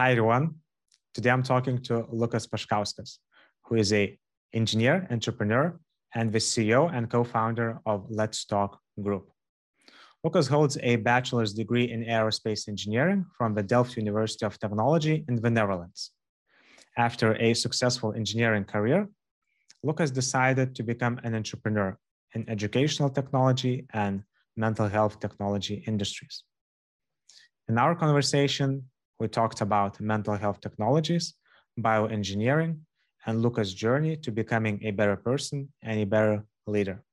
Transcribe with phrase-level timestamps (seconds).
[0.00, 0.54] Hi everyone.
[1.12, 3.18] Today I'm talking to Lukas Paškauskas,
[3.66, 4.18] who is a
[4.54, 5.78] engineer, entrepreneur,
[6.14, 9.30] and the CEO and co-founder of Let's Talk Group.
[10.24, 15.36] Lukas holds a bachelor's degree in aerospace engineering from the Delft University of Technology in
[15.36, 16.12] the Netherlands.
[16.96, 19.06] After a successful engineering career,
[19.82, 21.98] Lukas decided to become an entrepreneur
[22.34, 24.22] in educational technology and
[24.56, 26.42] mental health technology industries.
[27.68, 28.89] In our conversation,
[29.20, 31.34] we talked about mental health technologies,
[31.78, 32.78] bioengineering,
[33.26, 37.04] and Lukas' journey to becoming a better person and a better leader.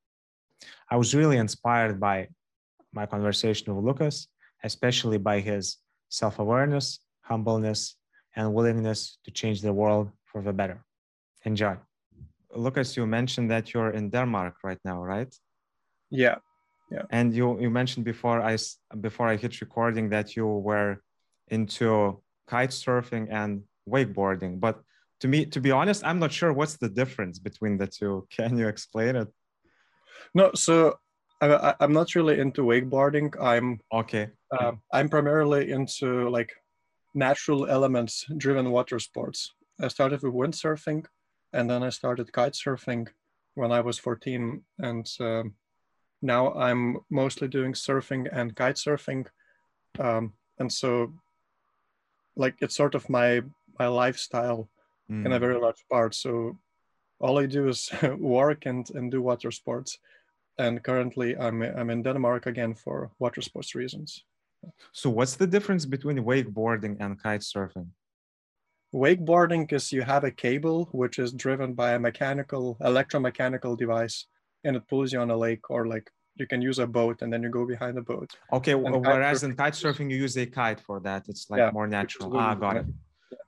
[0.90, 2.30] I was really inspired by
[2.94, 4.30] my conversation with Lukas,
[4.64, 5.78] especially by his
[6.10, 7.98] self awareness, humbleness,
[8.36, 10.86] and willingness to change the world for the better.
[11.44, 11.76] Enjoy.
[12.56, 15.34] Lukas, you mentioned that you're in Denmark right now, right?
[16.10, 16.38] Yeah.
[16.90, 17.04] Yeah.
[17.10, 18.58] And you, you mentioned before I
[19.02, 21.02] before I hit recording that you were
[21.50, 24.60] into kite surfing and wakeboarding.
[24.60, 24.82] But
[25.22, 28.28] to me, to be honest, I'm not sure what's the difference between the two.
[28.36, 29.28] Can you explain it?
[30.34, 31.00] No, so
[31.42, 33.40] I, am not really into wakeboarding.
[33.42, 34.30] I'm okay.
[34.52, 36.52] Uh, I'm primarily into like
[37.14, 39.54] natural elements driven water sports.
[39.80, 41.06] I started with windsurfing,
[41.54, 43.08] and then I started kite surfing
[43.54, 45.54] when I was 14, and um,
[46.22, 49.28] now I'm mostly doing surfing and kite surfing.
[50.00, 51.14] Um, and so
[52.38, 53.42] like it's sort of my
[53.80, 54.70] my lifestyle
[55.12, 55.26] mm.
[55.26, 55.42] in a hmm.
[55.42, 56.16] very large part.
[56.16, 56.58] So
[57.20, 60.00] all I do is work and and do water sports.
[60.58, 64.24] And currently, I'm I'm in Denmark again for water sports reasons.
[64.92, 67.90] So what's the difference between wakeboarding and kite surfing?
[68.94, 74.26] Wakeboarding is you have a cable which is driven by a mechanical electromechanical device
[74.64, 77.32] and it pulls you on a lake or like you can use a boat and
[77.32, 78.30] then you go behind the boat.
[78.54, 81.72] Okay, and whereas in kite surfing you use a kite for that, it's like yeah,
[81.72, 82.36] more natural.
[82.38, 82.86] Ah, got it.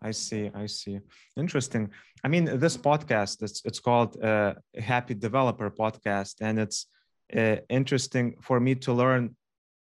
[0.01, 0.49] I see.
[0.53, 0.99] I see.
[1.37, 1.89] Interesting.
[2.23, 6.87] I mean, this podcast it's it's called uh, Happy Developer Podcast, and it's
[7.35, 9.35] uh, interesting for me to learn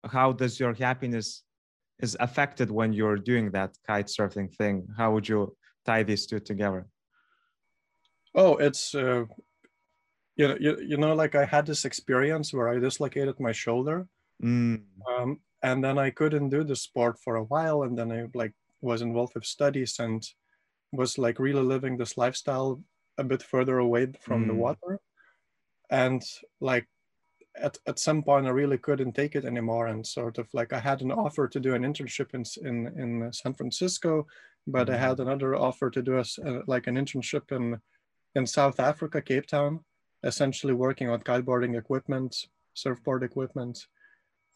[0.06, 1.44] how does your happiness
[2.00, 4.88] is affected when you're doing that kite surfing thing.
[4.98, 5.56] How would you
[5.86, 6.88] tie these two together?
[8.34, 9.24] Oh, it's uh,
[10.35, 14.07] you know, you, you know, like I had this experience where I dislocated my shoulder,
[14.44, 14.81] mm.
[15.09, 18.53] um, and then I couldn't do the sport for a while, and then I like
[18.81, 20.28] was involved with studies and
[20.91, 22.81] was like really living this lifestyle
[23.18, 24.47] a bit further away from mm.
[24.47, 25.00] the water,
[25.90, 26.22] and
[26.59, 26.88] like
[27.56, 30.79] at, at some point I really couldn't take it anymore, and sort of like I
[30.79, 34.28] had an offer to do an internship in in in San Francisco,
[34.67, 34.96] but mm.
[34.96, 36.25] I had another offer to do a,
[36.67, 37.79] like an internship in
[38.35, 39.79] in South Africa, Cape Town
[40.25, 42.36] essentially working on kiteboarding equipment,
[42.74, 43.86] surfboard equipment.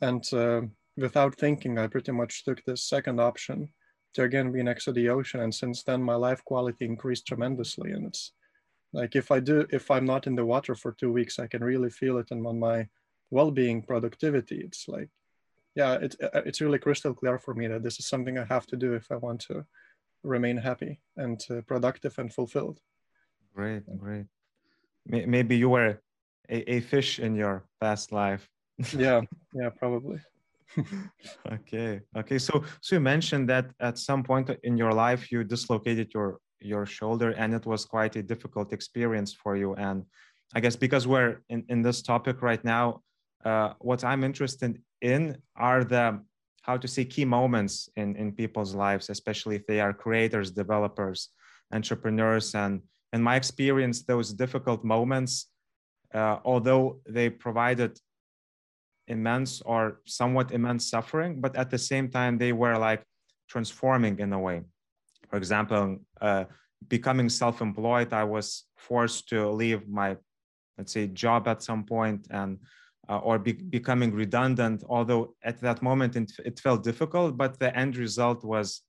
[0.02, 0.62] And uh,
[0.97, 3.69] without thinking, I pretty much took this second option
[4.16, 5.41] to again be next to the ocean.
[5.41, 7.91] And since then, my life quality increased tremendously.
[7.91, 8.34] And it's
[8.91, 11.63] like if I do, if I'm not in the water for two weeks, I can
[11.63, 12.88] really feel it in on my
[13.29, 14.62] well-being, productivity.
[14.62, 15.09] It's like,
[15.75, 18.75] yeah, it's it's really crystal clear for me that this is something I have to
[18.75, 19.63] do if I want to
[20.24, 22.79] remain happy and uh, productive and fulfilled.
[23.53, 24.25] Great, great
[25.06, 26.02] maybe you were
[26.50, 28.48] a, a fish in your past life.
[28.94, 29.22] Yeah
[29.54, 30.20] yeah probably.
[31.52, 36.14] Okay okay so so you mentioned that at some point in your life you dislocated
[36.14, 39.76] your your shoulder and it was quite a difficult experience for you.
[39.76, 40.06] And
[40.56, 43.02] i guess because we're in, in this topic right now
[43.46, 46.20] uh, what i'm interested in are the
[46.62, 51.30] how to see key moments in in people's lives especially if they are creators developers
[51.72, 52.82] entrepreneurs and
[53.14, 55.47] in my experience, those difficult moments,
[56.14, 58.00] uh, although they provided
[59.08, 63.03] immense or somewhat immense suffering, but at the same time, they were like
[63.47, 64.62] transforming in a way.
[65.30, 66.46] For example, uh,
[66.88, 70.18] becoming self employed, I was forced to leave my,
[70.78, 72.59] let's say, job at some point and
[73.09, 77.76] uh, or be, becoming redundant although at that moment it, it felt difficult but the
[77.76, 78.81] end result was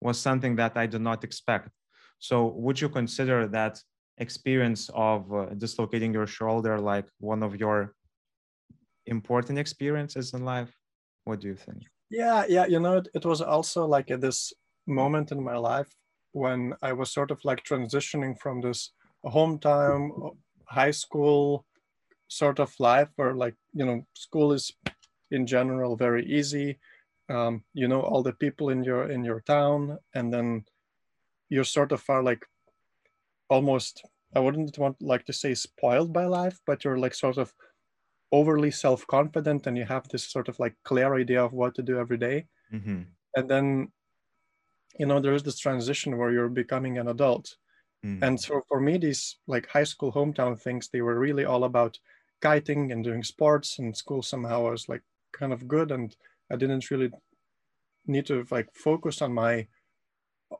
[0.00, 1.68] was something that i did not expect
[2.18, 3.80] so would you consider that
[4.18, 7.94] experience of uh, dislocating your shoulder like one of your
[9.06, 10.72] important experiences in life?
[11.24, 11.82] What do you think?
[12.10, 14.52] Yeah, yeah, you know, it, it was also like at this
[14.86, 15.88] moment in my life
[16.32, 18.92] when I was sort of like transitioning from this
[19.24, 20.36] hometown,
[20.66, 21.64] high school
[22.28, 24.72] sort of life where like, you know, school is
[25.30, 26.78] in general very easy.
[27.28, 30.64] Um, you know all the people in your in your town and then
[31.48, 32.44] you sort of are like
[33.48, 34.02] almost
[34.34, 37.52] I wouldn't want like to say spoiled by life, but you're like sort of
[38.32, 41.98] overly self-confident and you have this sort of like clear idea of what to do
[41.98, 42.46] every day.
[42.72, 43.02] Mm-hmm.
[43.36, 43.92] And then
[44.98, 47.56] you know, there is this transition where you're becoming an adult.
[48.04, 48.22] Mm.
[48.22, 51.98] And so for me, these like high school hometown things, they were really all about
[52.42, 55.02] kiting and doing sports and school somehow I was like
[55.32, 56.14] kind of good and
[56.50, 57.10] I didn't really
[58.06, 59.66] need to like focus on my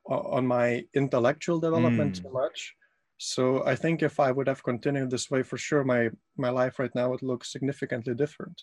[0.06, 2.22] on my intellectual development mm.
[2.22, 2.74] too much.
[3.18, 6.78] So I think if I would have continued this way, for sure, my my life
[6.78, 8.62] right now would look significantly different.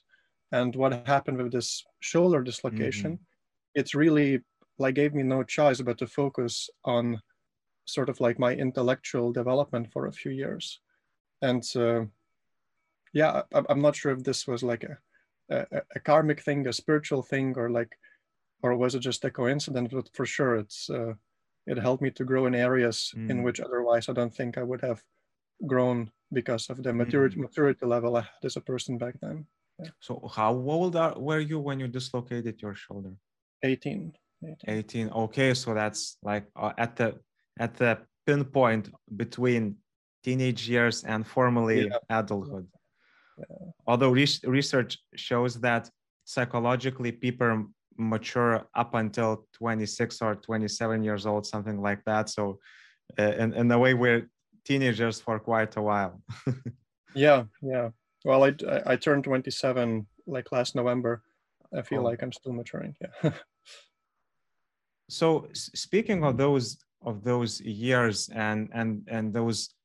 [0.52, 3.80] And what happened with this shoulder dislocation, mm-hmm.
[3.80, 4.42] it's really
[4.78, 7.20] like gave me no choice but to focus on
[7.86, 10.80] sort of like my intellectual development for a few years.
[11.42, 12.06] And uh,
[13.14, 14.98] yeah, I, am not sure if this was like a,
[15.50, 17.92] a, a karmic thing, a spiritual thing, or like,
[18.64, 19.94] or was it just a coincidence?
[19.94, 21.14] But for sure, it's uh,
[21.68, 23.30] it helped me to grow in areas mm.
[23.30, 25.04] in which otherwise I don't think I would have
[25.68, 27.42] grown because of the maturity, mm.
[27.42, 29.46] maturity level I had as a person back then.
[29.80, 29.90] Yeah.
[30.00, 33.14] So how old are, were you when you dislocated your shoulder?
[33.64, 34.14] 18.
[34.44, 34.58] 18.
[34.68, 35.10] 18.
[35.10, 37.20] Okay, so that's like uh, at the
[37.60, 39.76] at the pinpoint between
[40.24, 41.98] teenage years and formally yeah.
[42.10, 42.68] adulthood.
[43.38, 43.46] Yeah.
[43.88, 45.90] Although re- research shows that
[46.26, 52.30] psychologically people mature up until 26 or 27 years old, something like that.
[52.30, 52.60] So,
[53.20, 54.30] uh, in, in a way, we're
[54.66, 56.22] teenagers for quite a while.
[57.16, 57.90] yeah, yeah.
[58.26, 58.54] Well, I,
[58.86, 61.22] I turned 27 like last November.
[61.76, 62.04] I feel oh.
[62.04, 62.96] like I'm still maturing.
[63.02, 63.32] Yeah.
[65.10, 69.76] so, speaking of those of those years and and and those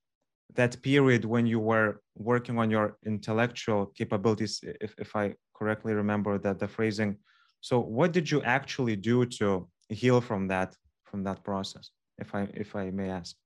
[0.55, 6.39] that period when you were working on your intellectual capabilities, if if I correctly remember
[6.39, 7.17] that the phrasing
[7.61, 12.49] so what did you actually do to heal from that from that process, if I
[12.55, 13.37] if I may ask?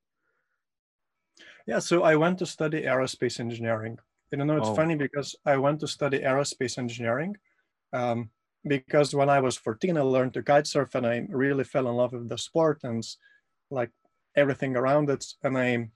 [1.67, 3.99] Yeah, so I went to study aerospace engineering.
[4.31, 4.75] You know, it's oh.
[4.75, 7.37] funny because I went to study aerospace engineering
[7.93, 8.31] um,
[8.67, 11.95] because when I was 14, I learned to kite surf and I really fell in
[11.95, 13.07] love with the sport and
[13.71, 13.91] like
[14.35, 15.25] everything around it.
[15.43, 15.91] And I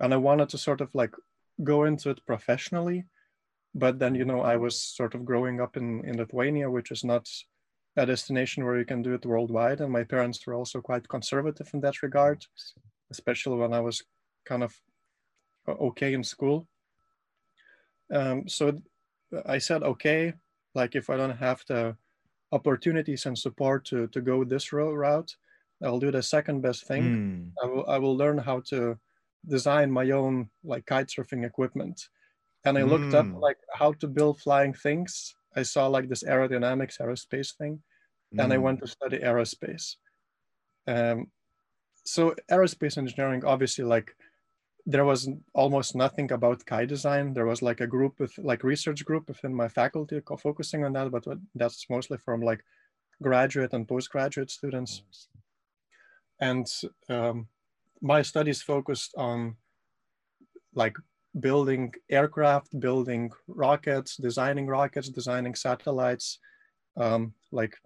[0.00, 1.14] and I wanted to sort of like
[1.62, 3.04] go into it professionally
[3.76, 7.04] but then you know i was sort of growing up in in lithuania which is
[7.04, 7.28] not
[7.96, 9.80] a destination where you can do it worldwide.
[9.80, 12.44] And my parents were also quite conservative in that regard
[13.10, 14.02] especially when i was
[14.44, 14.74] kind of
[15.68, 16.66] uh, okay in school.
[18.12, 18.80] Um, so
[19.46, 20.32] i said okay
[20.74, 21.96] like if i don't have the
[22.52, 25.34] opportunities and support to to go this route
[25.84, 27.04] i'll do the second best thing.
[27.04, 27.50] Mm.
[27.62, 28.96] I, will, I will learn how to
[29.48, 32.08] design my own like kite surfing equipment
[32.66, 33.14] and I looked mm.
[33.14, 33.36] up hmm.
[33.36, 35.34] like how to build flying things.
[35.54, 37.82] I saw like this aerodynamics aerospace thing,
[38.34, 38.42] mm.
[38.42, 38.84] and I went hmm.
[38.84, 39.96] to study aerospace.
[40.86, 41.28] Um,
[42.04, 44.14] so aerospace engineering, obviously, like
[44.84, 47.34] there was almost nothing about kite design.
[47.34, 51.10] There was like a group with like research group within my faculty focusing on that,
[51.10, 51.24] but
[51.54, 52.64] that's mostly from like
[53.20, 55.02] graduate and postgraduate students.
[56.40, 56.66] And
[57.08, 57.48] um,
[58.00, 59.56] my studies focused on
[60.74, 60.96] like
[61.40, 66.38] building aircraft, building rockets, designing rockets, designing satellites,
[66.96, 67.76] um, like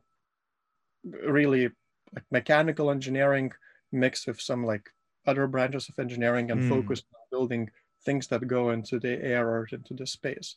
[1.05, 1.71] really
[2.15, 3.51] like mechanical engineering
[3.93, 4.89] mixed with some like
[5.27, 6.69] other branches of engineering and mm.
[6.69, 7.71] focused on building
[8.05, 10.57] things that go into the air or into the space.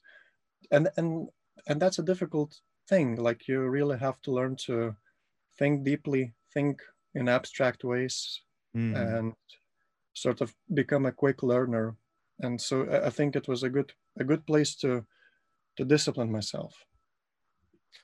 [0.71, 1.27] And and
[1.67, 3.15] and that's a difficult thing.
[3.15, 4.95] Like you really have to learn to
[5.57, 6.81] think deeply, think
[7.15, 8.41] in abstract ways,
[8.75, 8.95] mm.
[8.95, 9.33] and
[10.13, 11.95] sort of become a quick learner
[12.43, 15.05] and so I think it was a good a good place to
[15.77, 16.73] to discipline myself.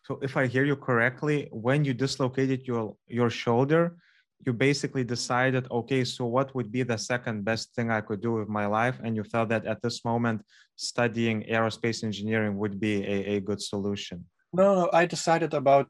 [0.08, 3.98] So if I hear you correctly, when you dislocated your your shoulder,
[4.46, 8.32] you basically decided, okay, so what would be the second best thing I could do
[8.34, 8.98] with my life?
[9.04, 10.42] And you felt that at this moment,
[10.76, 14.26] studying aerospace engineering would be a, a good solution.
[14.54, 15.88] No, no, I decided about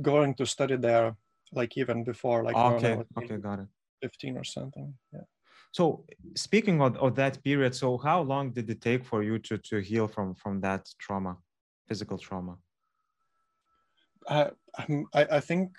[0.00, 1.16] going to study there
[1.52, 3.66] like even before, like okay, okay, got it.
[4.02, 4.94] 15 or something.
[5.12, 5.26] Yeah.
[5.72, 9.58] So speaking of, of that period, so how long did it take for you to,
[9.58, 11.36] to heal from, from that trauma,
[11.86, 12.56] physical trauma?
[14.26, 14.50] Uh,
[15.14, 15.76] I, I think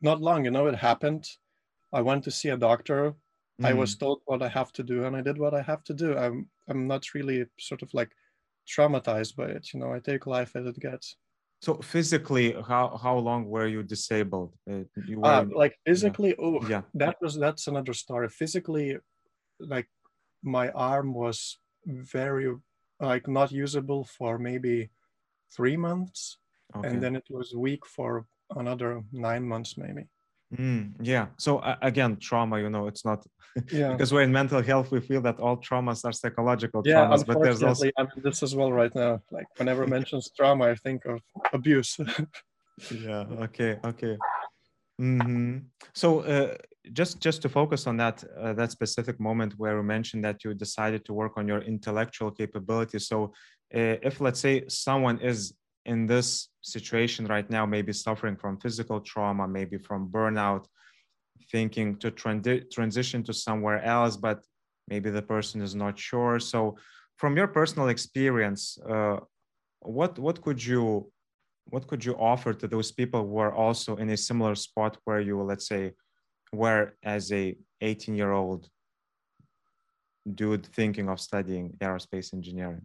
[0.00, 1.28] not long, you know, it happened.
[1.92, 3.14] I went to see a doctor.
[3.60, 3.66] Mm.
[3.66, 4.00] I was mm.
[4.00, 6.16] told what I have to do and I did what I have to do.
[6.16, 8.12] I'm, I'm not really sort of like
[8.66, 9.72] traumatized by it.
[9.72, 11.16] You know, I take life as it gets.
[11.62, 14.52] So physically, how how long were you disabled?
[14.68, 16.44] Uh, you were, uh, like physically, yeah.
[16.44, 16.82] oh, yeah.
[16.94, 18.28] That was that's another story.
[18.28, 18.98] Physically,
[19.60, 19.88] like
[20.42, 22.52] my arm was very
[22.98, 24.90] like not usable for maybe
[25.54, 26.38] three months,
[26.74, 26.88] okay.
[26.88, 28.26] and then it was weak for
[28.56, 30.08] another nine months maybe.
[30.54, 31.26] Mm, yeah.
[31.38, 32.60] So uh, again, trauma.
[32.60, 33.24] You know, it's not
[33.72, 33.92] yeah.
[33.92, 34.90] because we're in mental health.
[34.90, 38.42] We feel that all traumas are psychological yeah, traumas, but there's also I mean this
[38.42, 39.22] as well right now.
[39.30, 41.20] Like whenever mentions trauma, I think of
[41.52, 41.98] abuse.
[42.90, 43.24] yeah.
[43.46, 43.78] Okay.
[43.84, 44.16] Okay.
[45.00, 45.58] Mm-hmm.
[45.94, 46.56] So uh,
[46.92, 50.52] just just to focus on that uh, that specific moment where you mentioned that you
[50.54, 52.98] decided to work on your intellectual capability.
[52.98, 53.32] So
[53.74, 59.00] uh, if let's say someone is in this situation right now, maybe suffering from physical
[59.00, 60.66] trauma, maybe from burnout,
[61.50, 64.44] thinking to trans- transition to somewhere else, but
[64.88, 66.38] maybe the person is not sure.
[66.38, 66.76] So
[67.16, 69.18] from your personal experience, uh,
[69.80, 71.10] what what could you
[71.66, 75.20] what could you offer to those people who are also in a similar spot where
[75.20, 75.92] you let's say
[76.52, 78.68] were as a 18 year old
[80.34, 82.82] dude thinking of studying aerospace engineering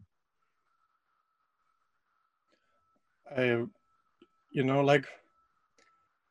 [3.36, 3.64] I,
[4.52, 5.06] you know, like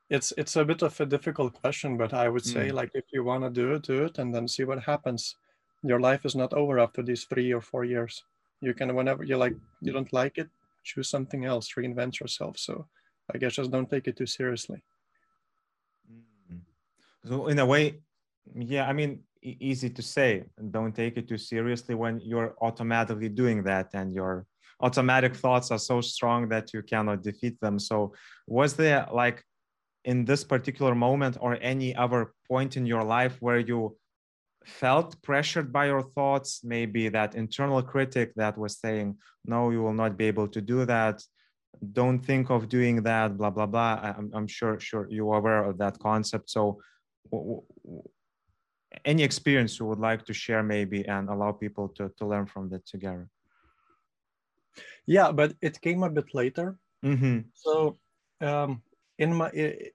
[0.08, 2.74] it's it's a bit of a difficult question, but I would say mm.
[2.74, 5.36] like if you want to do it, do it, and then see what happens.
[5.82, 8.24] Your life is not over after these three or four years.
[8.60, 10.48] You can whenever you like you don't like it,
[10.84, 12.58] choose something else, reinvent yourself.
[12.58, 12.86] So
[13.32, 14.82] I guess just don't take it too seriously.
[16.10, 16.60] Mm.
[17.26, 18.00] So in a way,
[18.54, 20.44] yeah, I mean, easy to say.
[20.70, 24.46] Don't take it too seriously when you're automatically doing that and you're
[24.80, 27.78] automatic thoughts are so strong that you cannot defeat them.
[27.78, 28.12] So,
[28.46, 29.42] was there like
[30.04, 33.96] in this particular moment or any other point in your life where you
[34.64, 36.62] felt pressured by your thoughts?
[36.62, 40.84] Maybe that internal critic that was saying, no, you will not be able to do
[40.84, 41.22] that.
[41.92, 44.00] Don't think of doing that, blah, blah, blah.
[44.02, 46.50] I'm, I'm sure, sure you're aware of that concept.
[46.50, 46.80] So,
[49.04, 52.70] any experience you would like to share maybe and allow people to, to learn from
[52.70, 53.28] that together
[55.06, 56.78] yeah, but it came a bit later.
[57.04, 57.40] Mm-hmm.
[57.54, 57.98] So
[58.40, 58.82] um,
[59.18, 59.50] in my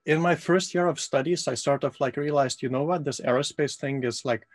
[0.06, 3.20] in my first year of studies, I sort of like realized, you know what, this
[3.20, 4.46] aerospace thing is like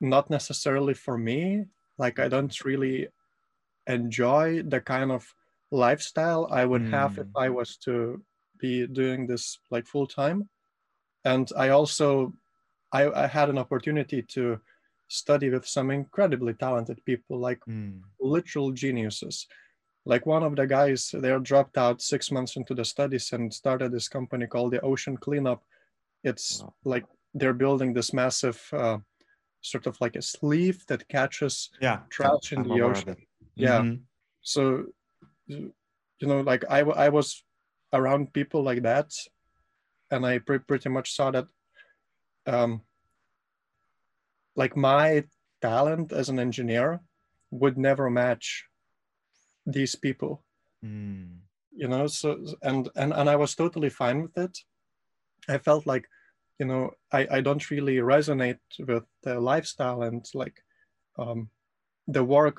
[0.00, 1.64] not necessarily for me.
[1.98, 3.08] Like I don't really
[3.86, 5.26] enjoy the kind of
[5.70, 6.90] lifestyle I would mm.
[6.90, 7.42] have if mm.
[7.42, 8.22] I was to
[8.58, 10.48] be doing this like full time.
[11.24, 12.34] And I also
[12.92, 14.60] I, I had an opportunity to
[15.10, 18.00] study with some incredibly talented people, like mm.
[18.20, 19.46] literal geniuses.
[20.06, 23.92] Like one of the guys there dropped out six months into the studies and started
[23.92, 25.62] this company called the Ocean Cleanup.
[26.24, 26.72] It's wow.
[26.84, 28.98] like they're building this massive, uh,
[29.60, 33.16] sort of like a sleeve that catches yeah, trash in the ocean.
[33.56, 33.80] Yeah.
[33.80, 34.02] Mm-hmm.
[34.40, 34.86] So,
[35.46, 35.72] you
[36.22, 37.44] know, like I, I was
[37.92, 39.12] around people like that,
[40.10, 41.46] and I pre- pretty much saw that
[42.46, 42.80] um,
[44.56, 45.24] like my
[45.60, 47.00] talent as an engineer
[47.50, 48.64] would never match
[49.66, 50.44] these people.
[50.84, 51.40] Mm.
[51.72, 52.28] you know so
[52.62, 54.58] and and and i was totally fine with it.
[55.48, 56.06] I felt like
[56.58, 60.56] you know i i don't really resonate with the lifestyle and like
[61.18, 61.40] um
[62.16, 62.56] the work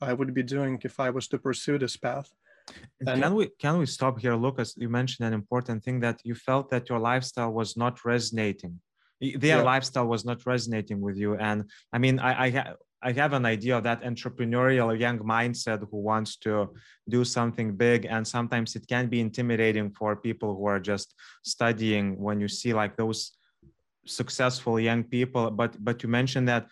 [0.00, 2.28] i would be doing if i was to pursue this path.
[3.00, 4.70] And can we can we stop here lukas?
[4.76, 8.74] You mentioned an important thing that you felt that your lifestyle was not resonating
[9.20, 9.62] their yeah.
[9.62, 11.36] lifestyle was not resonating with you.
[11.36, 15.98] And i mean i I, I have an idea of that entrepreneurial young mindset who
[15.98, 16.70] wants to
[17.08, 18.06] do something big.
[18.06, 22.72] And sometimes it can be intimidating for people who are just studying when you see
[22.72, 23.36] like those
[24.06, 25.50] successful young people.
[25.50, 26.66] But but you mentioned that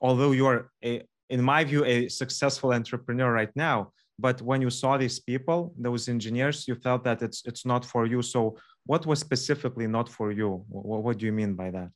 [0.00, 4.96] although you're a in my view a successful entrepreneur right now but when you saw
[4.98, 8.22] these people those engineers you felt that it's it's not for you.
[8.22, 11.90] So what was specifically not for you what, what do you mean by that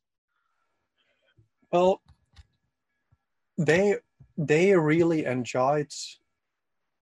[1.71, 2.01] well
[3.57, 3.95] they
[4.37, 5.91] they really enjoyed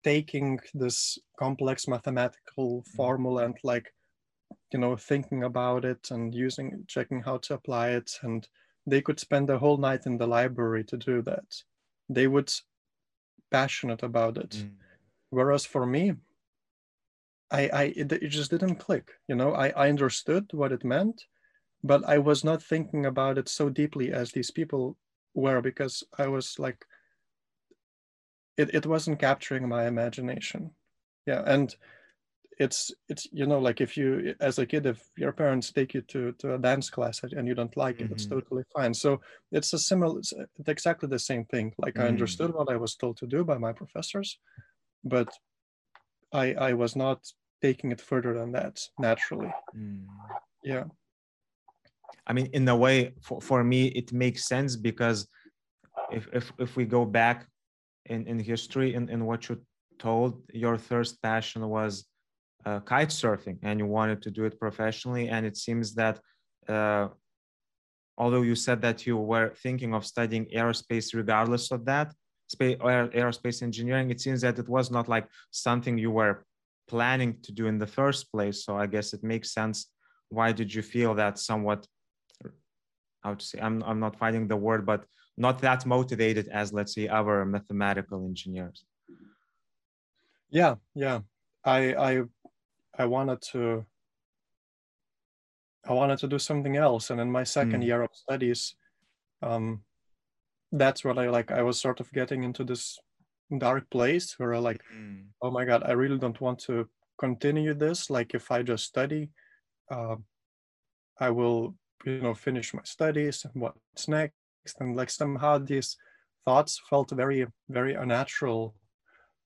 [0.04, 2.96] taking this complex mathematical mm-hmm.
[2.96, 3.92] formula and like
[4.72, 8.48] you know thinking about it and using checking how to apply it and
[8.86, 11.44] they could spend the whole night in the library to do that
[12.08, 12.52] they would
[13.50, 14.70] passionate about it mm.
[15.30, 16.12] whereas for me
[17.52, 19.10] I, I it, it just didn't click.
[19.28, 21.22] You know, I, I understood what it meant,
[21.84, 24.96] but I was not thinking about it so deeply as these people
[25.34, 26.84] were because I was like,
[28.56, 30.70] it, it wasn't capturing my imagination.
[31.26, 31.42] Yeah.
[31.46, 31.74] And
[32.58, 36.02] it's, it's, you know, like if you, as a kid, if your parents take you
[36.02, 38.14] to, to a dance class and you don't like it, mm-hmm.
[38.14, 38.94] it's totally fine.
[38.94, 40.34] So it's a similar, it's
[40.66, 41.72] exactly the same thing.
[41.78, 42.02] Like mm-hmm.
[42.02, 42.14] I mm.
[42.14, 44.38] understood what I was told to do by my professors,
[45.02, 45.28] but
[46.32, 47.26] I, I was not
[47.62, 49.52] taking it further than that naturally.
[49.76, 50.04] Mm.
[50.62, 50.84] Yeah.
[52.26, 55.26] I mean, in a way, for, for me, it makes sense because
[56.10, 57.46] if, if, if we go back
[58.06, 59.60] in, in history in, in what you
[59.98, 62.04] told, your first passion was
[62.64, 65.28] uh, kite surfing and you wanted to do it professionally.
[65.28, 66.20] And it seems that
[66.68, 67.08] uh,
[68.16, 72.12] although you said that you were thinking of studying aerospace regardless of that,
[72.48, 76.44] space, aerospace engineering, it seems that it was not like something you were
[76.88, 78.64] planning to do in the first place.
[78.64, 79.92] So I guess it makes sense
[80.32, 81.86] why did you feel that somewhat
[83.22, 85.04] I would say I'm I'm not finding the word, but
[85.36, 88.84] not that motivated as let's say other mathematical engineers.
[90.50, 91.20] Yeah, yeah.
[91.64, 92.22] I I
[92.98, 93.86] I wanted to
[95.86, 97.10] I wanted to do something else.
[97.10, 97.86] And in my second mm.
[97.86, 98.74] year of studies,
[99.40, 99.82] um,
[100.72, 101.52] that's what I like.
[101.52, 102.98] I was sort of getting into this
[103.58, 105.24] dark place where I like, mm.
[105.42, 108.10] oh my God, I really don't want to continue this.
[108.10, 109.30] Like if I just study,
[109.90, 110.16] uh,
[111.20, 114.80] I will, you know, finish my studies and what's next.
[114.80, 115.96] And like somehow these
[116.44, 118.74] thoughts felt very, very unnatural.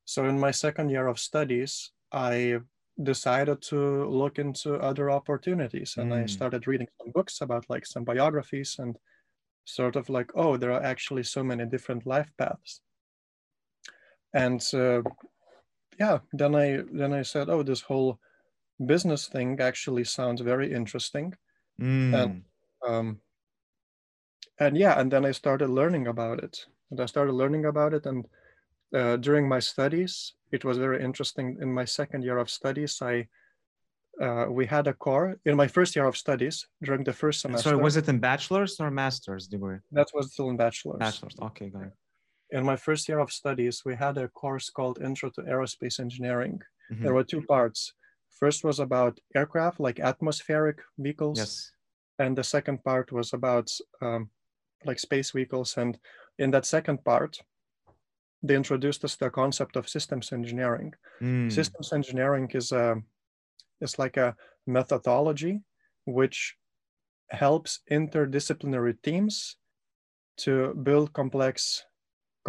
[0.04, 2.60] So in my second year of studies, I
[3.02, 6.22] decided to look into other opportunities and mm.
[6.22, 8.96] i started reading some books about like some biographies and
[9.66, 12.80] sort of like oh there are actually so many different life paths
[14.36, 15.02] and uh,
[15.98, 18.18] yeah then i then i said oh this whole
[18.84, 21.34] business thing actually sounds very interesting
[21.80, 22.14] mm.
[22.14, 22.42] and
[22.86, 23.20] um
[24.60, 28.06] and yeah and then i started learning about it and i started learning about it
[28.06, 28.26] and
[28.94, 31.58] uh, during my studies, it was very interesting.
[31.60, 33.26] In my second year of studies, I
[34.22, 37.70] uh, we had a core in my first year of studies during the first semester.
[37.70, 39.78] Sorry, was it in bachelor's or master's degree?
[39.92, 40.98] That was still in bachelor's.
[40.98, 41.92] Bachelor's, okay, got it.
[42.50, 46.60] In my first year of studies, we had a course called Intro to Aerospace Engineering.
[46.92, 47.04] Mm-hmm.
[47.04, 47.92] There were two parts.
[48.30, 51.38] First was about aircraft, like atmospheric vehicles.
[51.38, 51.72] Yes.
[52.18, 54.30] And the second part was about um,
[54.84, 55.76] like space vehicles.
[55.76, 55.98] And
[56.38, 57.38] in that second part,
[58.42, 60.92] they introduced us the concept of systems engineering.
[61.20, 61.50] Mm.
[61.50, 63.02] Systems engineering is a
[63.80, 64.34] is like a
[64.66, 65.60] methodology
[66.04, 66.56] which
[67.30, 69.56] helps interdisciplinary teams
[70.38, 71.84] to build complex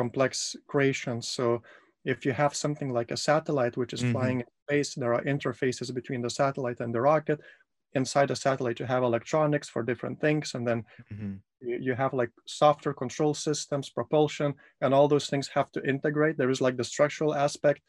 [0.01, 1.27] complex creations.
[1.37, 1.45] So
[2.05, 4.13] if you have something like a satellite which is mm-hmm.
[4.13, 7.39] flying in space, there are interfaces between the satellite and the rocket.
[7.93, 10.79] Inside the satellite, you have electronics for different things, and then
[11.11, 16.37] mm-hmm you have like software control systems, propulsion, and all those things have to integrate.
[16.37, 17.81] There is like the structural aspect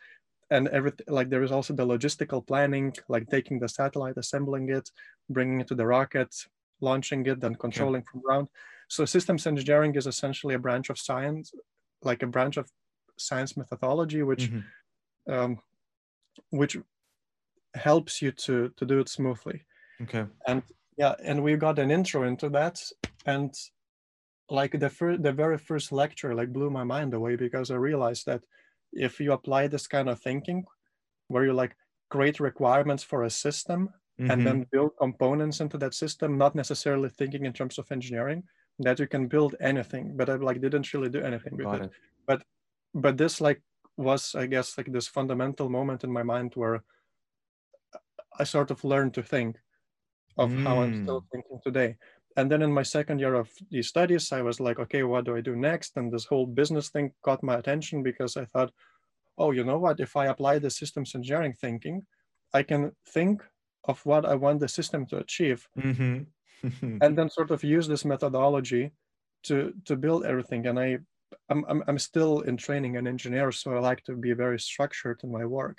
[0.50, 4.90] and everything like there is also the logistical planning, like taking the satellite, assembling it,
[5.28, 6.34] bringing it to the rocket,
[6.80, 8.48] launching it, then controlling from ground.
[8.88, 11.52] So systems engineering is essentially a branch of science,
[12.02, 12.68] like a branch of
[13.18, 15.32] science methodology, which mm-hmm.
[15.32, 15.58] um,
[16.50, 16.76] which
[17.74, 19.64] helps you to to do it smoothly.
[20.02, 20.24] Okay.
[20.46, 20.62] And
[20.96, 22.80] yeah, and we got an intro into that,
[23.26, 23.54] and
[24.50, 28.24] like the first the very first lecture like blew my mind away because i realized
[28.26, 28.42] that
[28.92, 30.64] if you apply this kind of thinking
[31.28, 31.76] where you like
[32.08, 34.30] create requirements for a system mm-hmm.
[34.30, 38.42] and then build components into that system not necessarily thinking in terms of engineering
[38.78, 41.82] that you can build anything but i like didn't really do anything with it.
[41.82, 41.90] it
[42.26, 42.42] but
[42.94, 43.60] but this like
[43.96, 46.82] was i guess like this fundamental moment in my mind where
[48.38, 49.56] i sort of learned to think
[50.36, 50.62] of mm.
[50.62, 51.26] how i'm still mm.
[51.32, 51.96] thinking today
[52.36, 55.36] and then in my second year of these studies i was like okay what do
[55.36, 58.70] i do next and this whole business thing caught my attention because i thought
[59.38, 62.06] oh you know what if i apply the systems engineering thinking
[62.54, 63.42] i can think
[63.84, 66.18] of what i want the system to achieve mm-hmm.
[66.82, 68.92] and then sort of use this methodology
[69.44, 70.66] to to build everything.
[70.66, 70.98] And i
[71.50, 75.20] I'm, I'm, I'm still in training an engineer so i like to be very structured
[75.22, 75.78] in my work.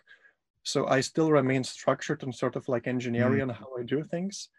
[0.64, 3.56] So i still remain structured and sort of like engineering mm.
[3.56, 4.50] how i do things.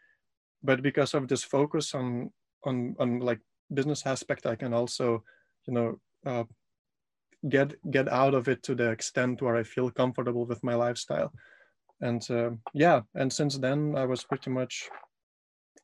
[0.62, 2.30] But because of this focus on
[2.64, 3.40] on on like
[3.72, 5.22] business aspect i can also
[5.66, 6.44] you know uh,
[7.48, 11.32] get get out of it to the extent where i feel comfortable with my lifestyle.
[12.02, 14.90] And uh, yeah and since then i was pretty much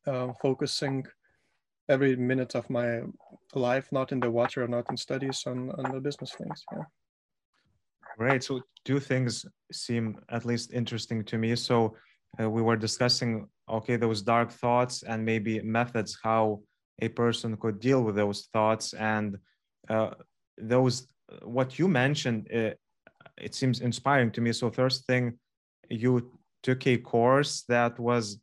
[0.06, 1.04] uh, focusing
[1.88, 3.00] every minute of my
[3.54, 6.84] life not in the water not in studies on on the business things yeah
[8.18, 8.42] Great.
[8.42, 11.54] So two things seem at least interesting to me.
[11.54, 11.96] So
[12.40, 16.60] uh, we were discussing okay those dark thoughts and maybe methods how
[17.02, 19.36] a person could deal with those thoughts and
[19.88, 20.10] uh,
[20.56, 21.08] those
[21.42, 22.70] what you mentioned uh,
[23.36, 25.36] it seems inspiring to me so first thing
[25.90, 26.30] you
[26.62, 28.38] took a course that was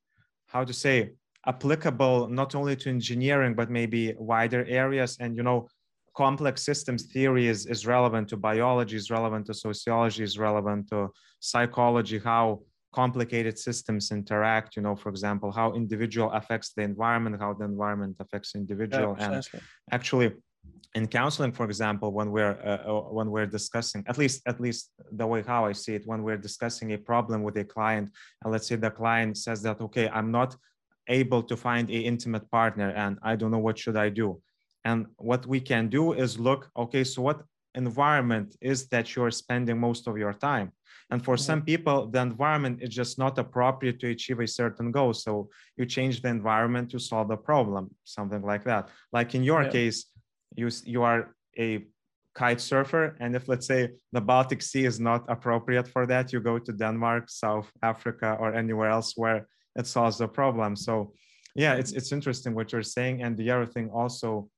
[0.48, 1.12] how to say
[1.46, 5.18] applicable not only to engineering but maybe wider areas.
[5.20, 5.68] And you know
[6.16, 11.10] complex systems theory is, is relevant to biology is relevant to sociology is relevant to
[11.40, 12.62] psychology how
[12.94, 18.16] complicated systems interact you know for example how individual affects the environment how the environment
[18.20, 19.16] affects individual.
[19.18, 19.50] Yeah, and
[19.92, 20.32] actually
[20.96, 24.92] in counseling for example when we're uh, uh, when we're discussing at least at least
[25.14, 28.10] the way how i see it when we're discussing a problem with a client
[28.44, 30.56] and let's say the client says that okay i'm not
[31.08, 34.42] able to find a intimate partner and i don't know what should i do.
[34.86, 37.44] And what we can do is look okay so what
[37.76, 40.72] environment is that you're spending most of your time?
[41.10, 41.50] And for mm-hmm.
[41.50, 45.14] some people the environment is just not appropriate to achieve a certain goal.
[45.14, 48.90] So you change the environment to solve the problem something like that.
[49.12, 49.70] Like in your yeah.
[49.78, 49.98] case
[50.56, 51.86] you you are a
[52.34, 56.40] kite surfer and if let's say the baltic sea is not appropriate for that you
[56.40, 60.76] go to denmark south africa or anywhere else where it solves the problem.
[60.76, 61.14] So
[61.56, 63.24] yeah it's it's interesting what you're saying.
[63.24, 64.50] And the other thing also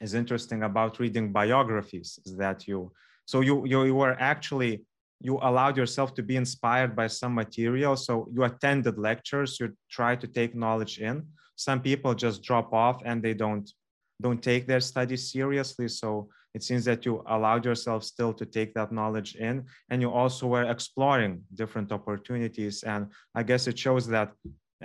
[0.00, 2.92] is interesting about reading biographies is that you
[3.24, 4.84] so you you, you were actually
[5.20, 7.96] you allowed yourself to be inspired by some material.
[7.96, 11.26] So you attended lectures you try to take knowledge in.
[11.56, 13.70] Some people just drop off and they don't
[14.20, 15.88] don't take their studies seriously.
[15.88, 19.54] So it seems that you allowed yourself still to take that knowledge in
[19.90, 22.76] and you also were exploring different opportunities.
[22.92, 23.02] And
[23.38, 24.28] i guess it shows that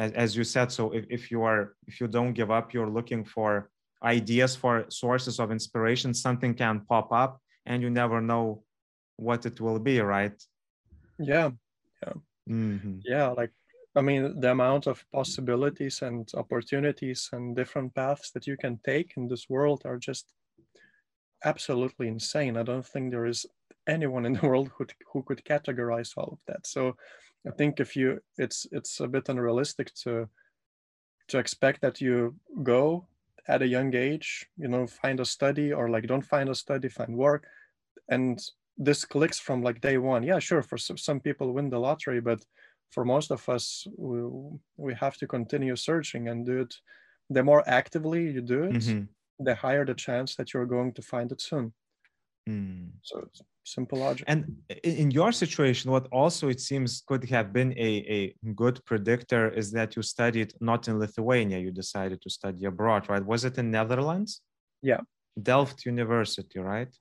[0.03, 2.95] as, as you said so if, if you are if you don't give up you're
[2.99, 3.49] looking for
[4.17, 7.31] ideas for sources of inspiration something can pop up
[7.69, 8.45] and you never know
[9.27, 10.37] what it will be right?
[11.19, 11.49] Yeah.
[12.03, 12.17] Yeah.
[12.49, 12.95] Mm-hmm.
[13.13, 13.53] yeah like
[13.99, 19.09] i mean the amount of possibilities and opportunities and different paths that you can take
[19.17, 20.25] in this world are just
[21.43, 22.57] absolutely insane.
[22.57, 23.45] I don't think there is
[23.87, 26.65] anyone in the world who, who could categorize all of that.
[26.67, 26.95] So
[27.47, 30.27] i think if you it's it's a bit unrealistic to
[31.27, 33.07] to expect that you go
[33.47, 36.89] at a young age you know find a study or like don't find a study
[36.89, 37.45] find work
[38.09, 38.39] and
[38.77, 40.23] this clicks from like day one.
[40.23, 42.43] Yeah sure for some people win the lottery but
[42.91, 44.21] for most of us we,
[44.77, 46.73] we have to continue searching and do it
[47.29, 49.03] the more actively you do it mm-hmm.
[49.43, 51.73] The higher the chance that you're going to find it soon
[52.49, 52.89] mm.
[53.01, 53.27] so
[53.63, 58.33] simple logic and in your situation what also it seems could have been a, a
[58.55, 63.25] good predictor is that you studied not in lithuania you decided to study abroad right
[63.25, 64.41] was it in netherlands
[64.81, 65.01] yeah
[65.43, 66.93] delft university right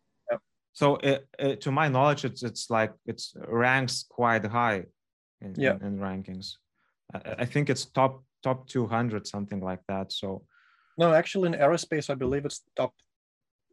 [0.73, 4.85] so it, it, to my knowledge, it's it's like it's ranks quite high
[5.41, 5.75] in, yeah.
[5.75, 6.55] in, in rankings.
[7.13, 10.13] I, I, think it's top top 200 something like that.
[10.13, 10.45] So
[11.01, 12.93] no, actually in aerospace, I believe it's top.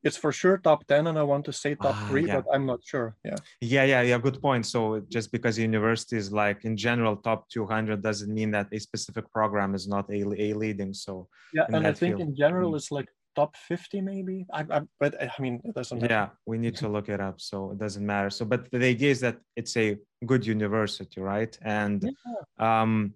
[0.04, 2.36] It's for sure top 10, and I want to say top ah, three, yeah.
[2.36, 3.18] but I'm not sure.
[3.26, 3.36] Yeah.
[3.60, 4.18] Yeah, yeah, yeah.
[4.28, 4.66] Good point.
[4.66, 9.26] So just because university is like in general top 200 doesn't mean that a specific
[9.38, 10.94] program is not a, a leading.
[10.94, 12.78] So yeah, and I think field, in general mm.
[12.78, 16.12] it's like top 50 maybe I, I, but i mean it doesn't matter.
[16.12, 19.12] yeah we need to look it up so it doesn't matter so but the idea
[19.12, 22.80] is that it's a good university right and yeah.
[22.82, 23.14] um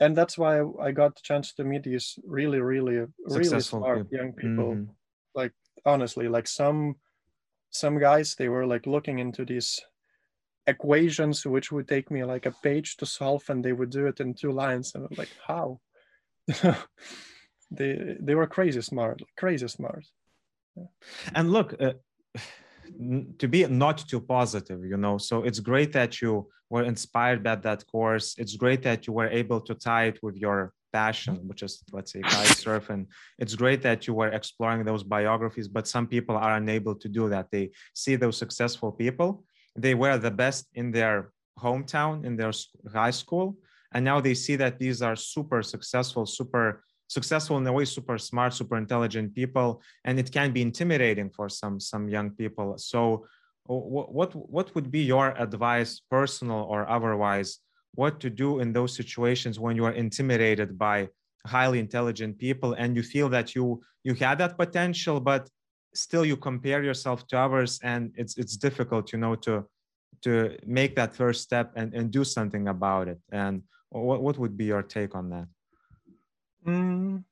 [0.00, 4.18] and that's why i got the chance to meet these really really really smart people.
[4.18, 4.90] young people mm-hmm.
[5.34, 5.52] like
[5.84, 6.96] honestly like some
[7.70, 9.80] some guys they were like looking into these
[10.66, 14.20] equations which would take me like a page to solve and they would do it
[14.20, 15.80] in two lines and I'm like how
[17.70, 20.04] they they were crazy smart, crazy smart.
[20.76, 20.84] Yeah.
[21.34, 21.92] And look, uh,
[23.38, 25.18] to be not too positive, you know.
[25.18, 28.34] So it's great that you were inspired by that course.
[28.38, 31.48] It's great that you were able to tie it with your passion, mm-hmm.
[31.48, 33.06] which is let's say kite surfing.
[33.38, 37.28] It's great that you were exploring those biographies, but some people are unable to do
[37.28, 37.50] that.
[37.50, 39.44] They see those successful people,
[39.76, 42.52] they were the best in their hometown, in their
[42.92, 43.56] high school,
[43.92, 48.18] and now they see that these are super successful, super successful in a way super
[48.18, 52.78] smart super intelligent people and it can be intimidating for some some young people.
[52.78, 53.26] So
[53.66, 57.58] what what would be your advice personal or otherwise
[57.94, 61.08] what to do in those situations when you are intimidated by
[61.46, 65.48] highly intelligent people and you feel that you you had that potential but
[65.94, 69.64] still you compare yourself to others and it's it's difficult you know to
[70.22, 73.18] to make that first step and, and do something about it?
[73.32, 75.46] And what, what would be your take on that
[76.66, 77.24] Mm.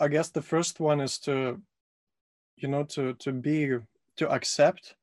[0.00, 1.60] I guess the first one is to,
[2.56, 3.78] you know, to to be
[4.16, 4.94] to accept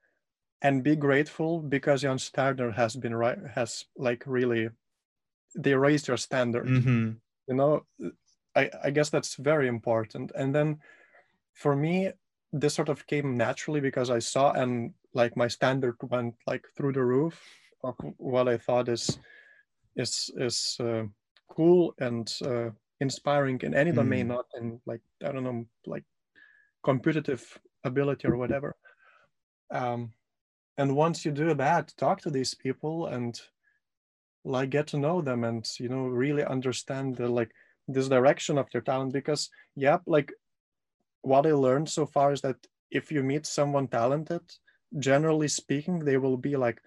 [0.61, 4.69] and be grateful because Jan Starner has been right has like really
[5.55, 6.67] they raised your standard.
[6.67, 7.11] Mm-hmm.
[7.47, 7.85] You know,
[8.55, 10.31] I I guess that's very important.
[10.35, 10.79] And then
[11.53, 12.11] for me,
[12.53, 16.93] this sort of came naturally because I saw and like my standard went like through
[16.93, 17.41] the roof of
[18.17, 19.19] what I thought is
[19.95, 21.03] is is uh,
[21.49, 22.69] cool and uh,
[22.99, 24.35] inspiring in any domain, mm.
[24.35, 26.03] not in like I don't know, like
[26.83, 28.75] competitive ability or whatever.
[29.71, 30.11] Um,
[30.77, 33.39] and once you do that, talk to these people and
[34.47, 37.51] like get to know them and you know really understand the like
[37.87, 40.31] this direction of their talent because yeah like
[41.21, 42.55] what i learned so far is that
[42.89, 44.41] if you meet someone talented
[44.99, 46.81] generally speaking they will be like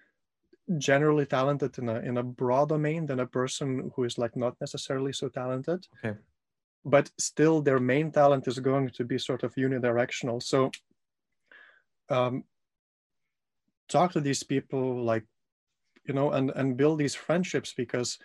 [0.77, 4.55] generally talented in a in a broad domain than a person who is like not
[4.61, 5.85] necessarily so talented.
[6.03, 6.17] Okay.
[6.83, 10.71] but still their main talent is going to be sort of unidirectional so
[12.09, 12.43] um,
[13.87, 15.25] talk to these people like
[16.07, 18.17] you know and and build these friendships because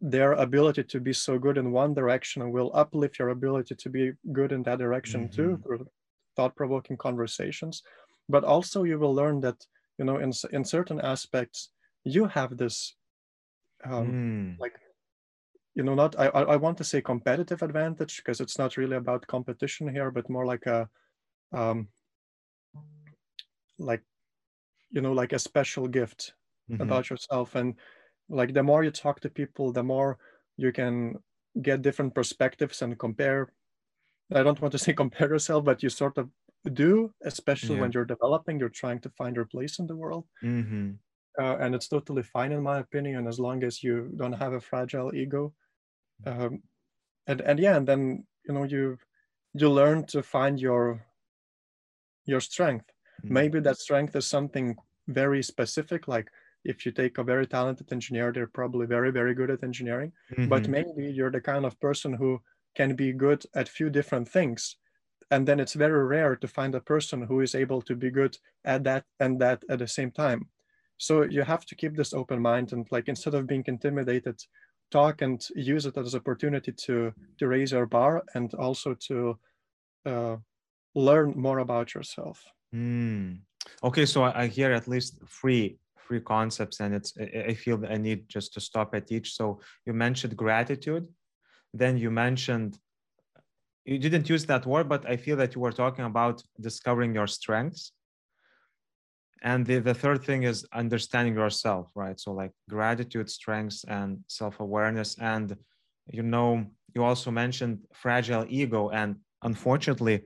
[0.00, 4.12] their ability to be so good in one direction will uplift your ability to be
[4.32, 5.36] good in that direction mm-hmm.
[5.36, 5.86] too through
[6.36, 7.82] thought-provoking conversations
[8.28, 9.56] but also you will learn that
[9.98, 11.70] you know in, in certain aspects
[12.04, 12.94] you have this
[13.84, 14.60] um, mm.
[14.60, 14.74] like
[15.74, 19.26] you know not I, I want to say competitive advantage because it's not really about
[19.26, 20.88] competition here but more like a
[21.52, 21.88] um,
[23.78, 24.02] like
[24.90, 26.32] you know like a special gift
[26.70, 26.82] mm-hmm.
[26.82, 27.74] about yourself and
[28.28, 30.18] like the more you talk to people the more
[30.56, 31.16] you can
[31.62, 33.52] get different perspectives and compare
[34.34, 36.28] i don't want to say compare yourself but you sort of
[36.64, 37.82] do especially yeah.
[37.82, 40.90] when you're developing you're trying to find your place in the world mm-hmm.
[41.40, 44.60] uh, and it's totally fine in my opinion as long as you don't have a
[44.60, 45.52] fragile ego
[46.26, 46.62] um,
[47.26, 48.98] and and yeah and then you know you
[49.54, 51.04] you learn to find your
[52.26, 52.86] your strength
[53.22, 53.34] mm-hmm.
[53.34, 56.28] maybe that strength is something very specific like
[56.64, 60.48] if you take a very talented engineer they're probably very very good at engineering mm-hmm.
[60.48, 62.40] but maybe you're the kind of person who
[62.74, 64.76] can be good at few different things
[65.30, 68.36] and then it's very rare to find a person who is able to be good
[68.64, 70.48] at that and that at the same time.
[70.96, 74.42] So you have to keep this open mind and like instead of being intimidated
[74.90, 79.38] talk and use it as an opportunity to to raise your bar and also to
[80.06, 80.36] uh,
[80.94, 82.44] learn more about yourself.
[82.74, 83.40] Mm.
[83.82, 87.10] okay so i hear at least three three concepts and it's
[87.50, 89.28] i feel i need just to stop at each.
[89.38, 91.06] So you mentioned gratitude
[91.72, 92.78] then you mentioned
[93.84, 97.26] you didn't use that word but i feel that you were talking about discovering your
[97.26, 97.92] strengths.
[99.40, 102.18] And the, the third thing is understanding yourself right?
[102.18, 105.16] So like gratitude strengths and self-awareness.
[105.20, 105.56] And
[106.10, 108.90] you know you also mentioned fragile ego.
[108.90, 110.24] And unfortunately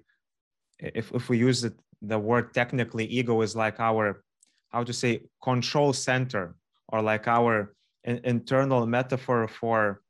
[0.78, 4.24] if, if we use it the word technically ego is like our
[4.70, 6.56] how to say control center
[6.88, 10.00] or like our in, internal metaphor for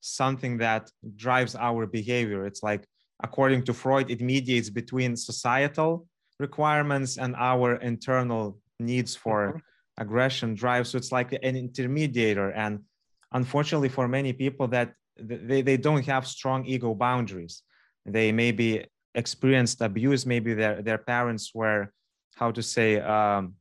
[0.00, 2.46] something that drives our behavior.
[2.46, 2.84] It's like
[3.22, 6.06] according to freud it mediates between societal
[6.38, 10.02] requirements and our internal needs for mm-hmm.
[10.02, 10.86] aggression drive.
[10.86, 12.52] So it's like an intermediator.
[12.54, 12.80] And
[13.32, 17.62] unfortunately for many people that they, they don't have strong ego boundaries.
[18.04, 20.26] They maybe experienced abuse.
[20.26, 21.92] Maybe their, their parents were
[22.34, 23.54] how to say um,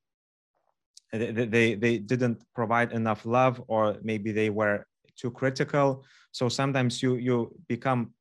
[1.11, 4.85] they, they, they didn't provide enough love or maybe they were
[5.17, 6.05] too critical.
[6.31, 8.13] So sometimes you you become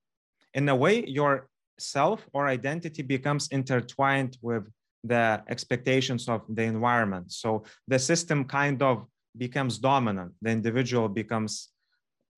[0.55, 4.65] in a way your self or identity becomes intertwined with
[5.05, 7.33] the expectations of the environment.
[7.33, 10.33] So the system kind of becomes dominant.
[10.43, 11.71] The individual becomes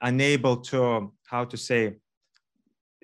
[0.01, 1.96] unable to, how to say,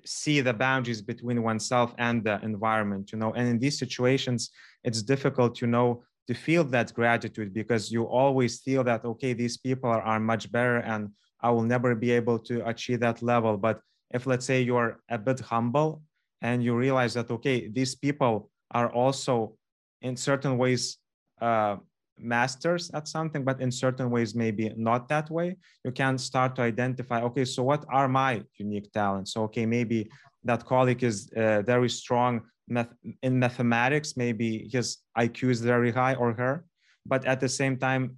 [0.05, 3.33] see the boundaries between oneself and the environment, you know.
[3.33, 4.51] And in these situations,
[4.83, 9.57] it's difficult, you know, to feel that gratitude because you always feel that, okay, these
[9.57, 11.09] people are, are much better and
[11.41, 13.57] I will never be able to achieve that level.
[13.57, 16.01] But if let's say you're a bit humble
[16.41, 19.55] and you realize that okay these people are also
[20.01, 20.97] in certain ways
[21.41, 21.77] uh,
[22.17, 26.61] masters at something but in certain ways maybe not that way you can start to
[26.61, 29.33] identify okay so what are my unique talents?
[29.33, 30.09] So okay maybe
[30.43, 32.93] that colleague is uh, very strong math-
[33.23, 36.65] in mathematics maybe his iq is very high or her
[37.05, 38.17] but at the same time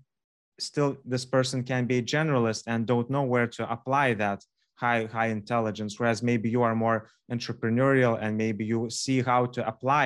[0.59, 4.43] still this person can be a generalist and don't know where to apply that
[4.81, 6.99] high high intelligence whereas maybe you are more
[7.31, 10.05] entrepreneurial and maybe you see how to apply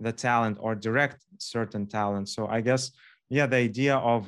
[0.00, 2.28] the talent or direct certain talent.
[2.28, 2.82] So i guess
[3.28, 4.20] yeah the idea of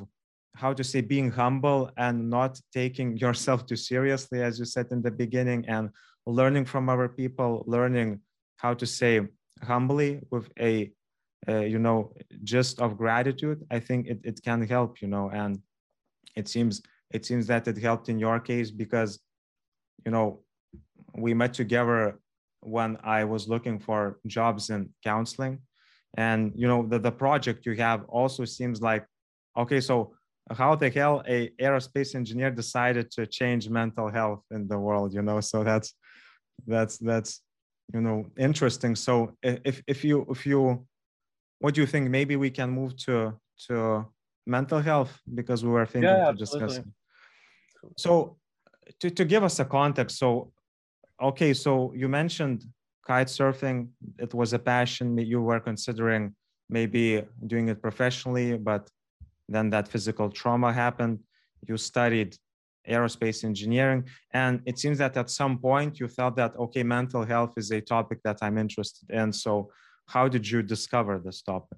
[0.61, 5.01] how to say being humble and not taking yourself too seriously as you said in
[5.01, 5.89] the beginning and
[6.25, 8.19] learning from other people learning
[8.57, 9.13] how to say
[9.63, 10.91] humbly with a
[11.47, 11.99] uh, you know
[12.43, 15.53] just of gratitude i think it, it can help you know and
[16.35, 19.11] it seems it seems that it helped in your case because
[20.05, 20.41] you know,
[21.15, 22.19] we met together
[22.61, 25.59] when I was looking for jobs in counseling.
[26.17, 29.05] And, you know, the, the project you have also seems like,
[29.55, 30.13] okay, so
[30.51, 35.21] how the hell a aerospace engineer decided to change mental health in the world, you
[35.21, 35.41] know?
[35.41, 35.93] So that's,
[36.65, 37.41] that's, that's,
[37.93, 38.95] you know, interesting.
[38.95, 40.85] So if, if you, if you,
[41.59, 42.09] what do you think?
[42.09, 43.33] Maybe we can move to,
[43.67, 44.05] to
[44.45, 46.79] mental health because we were thinking yeah, to discuss.
[47.97, 48.37] So
[48.99, 50.51] to, to give us a context, so,
[51.21, 52.65] okay, so you mentioned
[53.05, 53.87] kite surfing.
[54.19, 56.35] It was a passion you were considering
[56.69, 58.89] maybe doing it professionally, but
[59.47, 61.19] then that physical trauma happened.
[61.67, 62.37] You studied
[62.87, 64.05] aerospace engineering.
[64.33, 67.81] And it seems that at some point you felt that, okay, mental health is a
[67.81, 69.31] topic that I'm interested in.
[69.33, 69.71] So,
[70.05, 71.77] how did you discover this topic?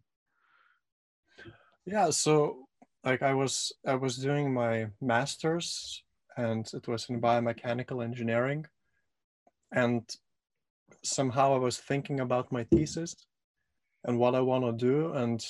[1.86, 2.68] Yeah, so
[3.04, 6.04] like I was I was doing my master's
[6.40, 8.66] and it was in biomechanical engineering.
[9.74, 10.04] And
[11.04, 13.14] somehow I was thinking about my thesis
[14.06, 15.46] and what I want to do and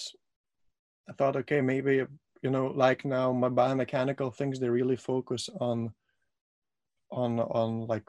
[1.09, 2.03] I thought okay maybe
[2.41, 5.93] you know like now my biomechanical things they really focus on
[7.11, 8.07] on on like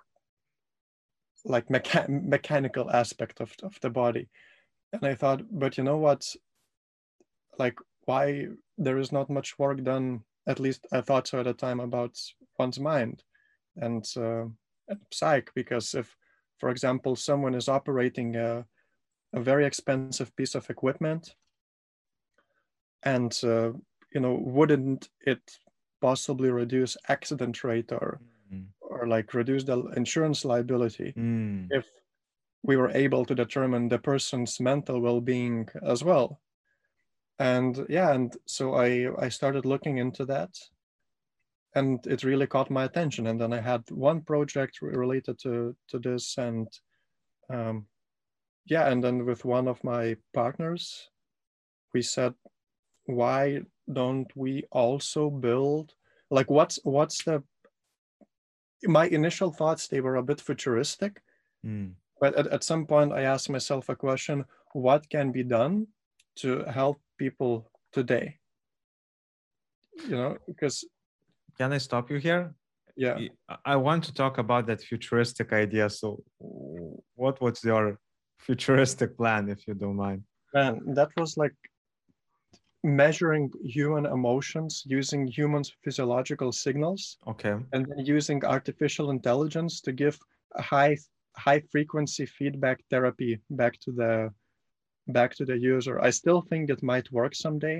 [1.45, 4.29] like mecha- mechanical aspect of, of the body.
[4.93, 6.23] And i thought but you know what?
[7.59, 8.47] Like why
[8.79, 12.16] there is not much work done at least i thought so at the time about
[12.62, 13.23] one's mind
[13.77, 14.44] and, uh,
[14.90, 16.16] and psych because if
[16.61, 18.64] for example someone is operating a,
[19.38, 21.35] a very expensive piece of equipment
[23.03, 23.70] and uh,
[24.14, 25.42] you know wouldn't it
[26.01, 28.20] possibly reduce accident rate or
[28.53, 28.66] mm.
[28.81, 31.66] or like reduce the insurance liability mm.
[31.70, 31.87] if
[32.62, 36.40] we were able to determine the person's mental well-being as well
[37.38, 40.51] and yeah and so i i started looking into that
[41.75, 43.27] and it really caught my attention.
[43.27, 46.69] And then i had one project related to to this and
[47.53, 47.87] um,
[48.67, 51.09] yeah and then with one of my partners
[51.93, 52.35] we said
[53.07, 53.61] why
[53.93, 55.93] don't we also build
[56.31, 57.43] like what's what's the
[58.85, 61.23] my initial thoughts they were a bit futuristic.
[61.67, 61.93] Mm.
[62.21, 65.87] but at, at some point i asked myself a question what can be done
[66.37, 68.39] to help people today?
[70.09, 70.85] You know because
[71.61, 72.42] can i stop you here?
[72.96, 73.16] Yeah.
[73.73, 75.87] I want to talk about that futuristic idea.
[76.01, 76.07] So
[77.23, 77.85] what was your
[78.46, 80.20] futuristic plan if you don't mind?
[80.55, 81.57] Man that was like
[83.05, 83.44] measuring
[83.79, 87.55] human emotions using human physiological signals okay.
[87.73, 90.16] and then using artificial intelligence to give
[90.73, 90.96] high
[91.46, 94.12] high frequency feedback therapy back to the
[95.16, 95.94] back to the user.
[96.09, 97.79] I still think it might work someday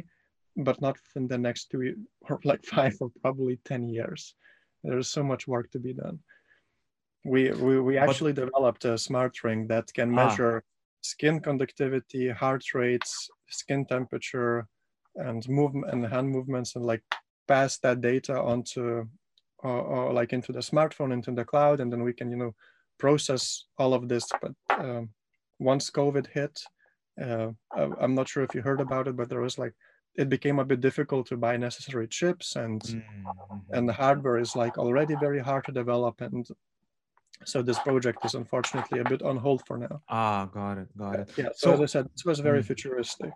[0.57, 1.95] but not in the next two
[2.29, 4.35] or like five or probably 10 years
[4.83, 6.19] there's so much work to be done
[7.25, 10.27] we we, we actually but, developed a smart ring that can ah.
[10.27, 10.69] measure ah.
[11.03, 14.67] skin conductivity heart rates skin temperature
[15.17, 17.03] and movement and hand movements and like
[17.49, 19.05] pass that data onto
[19.63, 22.55] or, or, like into the smartphone into the cloud and then we can you know
[22.99, 25.11] process all of this but um,
[25.59, 26.59] once covid hit
[27.21, 27.49] uh,
[28.01, 29.75] i'm not sure if you heard about it but there was like
[30.17, 33.57] it became a bit difficult to buy necessary chips and mm-hmm.
[33.71, 36.47] and the hardware is like already very hard to develop and
[37.45, 41.21] so this project is unfortunately a bit on hold for now ah got it got
[41.21, 42.67] it yeah so, so as i said this was very mm.
[42.67, 43.33] futuristic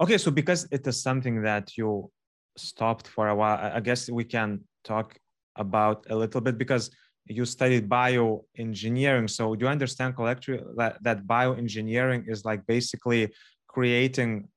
[0.00, 2.10] Okay, so because it is something that you
[2.56, 5.16] stopped for a while, I guess we can talk
[5.54, 6.90] about a little bit because
[7.26, 9.30] you studied bioengineering.
[9.30, 13.32] So do you understand collectively that, that bioengineering is like basically
[13.68, 14.48] creating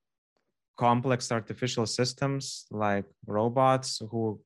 [0.77, 4.39] complex artificial systems like robots who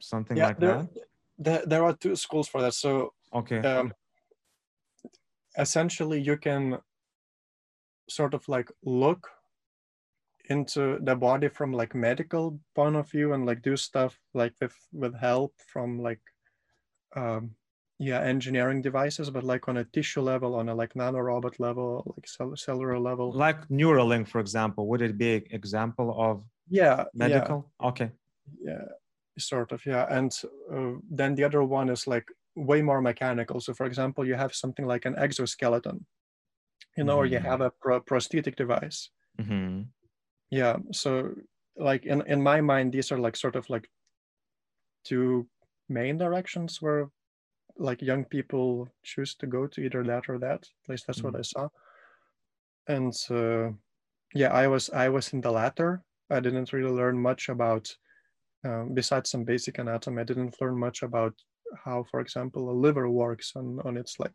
[0.00, 0.88] something yeah, like there, that?
[1.38, 2.74] There, there are two schools for that.
[2.74, 3.58] So okay.
[3.58, 3.92] Um,
[5.56, 6.78] essentially you can
[8.08, 9.28] sort of like look
[10.48, 14.74] into the body from like medical point of view and like do stuff like with
[14.92, 16.20] with help from like
[17.16, 17.50] um
[17.98, 22.26] yeah engineering devices but like on a tissue level on a like nanorobot level like
[22.28, 27.70] cell- cellular level like neuralink for example would it be an example of yeah medical
[27.80, 27.88] yeah.
[27.88, 28.10] okay
[28.60, 28.84] yeah
[29.38, 30.32] sort of yeah and
[30.72, 34.54] uh, then the other one is like way more mechanical so for example you have
[34.54, 36.04] something like an exoskeleton
[36.96, 37.20] you know mm-hmm.
[37.20, 37.46] or you mm-hmm.
[37.46, 39.82] have a pro- prosthetic device mm-hmm
[40.50, 41.34] yeah so
[41.76, 43.88] like in in my mind these are like sort of like
[45.04, 45.46] two
[45.88, 47.08] main directions where
[47.78, 51.28] like young people choose to go to either that or that at least that's mm-hmm.
[51.28, 51.68] what i saw
[52.88, 53.70] and uh,
[54.34, 57.88] yeah i was i was in the latter i didn't really learn much about
[58.64, 61.34] um, besides some basic anatomy i didn't learn much about
[61.84, 64.34] how for example a liver works on on its like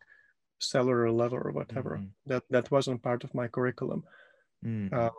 [0.59, 2.05] cellular level or whatever mm-hmm.
[2.25, 4.03] that that wasn't part of my curriculum
[4.65, 4.93] mm-hmm.
[4.93, 5.11] um,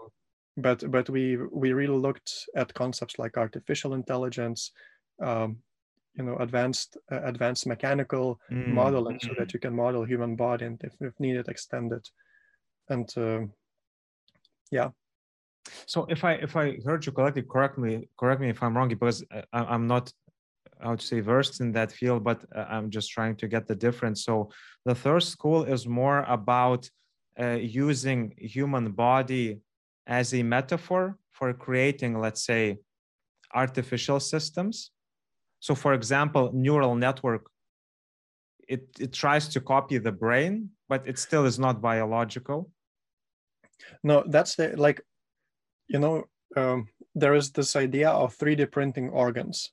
[0.57, 4.70] but but we we really looked at concepts like artificial intelligence
[5.20, 5.59] um,
[6.16, 8.68] you know advanced uh, advanced mechanical mm.
[8.68, 9.54] modeling so that mm.
[9.54, 12.08] you can model human body and if, if needed extend it
[12.88, 13.40] and uh,
[14.70, 14.88] yeah
[15.86, 18.88] so if i if i heard you correctly correct me correct me if i'm wrong
[18.88, 20.12] because I, am not
[20.80, 23.74] how to say versed in that field but uh, i'm just trying to get the
[23.74, 24.50] difference so
[24.84, 26.88] the third school is more about
[27.40, 29.60] uh, using human body
[30.06, 32.78] as a metaphor for creating, let's say,
[33.54, 34.90] artificial systems.
[35.64, 37.44] So for example neural network
[38.68, 42.70] it, it tries to copy the brain but it still is not biological.
[44.02, 45.00] No that's the like
[45.88, 46.24] you know
[46.56, 49.70] um, there is this idea of 3d printing organs.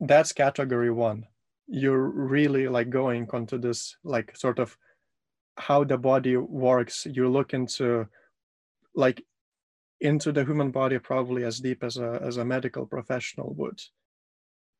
[0.00, 1.24] That's category one.
[1.66, 4.76] You're really like going onto this like sort of
[5.56, 7.06] how the body works.
[7.06, 8.06] You look into
[8.94, 9.24] like
[10.00, 13.80] into the human body probably as deep as a as a medical professional would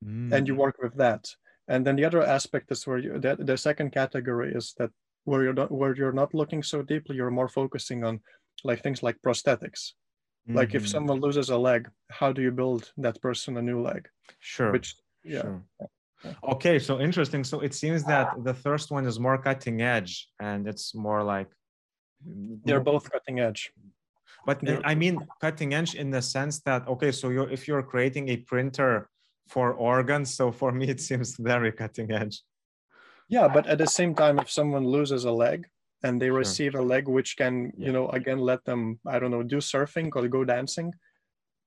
[0.05, 0.32] mm.
[0.32, 0.59] and you mm.
[0.59, 1.26] work with that
[1.68, 4.90] and then the other aspect is where you the, the second category is that
[5.24, 8.20] where you're not where you're not looking so deeply you're more focusing on
[8.64, 9.92] like things like prosthetics
[10.49, 10.57] mm-hmm.
[10.57, 10.90] like if mm-hmm.
[10.90, 14.94] someone loses a leg how do you build that person a new leg sure which
[15.24, 15.62] yeah sure.
[16.49, 20.66] okay so interesting so it seems that the first one is more cutting edge and
[20.66, 21.49] it's more like
[22.64, 23.72] they're both cutting edge
[24.47, 28.28] but i mean cutting edge in the sense that okay so you're if you're creating
[28.28, 29.09] a printer
[29.47, 32.42] for organs so for me it seems very cutting edge
[33.28, 35.66] yeah but at the same time if someone loses a leg
[36.03, 36.38] and they sure.
[36.38, 37.86] receive a leg which can yeah.
[37.86, 40.92] you know again let them i don't know do surfing or go dancing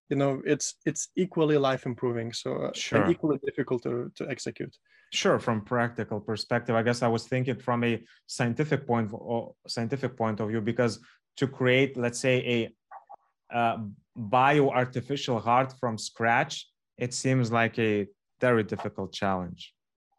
[0.09, 3.01] you know it's it's equally life improving so uh, sure.
[3.01, 4.75] and equally difficult to, to execute
[5.11, 10.15] sure from practical perspective i guess i was thinking from a scientific point or scientific
[10.17, 10.99] point of view because
[11.37, 13.77] to create let's say a uh,
[14.15, 16.67] bio artificial heart from scratch
[16.99, 18.07] it seems like a
[18.39, 19.73] very difficult challenge.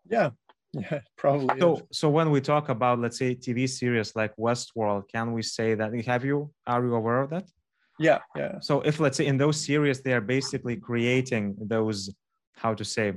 [0.08, 0.30] Yeah.
[0.72, 1.82] Yeah probably so is.
[1.90, 5.92] so when we talk about let's say tv series like westworld can we say that
[6.04, 7.46] have you are you aware of that?
[7.98, 8.60] Yeah yeah.
[8.60, 12.14] So if let's say in those series they are basically creating those
[12.54, 13.14] how to say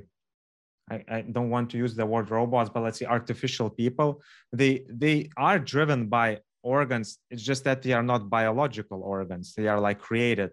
[0.90, 4.10] I, I don't want to use the word robots but let's say artificial people
[4.52, 7.20] they they are driven by organs.
[7.30, 9.54] It's just that they are not biological organs.
[9.54, 10.52] They are like created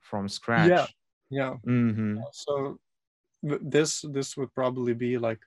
[0.00, 0.70] from scratch.
[0.70, 0.86] Yeah
[1.32, 2.18] yeah mm-hmm.
[2.32, 2.78] so
[3.42, 5.40] this this would probably be like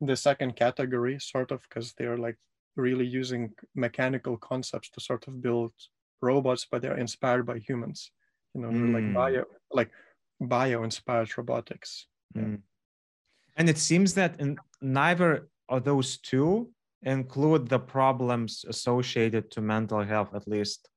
[0.00, 2.38] the second category sort of because they're like
[2.76, 5.72] really using mechanical concepts to sort of build
[6.20, 8.10] robots, but they're inspired by humans.
[8.54, 8.94] You know, mm.
[8.94, 9.90] like bio, like
[10.40, 12.06] bio-inspired robotics.
[12.36, 12.60] Mm.
[13.56, 16.70] And it seems that in neither of those two
[17.02, 20.88] include the problems associated to mental health, at least,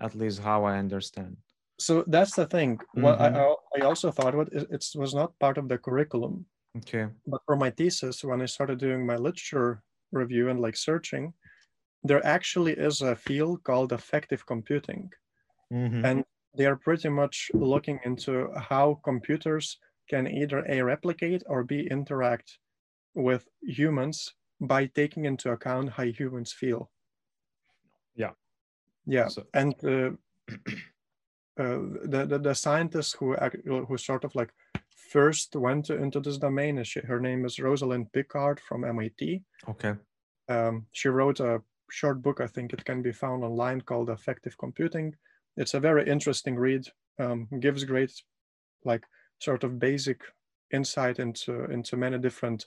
[0.00, 1.36] at least how I understand.
[1.78, 2.78] So that's the thing.
[2.78, 3.02] Mm-hmm.
[3.02, 3.54] What I.
[3.76, 6.46] I also thought what it, it was not part of the curriculum.
[6.78, 7.06] Okay.
[7.26, 11.32] But for my thesis, when I started doing my literature review and like searching,
[12.02, 15.10] there actually is a field called affective computing.
[15.72, 16.04] Mm-hmm.
[16.04, 16.24] And
[16.56, 22.58] they are pretty much looking into how computers can either a replicate or b interact
[23.14, 26.90] with humans by taking into account how humans feel.
[28.14, 28.32] Yeah.
[29.06, 29.28] Yeah.
[29.28, 29.44] So.
[29.54, 30.10] And uh,
[31.58, 33.34] uh, the, the, the scientist who
[33.64, 34.52] who sort of like
[35.10, 39.42] first went into this domain is she, her name is Rosalind Picard from MIT.
[39.68, 39.94] Okay.
[40.48, 42.40] Um, she wrote a short book.
[42.40, 45.14] I think it can be found online called Affective Computing.
[45.56, 46.86] It's a very interesting read.
[47.20, 48.12] Um, gives great,
[48.84, 49.04] like,
[49.38, 50.20] sort of basic
[50.72, 52.66] insight into into many different,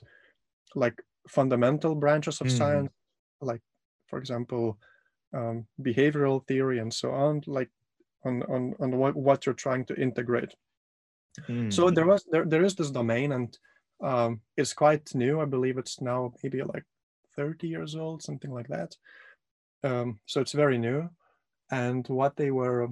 [0.74, 2.56] like, fundamental branches of mm.
[2.56, 2.90] science,
[3.42, 3.60] like,
[4.06, 4.78] for example,
[5.34, 7.42] um, behavioral theory and so on.
[7.46, 7.68] Like,
[8.24, 10.54] on on on what what you're trying to integrate.
[11.48, 11.72] Mm.
[11.72, 13.56] So there was there there is this domain and
[14.02, 15.40] um, it's quite new.
[15.40, 16.84] I believe it's now maybe like
[17.36, 18.94] 30 years old, something like that.
[19.84, 21.08] Um, so it's very new.
[21.70, 22.88] And what they were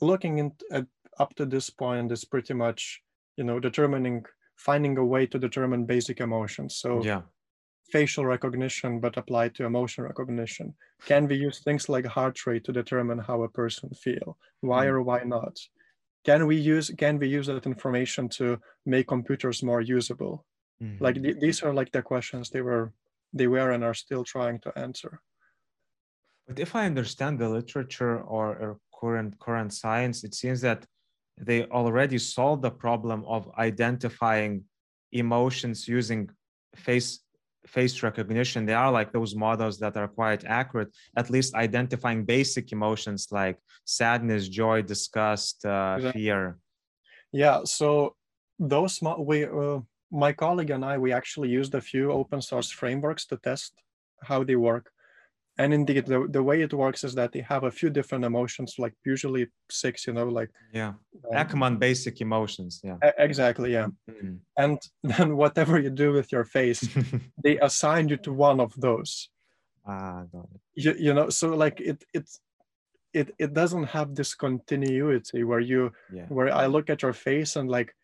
[0.00, 0.86] looking in, at
[1.18, 3.00] up to this point is pretty much,
[3.36, 4.24] you know, determining,
[4.56, 6.76] finding a way to determine basic emotions.
[6.76, 7.22] So yeah.
[7.92, 10.74] Facial recognition, but applied to emotion recognition.
[11.04, 14.38] Can we use things like heart rate to determine how a person feel?
[14.60, 14.92] Why mm.
[14.92, 15.54] or why not?
[16.24, 20.44] Can we use can we use that information to make computers more usable?
[20.82, 21.04] Mm-hmm.
[21.04, 22.92] Like th- these are like the questions they were
[23.32, 25.20] they were and are still trying to answer.
[26.46, 30.86] But if I understand the literature or, or current current science, it seems that
[31.48, 34.64] they already solved the problem of identifying
[35.12, 36.30] emotions using
[36.76, 37.20] face
[37.66, 42.72] face recognition they are like those models that are quite accurate at least identifying basic
[42.72, 46.22] emotions like sadness joy disgust uh, exactly.
[46.22, 46.58] fear
[47.32, 48.14] yeah so
[48.58, 49.78] those we uh,
[50.12, 53.72] my colleague and I, we actually used a few open source frameworks to test
[54.22, 54.92] how they work.
[55.58, 58.76] And indeed, the, the way it works is that they have a few different emotions,
[58.78, 60.50] like usually six, you know, like.
[60.72, 60.94] Yeah.
[61.30, 62.80] Um, Ekman basic emotions.
[62.82, 62.96] Yeah.
[63.18, 63.72] Exactly.
[63.72, 63.88] Yeah.
[64.10, 64.36] Mm-hmm.
[64.56, 66.88] And then whatever you do with your face,
[67.44, 69.28] they assign you to one of those.
[69.86, 70.60] Ah, got it.
[70.74, 72.30] You, you know, so like it, it,
[73.12, 76.24] it, it doesn't have this continuity where you, yeah.
[76.28, 77.94] where I look at your face and like,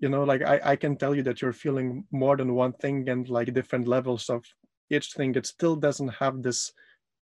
[0.00, 3.06] you know like I, I can tell you that you're feeling more than one thing
[3.08, 4.44] and like different levels of
[4.90, 6.72] each thing it still doesn't have this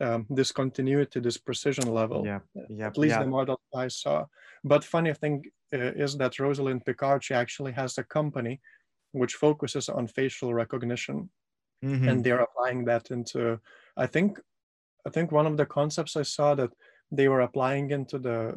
[0.01, 3.23] um, this continuity this precision level yeah yeah at least yeah.
[3.23, 4.25] the model i saw
[4.65, 8.61] but funny thing uh, is that rosalind picard she actually has a company
[9.13, 11.31] which focuses on facial recognition
[11.85, 12.09] Mhm.
[12.11, 13.61] and they're applying that into
[13.97, 14.41] i think
[15.07, 16.71] i think one of the concepts i saw that
[17.13, 18.55] they were applying into the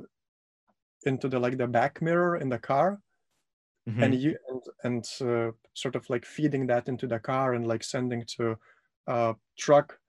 [1.06, 3.00] into the like the back mirror in the car
[3.90, 4.04] Mhm.
[4.04, 7.84] and you and, and uh, sort of like feeding that into the car and like
[7.84, 8.58] sending to
[9.08, 10.00] uh truck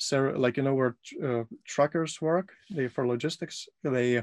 [0.00, 2.52] ser- like you know where uh, truckers work?
[2.70, 4.22] They for logistics they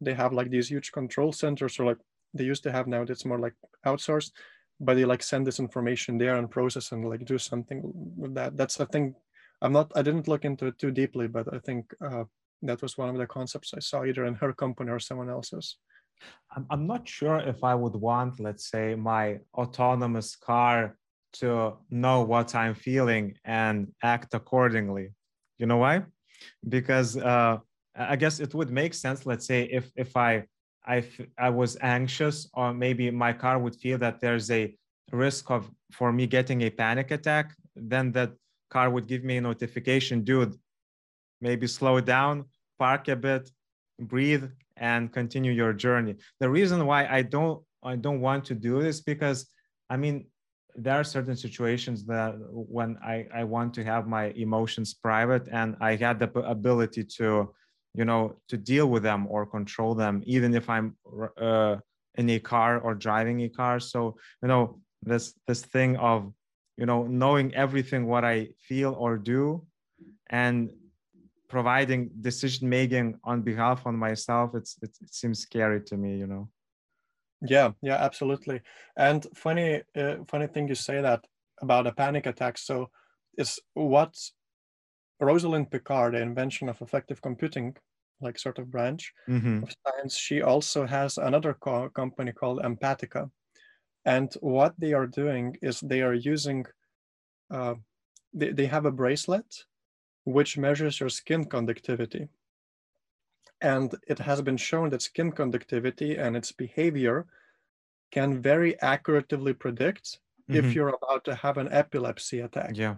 [0.00, 1.98] they have like these huge control centers or like
[2.34, 3.54] they used to have now it's more like
[3.86, 4.32] outsourced
[4.78, 7.80] but they like send this information there and process and like do something
[8.14, 8.58] with that.
[8.58, 9.14] That's a thing
[9.62, 12.24] i'm not i didn't look into it too deeply but i think uh,
[12.62, 15.78] that was one of the concepts i saw either in her company or someone else's.
[16.70, 20.96] I'm not sure if I would want, let's say, my autonomous car
[21.40, 25.12] to know what I'm feeling and act accordingly.
[25.58, 26.02] You know why?
[26.68, 27.58] Because uh,
[27.94, 29.26] I guess it would make sense.
[29.26, 30.44] Let's say if if I
[30.86, 31.04] I,
[31.36, 34.74] I was anxious, or maybe my car would feel that there's a
[35.10, 38.32] risk of for me getting a panic attack, then that
[38.70, 40.54] car would give me a notification, dude.
[41.40, 42.44] Maybe slow down,
[42.78, 43.50] park a bit,
[44.00, 44.44] breathe,
[44.76, 46.16] and continue your journey.
[46.40, 49.48] The reason why I don't I don't want to do this because
[49.90, 50.26] I mean
[50.78, 55.76] there are certain situations that when I, I want to have my emotions private and
[55.80, 57.54] I had the ability to
[57.94, 60.96] you know to deal with them or control them even if I'm
[61.40, 61.76] uh,
[62.16, 63.80] in a car or driving a car.
[63.80, 66.32] So you know this this thing of
[66.76, 69.64] you know knowing everything what I feel or do
[70.28, 70.70] and
[71.48, 76.26] providing decision making on behalf on myself it's it, it seems scary to me you
[76.26, 76.48] know
[77.42, 78.62] yeah yeah absolutely.
[78.96, 81.26] And funny uh, funny thing you say that
[81.60, 82.58] about a panic attack.
[82.58, 82.90] So
[83.38, 84.16] is what
[85.20, 87.76] rosalind picard the invention of affective computing
[88.20, 89.62] like sort of branch Mhm.
[89.62, 93.30] of science she also has another co- company called empatica.
[94.04, 96.66] And what they are doing is they are using
[97.50, 97.76] uh,
[98.34, 99.66] they, they have a bracelet
[100.24, 102.28] which measures your skin conductivity
[103.60, 107.26] and it has been shown that skin conductivity and its behavior
[108.12, 110.56] can very accurately predict Mhm.
[110.56, 112.76] if you're about to have an epilepsy attack.
[112.76, 112.96] yeah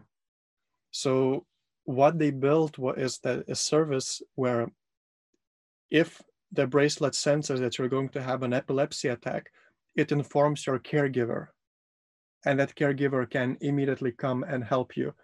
[0.91, 1.47] So
[1.85, 4.71] what they built is that a service where
[5.91, 9.51] if the bracelet senses that you're going to have an epilepsy attack,
[9.95, 11.49] it informs your caregiver,
[12.45, 15.15] and that caregiver can immediately come and help you.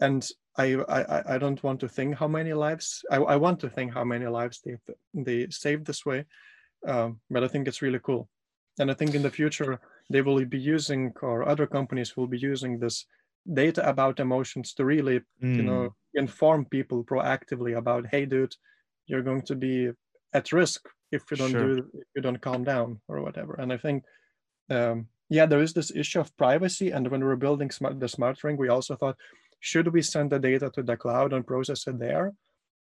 [0.00, 3.60] And I I, I- I don't want to think how many lives I, I want
[3.60, 4.76] to think how many lives they
[5.14, 6.26] they saved this way,
[6.86, 8.28] um, but I think it's really cool.
[8.78, 9.80] And I think in the future
[10.10, 13.06] they will be using or other companies will be using this
[13.52, 15.14] data about emotions to really
[15.56, 15.66] you Mm.
[15.66, 18.54] know inform people proactively about hey dude
[19.06, 19.90] you're going to be
[20.32, 21.68] at risk if you don't Sure.
[21.68, 24.04] do if you don't calm down or whatever and i think
[24.70, 28.08] um, yeah there is this issue of privacy and when we were building smart, the
[28.08, 29.16] smart ring we also thought
[29.62, 32.26] should we send the data to the cloud and process it there?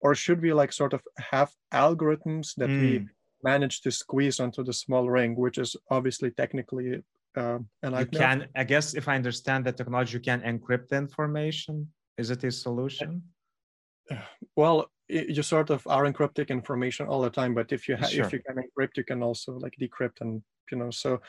[0.01, 1.01] Or should we like sort of
[1.31, 3.09] have algorithms that we Mm.
[3.43, 6.87] manage to squeeze onto the small ring which is obviously technically
[7.41, 8.21] um, a you nightmare?
[8.21, 11.75] can i guess if i understand the technology you can encrypt the information.
[12.21, 13.09] Is it a solution?
[14.61, 18.25] Well you sort of are encrypting information all the time but if you ha- Sure.
[18.25, 20.31] if you can encrypt you can also like decrypt and
[20.71, 21.21] you know so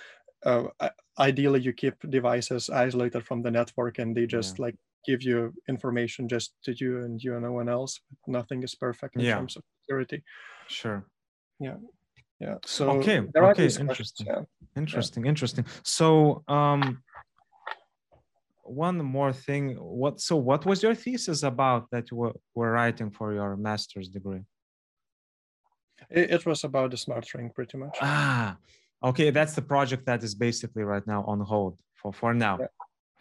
[0.50, 0.64] uh,
[1.28, 6.28] ideally you keep devices isolated from the network and they just like give you information
[6.28, 8.00] just to you and you and no one else.
[8.26, 9.36] Nothing is perfect in Yeah.
[9.36, 10.22] terms of security.
[10.68, 11.05] Sure.
[11.59, 11.76] Yeah.
[12.40, 12.57] Yeah.
[12.64, 14.26] so Okay, okay, interesting.
[14.26, 14.42] yeah.
[14.76, 15.64] interesting interesting.
[15.84, 17.03] So um
[18.64, 19.64] one more thing.
[20.03, 24.09] What so what was your thesis about that you were, were writing for your master's
[24.09, 24.42] degree?
[26.11, 27.96] It, it was about the smart ring pretty much.
[28.00, 28.57] Ah
[29.03, 29.30] okay.
[29.30, 32.59] That's the project that is basically right now on hold for for now.
[32.61, 32.66] Yeah,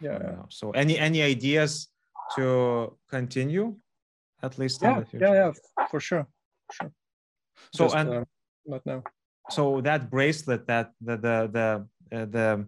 [0.00, 0.42] yeah, yeah.
[0.48, 1.88] so any any ideas
[2.36, 3.76] to continue
[4.42, 5.52] at least in yeah the future yeah yeah
[5.90, 6.26] for sure
[6.70, 6.92] sure.
[7.74, 8.24] So Just, and uh,
[8.66, 9.02] not now.
[9.50, 11.68] so that bracelet that the the the
[12.16, 12.66] uh, the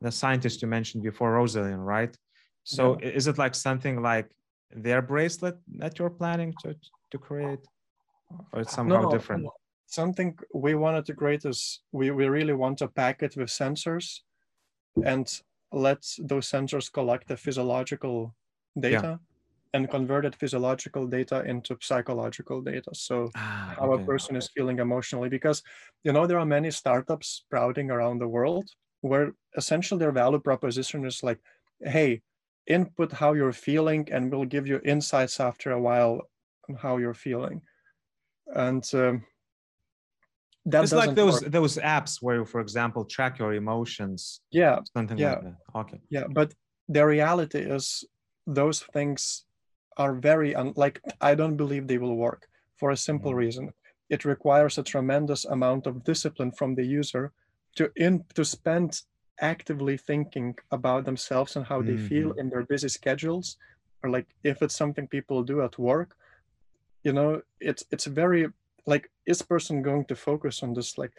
[0.00, 2.16] the scientist you mentioned before rosalind right?
[2.64, 4.28] So i- is it like something like
[4.70, 6.74] their bracelet that you're planning to
[7.10, 7.64] to create?
[8.52, 9.44] Or it's somehow different?
[9.44, 9.52] no.
[9.86, 14.20] Something we wanted to create is we, we really want to pack it with sensors
[15.04, 15.26] and
[15.72, 18.34] let those sensors collect the physiological
[18.78, 19.18] data
[19.74, 22.90] and convert that physiological data into psychological data.
[22.94, 24.02] So ah, how okay.
[24.02, 25.62] a person is feeling emotionally because
[26.04, 28.68] you know there are many startups sprouting around the world
[29.02, 31.38] where essentially their value proposition is like,
[31.80, 32.22] hey,
[32.66, 36.20] input how you're feeling and we'll give you insights after a while
[36.68, 37.60] on how you're feeling.
[38.54, 39.24] And um,
[40.66, 41.52] that it's like those work.
[41.52, 44.40] those apps where you, for example, track your emotions.
[44.50, 44.80] Yeah.
[44.94, 45.34] Something yeah.
[45.34, 45.56] like that.
[45.76, 46.00] Okay.
[46.10, 46.54] Yeah, but
[46.88, 48.04] the reality is
[48.46, 49.44] those things
[49.96, 53.38] are very unlike I don't believe they will work for a simple mm-hmm.
[53.38, 53.72] reason.
[54.10, 57.32] It requires a tremendous amount of discipline from the user
[57.76, 59.00] to in to spend
[59.40, 62.06] actively thinking about themselves and how they mm-hmm.
[62.08, 63.56] feel in their busy schedules
[64.02, 66.16] or like if it's something people do at work
[67.04, 68.46] you know it's it's very
[68.86, 71.12] like is person going to focus on this like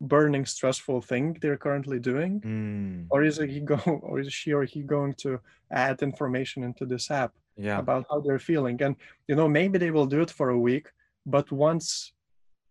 [0.00, 3.06] burning stressful thing they're currently doing mm.
[3.10, 7.10] or is he go or is she or he going to add information into this
[7.10, 7.78] app yeah.
[7.78, 8.96] about how they're feeling and
[9.28, 10.90] you know maybe they will do it for a week
[11.26, 12.12] but once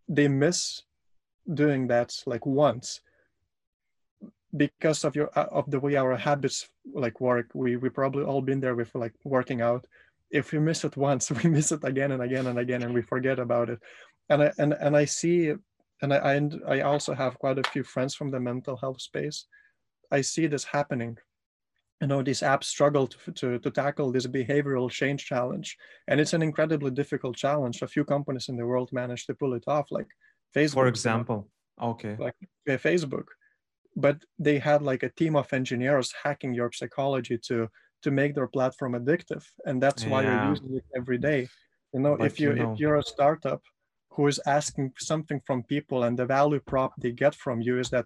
[0.08, 0.84] they miss
[1.54, 3.02] doing that like once
[4.56, 8.42] because of your uh, of the way our habits like work we we probably all
[8.42, 9.88] been there with like working out
[10.30, 13.02] if we miss it once we miss it again and again and again and we
[13.02, 13.80] forget about it
[14.30, 15.54] and i and, and i see
[16.04, 19.46] and I, and I also have quite a few friends from the mental health space.
[20.12, 21.18] I see this happening.
[22.02, 25.78] You know these apps struggle to, to, to tackle this behavioral change challenge.
[26.10, 27.82] And it's an incredibly difficult challenge.
[27.82, 30.08] A few companies in the world manage to pull it off like
[30.54, 30.74] facebook.
[30.74, 31.48] For example.
[31.82, 32.18] Okay.
[32.20, 32.36] Like
[32.68, 33.28] facebook.
[33.96, 37.70] But they had like a team of engineers hacking your psychology to
[38.02, 39.46] to make their platform addictive.
[39.66, 40.44] And that's why yeah.
[40.44, 41.48] you're using it every day.
[41.94, 42.74] You know but if you, you know.
[42.74, 43.62] if you're a startup
[44.16, 47.90] who is asking something from people and the value prop they get from you is
[47.90, 48.06] that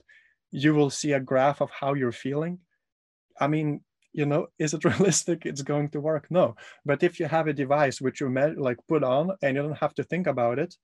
[0.52, 2.60] you will see a graph of how you're feeling
[3.40, 3.82] i mean
[4.14, 6.56] you know is it realistic it's going to work no
[6.86, 9.78] but if you have a device which you met, like put on and you don't
[9.78, 10.76] have to think about it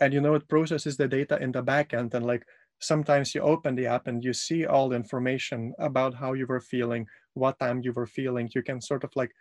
[0.00, 2.44] and you know it processes the data in the back end and like
[2.84, 6.60] sometimes you open the app and you see all the information about how you were
[6.60, 8.50] feeling, what time you were feeling.
[8.54, 9.32] You can sort of like,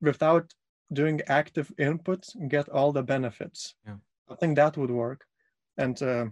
[0.00, 0.52] without
[0.92, 3.74] doing active input, get all the benefits.
[3.86, 3.96] Yeah.
[4.32, 5.24] I think that would work.
[5.76, 6.26] And uh,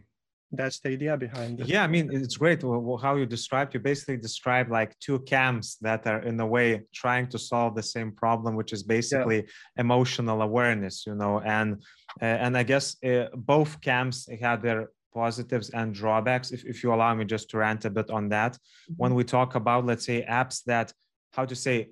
[0.53, 1.69] that's the idea behind it.
[1.69, 3.75] Yeah, I mean, it's great how you described.
[3.75, 7.83] You basically describe like two camps that are in a way trying to solve the
[7.83, 9.79] same problem, which is basically yeah.
[9.79, 11.41] emotional awareness, you know.
[11.41, 11.83] And
[12.21, 16.93] uh, and I guess uh, both camps had their positives and drawbacks if, if you
[16.95, 18.95] allow me just to rant a bit on that mm-hmm.
[18.97, 20.93] when we talk about let's say apps that
[21.33, 21.89] how to say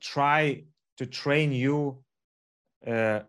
[0.00, 0.62] try
[0.98, 2.02] to train you
[2.86, 3.20] uh,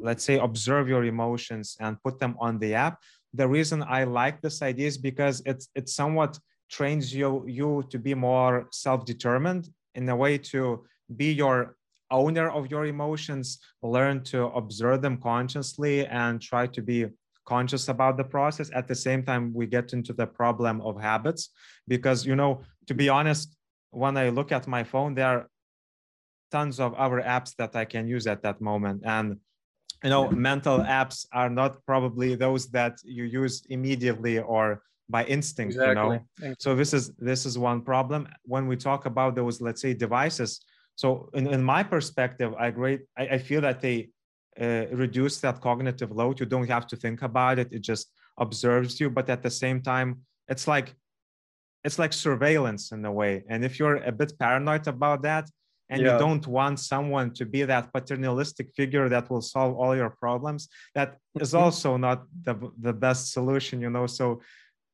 [0.00, 3.00] let's say observe your emotions and put them on the app.
[3.32, 6.38] The reason i like this idea is because it's it somewhat
[6.70, 10.84] trains you you to be more self-determined in a way to
[11.16, 11.76] be your
[12.10, 17.06] owner of your emotions learn to observe them consciously and try to be
[17.44, 18.70] conscious about the process.
[18.74, 21.50] At the same time we get into the problem of habits
[21.88, 23.56] because you know to be honest
[23.90, 25.48] when i look at my phone there are
[26.50, 29.02] tons of other apps that i can use at that moment.
[29.04, 29.38] And
[30.04, 35.74] you know mental apps are not probably those that you use immediately or by instinct
[35.74, 36.20] exactly.
[36.40, 38.28] you know so this is this is one problem.
[38.44, 40.64] When we talk about those let's say devices
[40.96, 44.10] so in, in my perspective i agree I, I feel that they
[44.60, 46.38] uh, reduce that cognitive load.
[46.38, 47.72] You don't have to think about it.
[47.72, 49.10] It just observes you.
[49.10, 50.94] But at the same time it's like
[51.82, 53.44] it's like surveillance in a way.
[53.48, 55.50] And if you're a bit paranoid about that
[55.94, 56.12] and yeah.
[56.12, 60.68] you don't want someone to be that paternalistic figure that will solve all your problems
[60.94, 61.64] that is mm-hmm.
[61.64, 64.40] also not the, the best solution you know so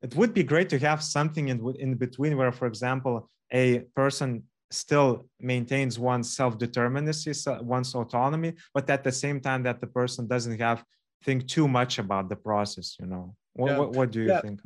[0.02, 4.42] it would be great to have something in, in between where for example a person
[4.70, 10.58] still maintains one's self-determinacy, one's autonomy, but at the same time that the person doesn't
[10.60, 10.84] have
[11.24, 12.96] think too much about the process.
[13.00, 13.78] You know, what, yeah.
[13.78, 14.40] what, what, do you yeah.
[14.40, 14.60] think?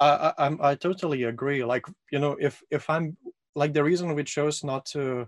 [0.00, 1.64] I, I I totally agree.
[1.64, 3.16] Like you know, if if I'm
[3.54, 5.26] like the reason we chose not to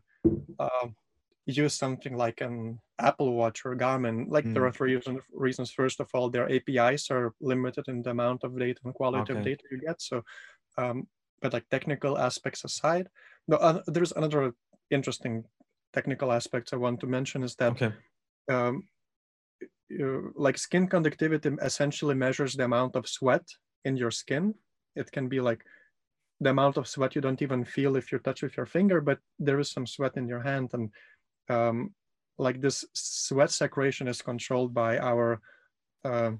[0.58, 0.88] uh,
[1.46, 4.54] use something like an Apple Watch or Garmin, like mm.
[4.54, 5.20] there are three reasons.
[5.32, 9.32] Reasons first of all, their APIs are limited in the amount of data and quality
[9.32, 9.38] okay.
[9.38, 10.00] of data you get.
[10.00, 10.22] So,
[10.78, 11.06] um,
[11.40, 13.08] but like technical aspects aside,
[13.48, 14.54] no, uh, there's another
[14.90, 15.44] interesting
[15.92, 17.92] technical aspect I want to mention is that okay.
[18.50, 18.84] um,
[19.88, 23.46] you, like skin conductivity essentially measures the amount of sweat
[23.84, 24.54] in your skin.
[24.94, 25.64] It can be like
[26.41, 29.18] the amount of sweat you don't even feel if you touch with your finger, but
[29.38, 30.70] there is some sweat in your hand.
[30.72, 30.91] And
[31.49, 31.95] um,
[32.38, 35.41] like this sweat secretion is controlled by our,
[36.05, 36.32] uh,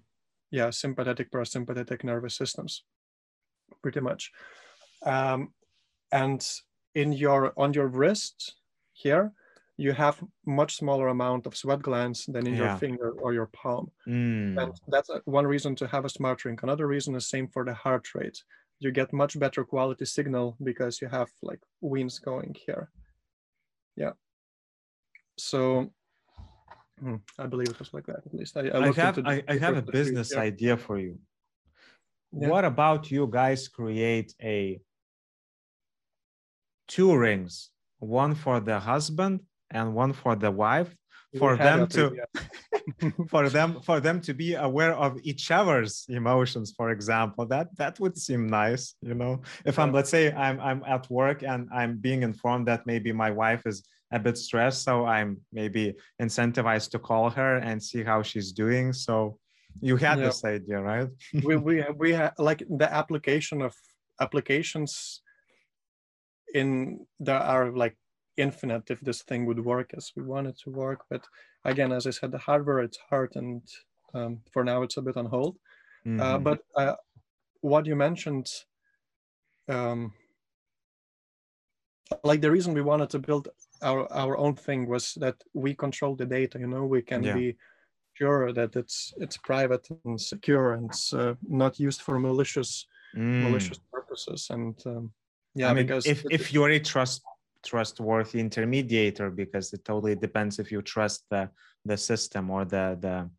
[0.51, 2.85] yeah, sympathetic parasympathetic nervous systems,
[3.83, 4.33] pretty much.
[5.05, 5.53] Um,
[6.13, 6.47] and
[6.95, 8.57] in your on your wrist
[8.93, 9.33] here
[9.77, 12.61] you have much smaller amount of sweat glands than in yeah.
[12.61, 14.61] your finger or your palm mm.
[14.61, 17.75] and that's one reason to have a smart ring another reason is same for the
[17.75, 18.43] heart rate
[18.81, 22.91] you get much better quality signal because you have like winds going here.
[23.97, 24.13] Yeah.
[25.39, 25.91] So
[26.99, 28.57] hmm, i believe it was like that at least.
[28.57, 31.19] I, I, I have I, I, have a business idea for you.
[32.33, 32.49] Yeah.
[32.49, 34.81] what about you guys create a
[36.89, 40.95] two rings one for the husband and one for the wife
[41.39, 42.17] for them to
[43.29, 47.47] for them for them to be aware of each other's emotions for example.
[47.47, 49.43] That that would seem nice you know?
[49.65, 53.31] If i'm let's say i'm i'm at work and i'm being informed that maybe my
[53.31, 58.23] wife is a bit stressed so i'm maybe incentivized to call her and see how
[58.23, 58.93] she's doing.
[58.93, 59.39] So
[59.81, 60.27] you had yeah.
[60.27, 61.09] this idea right?
[61.45, 63.75] We we we have like the application of
[64.21, 65.23] applications
[66.55, 67.97] in there are like
[68.41, 71.05] infinite if this thing would work as we want it to work.
[71.11, 71.25] But
[71.65, 73.63] again, as I said, the hardware it's hard, and
[74.15, 75.57] um, for now it's a bit on hold.
[76.05, 76.21] Uh, mm-hmm.
[76.21, 76.95] Uh, but uh,
[77.61, 78.49] what you mentioned,
[79.69, 80.13] um,
[82.25, 83.49] like the reason we wanted to build
[83.83, 86.59] our our own thing was that we control the data.
[86.59, 87.35] You know, we can yeah.
[87.35, 87.57] be
[88.15, 92.87] sure that it's it's private and secure and it's uh, not used for malicious
[93.17, 93.43] mm.
[93.43, 94.49] malicious purposes.
[94.51, 95.13] And um,
[95.55, 97.23] yeah, I mean, because if if you're a trust
[97.63, 101.49] trustworthy intermediator because it totally depends if you trust the
[101.85, 103.31] the system or the the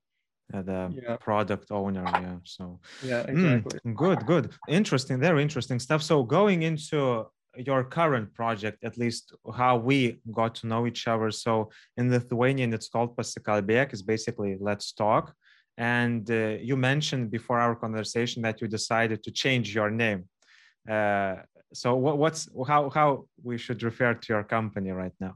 [0.54, 1.16] uh, the yeah.
[1.18, 2.80] product owner yeah so.
[3.04, 3.80] Yeah hmm, exactly.
[3.86, 4.52] mm, good good.
[4.68, 6.04] Interesting very interesting stuff.
[6.04, 11.32] So going into your current project at least how we got to know each other.
[11.32, 15.34] So in lithuanian it's called pasikalbėk is basically let's talk.
[15.78, 20.26] And uh, you mentioned before our conversation that you decided to change your name.
[20.90, 21.36] Uh,
[21.74, 25.36] so what, what's how how we should refer to your company right now?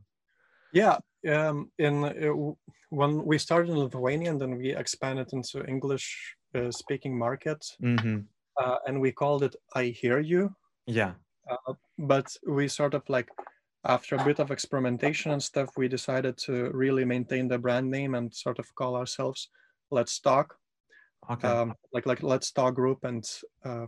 [0.74, 2.54] Yeah um, in uh,
[2.90, 8.20] when we started in lithuanian then we expanded into english uh, speaking market mm-hmm.
[8.62, 10.54] uh, and we called it i hear you.
[10.88, 11.14] Yeah.
[11.50, 13.30] Uh, but we sort of like
[13.86, 18.16] after a bit of experimentation and stuff we decided to really maintain the brand name
[18.16, 19.50] and sort of call ourselves
[19.92, 20.56] let's talk.
[21.30, 21.48] Okay.
[21.48, 23.24] Um, like like let's talk group and
[23.64, 23.88] uh,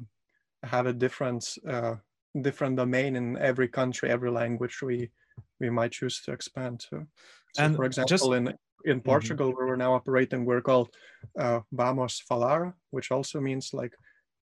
[0.64, 1.96] have a different uh,
[2.42, 5.12] different domain in every country, every language we
[5.60, 7.06] we might choose to expand to.
[7.54, 8.48] So and for example, just, in
[8.86, 9.10] in mm-hmm.
[9.10, 9.58] Portugal, mm-hmm.
[9.58, 10.90] where we're now operating, we're called
[11.40, 13.94] uh, Vamos Falar, which also means like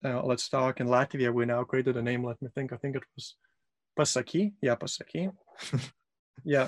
[0.03, 0.79] uh, let's talk.
[0.79, 2.23] In Latvia, we now created a name.
[2.23, 2.73] Let me think.
[2.73, 3.35] I think it was
[3.97, 4.53] Pasaki.
[4.61, 5.31] Yeah, Pasaki.
[6.43, 6.67] yeah.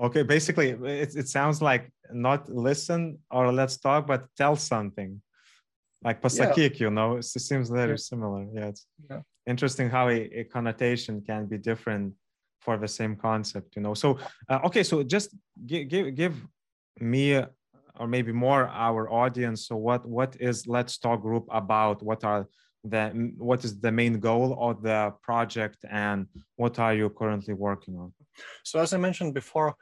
[0.00, 5.20] Okay, basically, it, it sounds like not listen or let's talk, but tell something
[6.04, 6.84] like pasakik yeah.
[6.84, 9.20] you know it seems very similar yeah it's yeah.
[9.46, 12.12] interesting how a, a, connotation can be different
[12.60, 15.34] for the same concept you know so uh, okay so just
[15.66, 16.34] give, give give
[17.00, 17.42] me
[17.98, 22.46] or maybe more our audience so what what is let's talk group about what are
[22.84, 26.26] the what is the main goal of the project and
[26.56, 28.12] what are you currently working on
[28.64, 29.74] so as i mentioned before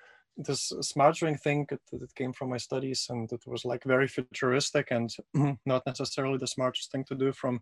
[0.45, 4.09] this smart ring thing it, it, came from my studies and it was like very
[4.09, 5.15] futuristic and
[5.67, 7.61] not necessarily the smartest thing to do from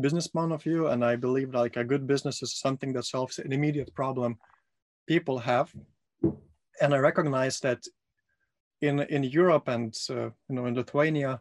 [0.00, 0.88] business point of view.
[0.88, 4.38] And i believe like a good business is something that solves an immediate problem
[5.06, 5.72] people have.
[6.80, 7.80] And i recognize that
[8.80, 11.40] in in europe and uh, you know in lithuania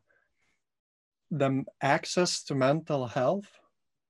[1.31, 3.47] the access to mental health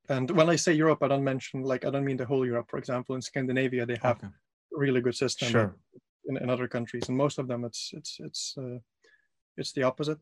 [0.08, 2.68] and when i say europe i don't mention like i don't mean the whole europe.
[2.72, 4.34] For example in scandinavia they have okay.
[4.72, 5.50] really good system.
[5.50, 5.76] Sure
[6.30, 8.80] in, in other countries, and most of them it's it's it's uh,
[9.58, 10.20] it's the opposite.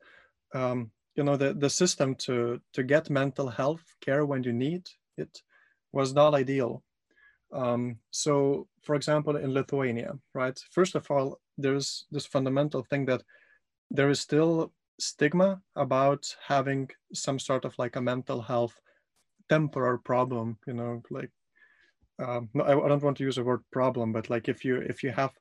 [0.53, 4.83] Um, you know, the the system to to get mental health care when you need
[5.17, 5.41] it
[5.91, 6.83] was not ideal.
[7.53, 10.59] Um, so, for example, in Lithuania, right?
[10.71, 13.23] First of all, there's this fundamental thing that
[13.89, 18.79] there is still stigma about having some sort of like a mental health
[19.49, 20.57] temporary problem.
[20.67, 21.31] You know, like
[22.19, 24.77] um, no, I, I don't want to use the word problem, but like if you
[24.77, 25.31] if you have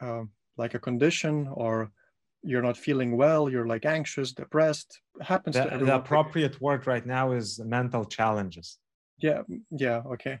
[0.00, 0.22] uh,
[0.56, 1.90] like a condition or
[2.42, 5.00] you're not feeling well, you're like anxious, depressed.
[5.20, 5.86] Happens the, to everyone.
[5.86, 8.78] The appropriate word right now is mental challenges.
[9.18, 10.38] Yeah, yeah, okay.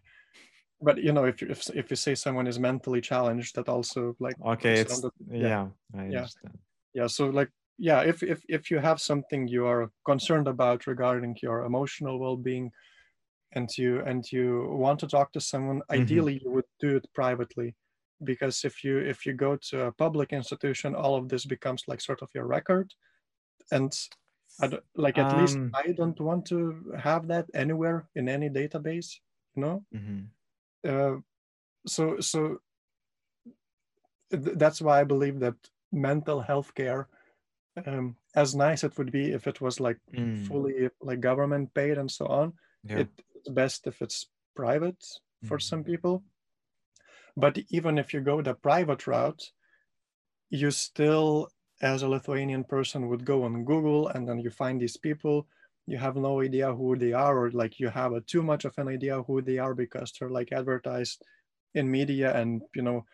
[0.80, 4.14] But you know, if you, if if you say someone is mentally challenged, that also
[4.20, 6.26] like okay, it's yeah, yeah, yeah,
[6.94, 7.06] yeah.
[7.06, 11.64] So like yeah, if if if you have something you are concerned about regarding your
[11.64, 12.70] emotional well-being,
[13.52, 16.02] and you and you want to talk to someone, mm-hmm.
[16.02, 17.74] ideally you would do it privately
[18.24, 22.00] because if you if you go to a public institution all of this becomes like
[22.00, 22.92] sort of your record
[23.70, 23.92] and
[24.96, 29.16] like at um, least i don't want to have that anywhere in any database
[29.54, 30.24] you know mm-hmm.
[30.88, 31.16] uh,
[31.86, 32.58] so so
[34.30, 35.54] th- that's why i believe that
[35.92, 37.08] mental health care
[37.86, 41.98] um, as nice it would be if it was like Mm, fully like government paid
[41.98, 42.52] and so on.
[42.84, 43.00] yeah.
[43.00, 44.96] It, it's best if it's private
[45.44, 45.62] for Mhm.
[45.62, 46.24] some people.
[47.36, 49.50] But even if you go the private route,
[50.50, 51.48] you still,
[51.82, 55.46] as a Lithuanian person, would go on Google and then you find these people.
[55.86, 58.74] You have no idea who they are, or like you have a, too much of
[58.78, 61.22] an idea who they are because they're like advertised
[61.74, 63.04] in media, and you know,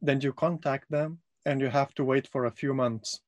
[0.00, 3.20] then you contact them and you have to wait for a few months.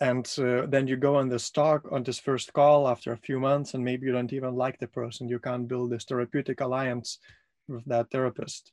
[0.00, 3.38] And uh, then you go on this talk on this first call after a few
[3.38, 5.28] months and maybe you don't even like the person.
[5.28, 7.18] You can't build this therapeutic alliance
[7.70, 8.72] with that therapist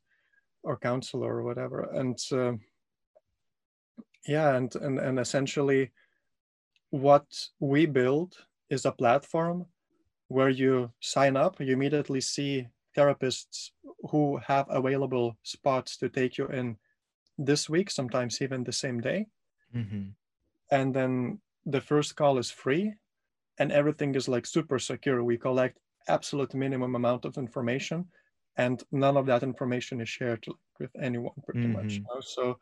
[0.63, 1.81] or counselor or whatever.
[1.83, 2.53] And uh,
[4.27, 5.91] yeah and, and and essentially
[6.89, 9.67] what we build is a platform
[10.29, 12.67] where you sign up you immediately see
[12.97, 13.71] therapists
[14.11, 16.77] who have available spots to take you in
[17.37, 19.27] this week sometimes even the same day.
[19.73, 20.15] Mhm.
[20.71, 22.93] and then the first call is free
[23.59, 25.23] and everything is like super secure.
[25.23, 28.09] We collect absolute minimum amount of information
[28.57, 30.45] and none of that information is shared
[30.79, 32.05] with anyone pretty much Mhm.
[32.09, 32.21] you know?
[32.21, 32.59] so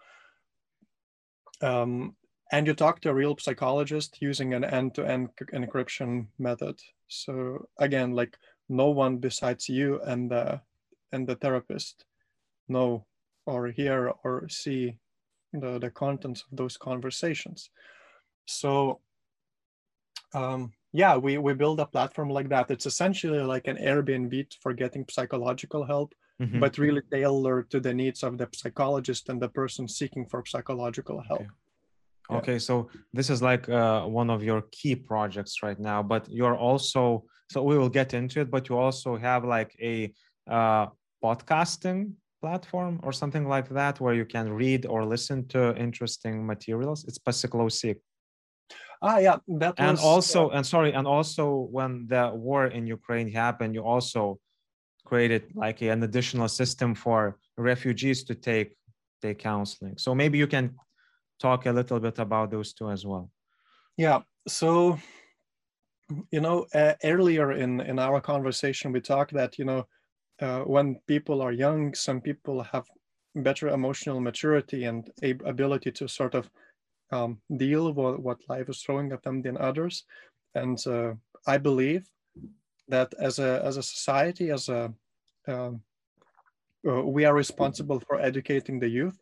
[1.62, 2.16] um,
[2.52, 8.38] and you talk to a real psychologist using an end-to-end encryption method so again like
[8.70, 10.62] no one besides you and the
[11.12, 12.06] and the therapist
[12.68, 13.06] know
[13.46, 15.00] or hear or see
[15.54, 17.72] the, the contents of those conversations
[18.48, 19.02] so
[20.34, 24.74] um, yeah we, we build a platform like that it's essentially like an airbnb for
[24.74, 26.60] getting psychological help Mhm.
[26.60, 31.22] but really tailored to the needs of the psychologist and the person seeking for psychological
[31.30, 31.48] help
[32.28, 32.36] Okay.
[32.36, 32.38] Yeah.
[32.38, 36.58] Okay, so this is like uh, one of your key projects right now, but you're
[36.58, 40.12] also so we will get into it, but you also have like a
[40.50, 40.88] uh,
[41.24, 47.06] podcasting platform or something like that where you can read or listen to interesting materials.
[47.08, 47.98] It's Pasiklausik.
[49.02, 53.32] Ah yeah that And was also, and sorry, and also when the war in Ukraine
[53.32, 54.40] happened, you also
[55.06, 58.76] created like an additional system for refugees to take
[59.22, 59.98] take counseling.
[59.98, 60.76] So maybe you can
[61.40, 63.30] talk a little bit about those two as well.
[63.98, 64.22] Yeah.
[64.48, 65.00] So,
[66.32, 69.88] you know, uh, earlier in in our conversation, we talked that you know,
[70.42, 72.86] uh, when people are young, some people have
[73.36, 75.12] better emotional maturity and
[75.46, 76.50] ability to sort of
[77.12, 80.06] um, deal with what life is throwing at them than others.
[80.56, 81.16] And uh,
[81.48, 82.10] I believe
[82.88, 84.94] that as a as a society, as a
[85.48, 85.84] um,
[86.88, 89.22] uh, we are responsible for educating the youth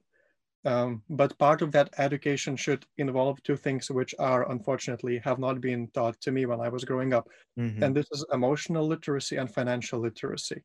[0.66, 5.62] um, but part of that education should involve two things which are unfortunately have not
[5.62, 7.84] been taught to me when i was growing up Mhm.
[7.84, 10.64] and this is emotional literacy and financial literacy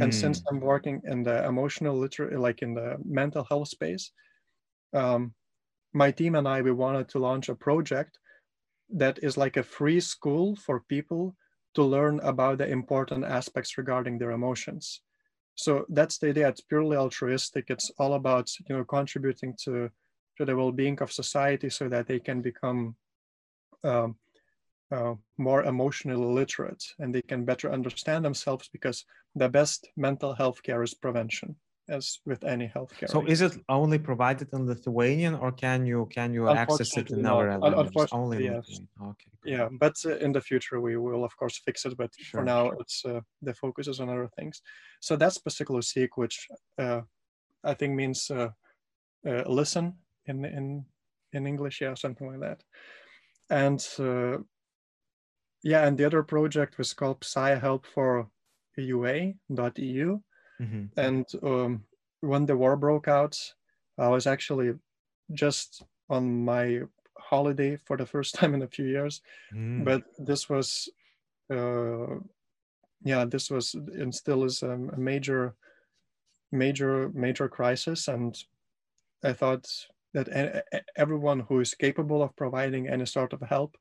[0.00, 4.12] and since Mm, i'm working in the emotional literacy like in the mental health space
[4.92, 5.34] um,
[5.96, 8.18] my team and i we wanted to launch a project
[8.90, 11.34] that is like a free school for people
[11.74, 15.02] to learn about the important aspects regarding their emotions.
[15.56, 16.48] So that's the idea.
[16.48, 17.66] It's purely altruistic.
[17.68, 19.90] It's all about you know contributing to
[20.36, 22.94] to the well-being of society so that they can become
[23.84, 24.16] um,
[24.92, 30.62] uh, more emotionally literate and they can better understand themselves because the best mental health
[30.62, 31.56] care is prevention
[31.88, 36.32] as with any healthcare so is it only provided in Lithuanian or can you can
[36.34, 37.58] you access it in other.
[37.58, 38.08] Languages?
[38.12, 38.54] Only yes.
[38.56, 38.88] Lithuanian.
[39.02, 39.30] Okay.
[39.40, 39.52] great.
[39.54, 42.44] yeah but uh, in the future we will of course fix it but Sure, for
[42.44, 44.62] now it's uh, the focus is on other things
[45.00, 47.02] so that's Pasiklausik, which uh,
[47.64, 48.50] i think means uh,
[49.28, 49.94] uh, listen
[50.26, 50.84] in in
[51.32, 52.62] in english yeah something like that
[53.50, 54.38] and uh,
[55.62, 58.28] yeah and the other project was called Psy help for
[58.76, 60.20] ua.eu
[60.60, 60.90] Mhm.
[60.96, 61.84] and um,
[62.20, 63.54] when the war broke out
[63.98, 64.74] i was actually
[65.32, 66.82] just on my
[67.18, 69.22] holiday for the first time in a few years.
[69.52, 70.88] Mm, but this was
[71.50, 72.16] uh
[73.04, 75.56] yeah this was and still is a, a major
[76.52, 78.08] major major crisis.
[78.08, 78.36] And
[79.24, 79.66] i thought
[80.14, 80.28] that
[80.96, 83.76] everyone who is capable of providing any sort of help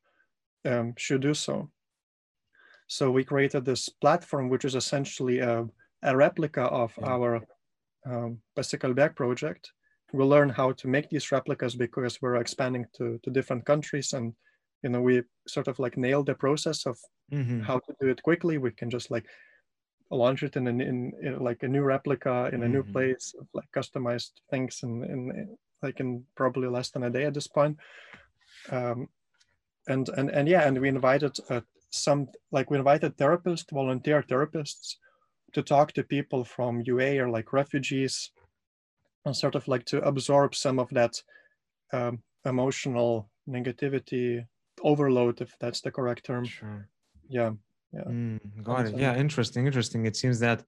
[0.65, 1.71] um, should do so.
[2.87, 5.67] So we created this platform which is essentially a,
[6.03, 7.07] a replica of Yeah.
[7.07, 7.45] our
[8.05, 9.71] um, Pasikalbėk project
[10.13, 14.33] we'll learn how to make these replicas because we're expanding to, to different countries and
[14.83, 16.97] you know we sort of like nailed the process of
[17.31, 17.61] mhm.
[17.61, 19.25] how to do it quickly we can just like
[20.11, 22.91] launch it in, an, in, in like a new replica in a new Mhm.
[22.93, 27.33] place of like customized things in, in like in probably less than a day at
[27.33, 27.77] this point
[28.71, 29.07] um,
[29.87, 34.95] and and and yeah and we invited uh, some like we invited therapists volunteer therapists
[35.53, 38.31] to talk to people from ua or like refugees
[39.25, 41.21] and sort of like to absorb some of that
[41.93, 44.45] um, emotional negativity
[44.81, 46.45] overload, if that's the correct term.
[46.45, 46.87] Sure.
[47.27, 47.51] Yeah.
[47.93, 48.03] Yeah.
[48.03, 48.97] Mm, got it.
[48.97, 49.15] Yeah.
[49.15, 49.65] Interesting.
[49.65, 50.05] Interesting.
[50.05, 50.63] It seems that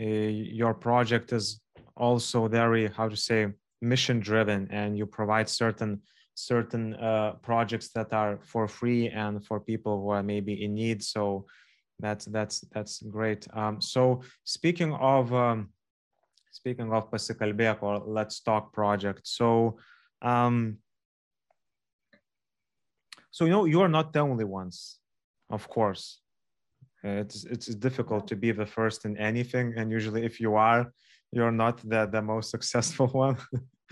[0.00, 1.60] uh, your project is
[1.96, 3.48] also very, how to say,
[3.80, 6.00] mission driven and you provide certain
[6.34, 11.02] certain uh, projects that are for free and for people who are maybe in need
[11.02, 11.46] so
[11.98, 13.46] that's that's that's great.
[13.52, 15.70] Um, so speaking of um,
[16.50, 19.22] speaking of pasikalbėk or let's talk project.
[19.24, 19.78] So
[20.22, 20.78] um,
[23.30, 24.98] so you know you are not the only ones
[25.50, 26.20] of course.
[27.02, 30.92] It's it's difficult to be the first in anything and usually if you are
[31.32, 33.36] you're not the the most successful one.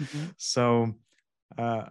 [0.00, 0.24] Mm-hmm.
[0.36, 0.94] so
[1.58, 1.84] uh,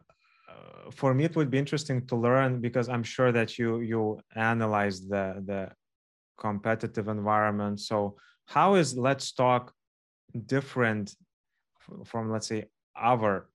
[0.92, 5.08] for me it would be interesting to learn because i'm sure that you you analyze
[5.08, 5.70] the the
[6.38, 7.80] competitive environment.
[7.80, 9.74] So how is let's talk
[10.46, 11.16] different
[12.06, 12.66] from let's say
[12.96, 13.48] other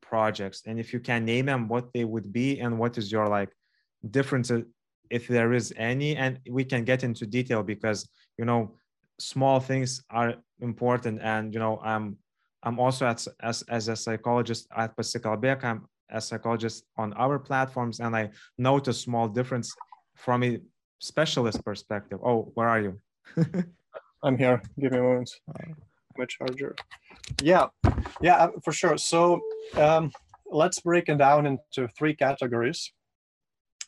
[0.00, 0.62] projects?
[0.66, 3.50] And if you can name them what they would be and what is your like
[4.10, 4.62] difference uh,
[5.10, 6.16] if there is any?
[6.16, 8.08] And we can get into detail because
[8.38, 8.76] you know
[9.18, 11.20] small things are important.
[11.22, 12.16] And you know i'm
[12.62, 18.00] i'm also as as, as a psychologist at pasikalbėk i'm a psychologist on our platforms
[18.00, 19.74] and i notice small difference
[20.14, 20.60] from a
[21.02, 22.20] specialist perspective.
[22.24, 23.00] Oh where are you?
[24.22, 24.62] I'm here.
[24.78, 25.30] Give me a moment.
[26.16, 26.76] My charger.
[27.42, 27.66] Yeah.
[28.20, 28.96] Yeah uh, for sure.
[28.96, 29.40] So
[29.76, 30.12] um,
[30.46, 32.92] let's break it down into three categories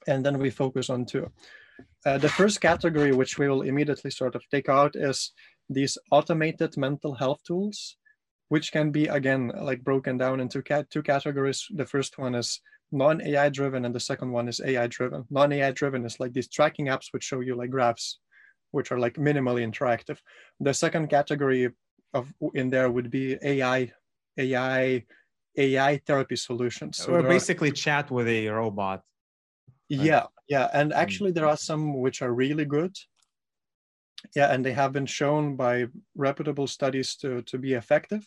[0.07, 1.31] and then we focus on two.
[2.05, 5.33] Uh, the first category which we will immediately sort of take out is
[5.71, 7.97] these automated mental health tools
[8.49, 11.67] which can be again like broken down into cat- two categories.
[11.71, 12.61] The first one is
[12.95, 15.25] non-ai driven and the second one is ai driven.
[15.31, 18.21] Non-ai driven is like these tracking apps which show you like graphs
[18.71, 20.19] which are like minimally interactive.
[20.61, 21.71] The second category
[22.13, 23.93] of in there would be ai
[24.39, 25.05] ai
[25.57, 26.99] ai therapy solutions.
[26.99, 29.03] So or basically are, chat with a robot.
[29.89, 30.69] Yeah yeah.
[30.73, 30.99] And hmm.
[30.99, 32.97] actually there are some which are really good.
[34.35, 38.27] Yeah and they have been shown by reputable studies to, to be effective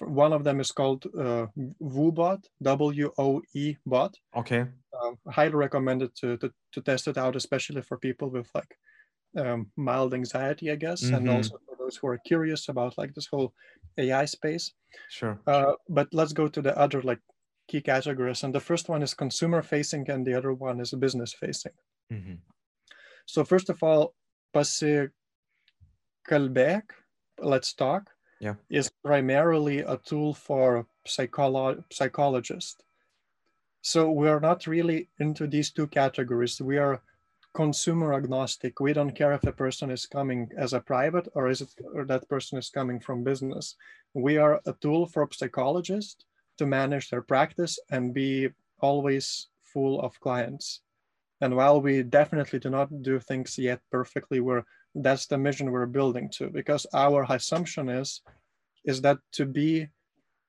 [0.00, 1.46] one of them is called uh,
[1.82, 4.14] Woebot, W-O-E bot.
[4.36, 4.64] Okay.
[5.02, 8.76] Um, highly recommended to, to, to test it out, especially for people with like
[9.36, 11.14] um, mild anxiety, I guess, mm-hmm.
[11.14, 13.52] and also for those who are curious about like this whole
[13.96, 14.72] AI space.
[15.08, 15.40] Sure.
[15.46, 17.20] Uh, but let's go to the other like
[17.68, 21.32] key categories, and the first one is consumer facing, and the other one is business
[21.32, 21.72] facing.
[22.12, 22.34] Mm-hmm.
[23.26, 24.14] So first of all,
[24.54, 25.10] pasikalbėk,
[27.40, 28.10] let's talk
[28.40, 28.54] yeah.
[28.70, 32.82] is primarily a tool for psycholo- psychologists.
[33.82, 36.60] So we are not really into these two categories.
[36.60, 37.00] We are
[37.54, 38.80] consumer agnostic.
[38.80, 42.04] We don't care if a person is coming as a private or is it or
[42.04, 43.76] that person is coming from business.
[44.14, 46.24] We are a tool for psychologists
[46.58, 50.80] to manage their practice and be always full of clients.
[51.40, 54.64] And while we definitely do not do things yet perfectly, we're
[55.02, 58.22] that's the mission we're building to because our assumption is
[58.84, 59.88] is that to be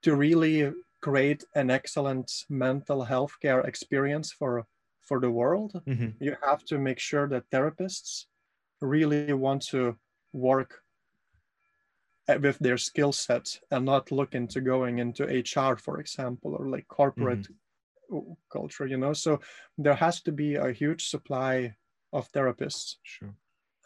[0.02, 0.72] to really
[1.02, 4.66] create an excellent mental health care experience for
[5.02, 6.10] for the world mm-hmm.
[6.24, 8.26] you have to make sure that therapists
[8.82, 9.98] really want to
[10.34, 10.82] work
[12.42, 16.88] with their skill set and not look into going into hr for example or like
[16.88, 17.48] corporate
[18.12, 18.32] mm-hmm.
[18.52, 19.40] culture you know so
[19.78, 21.74] there has to be a huge supply
[22.14, 23.34] of therapists sure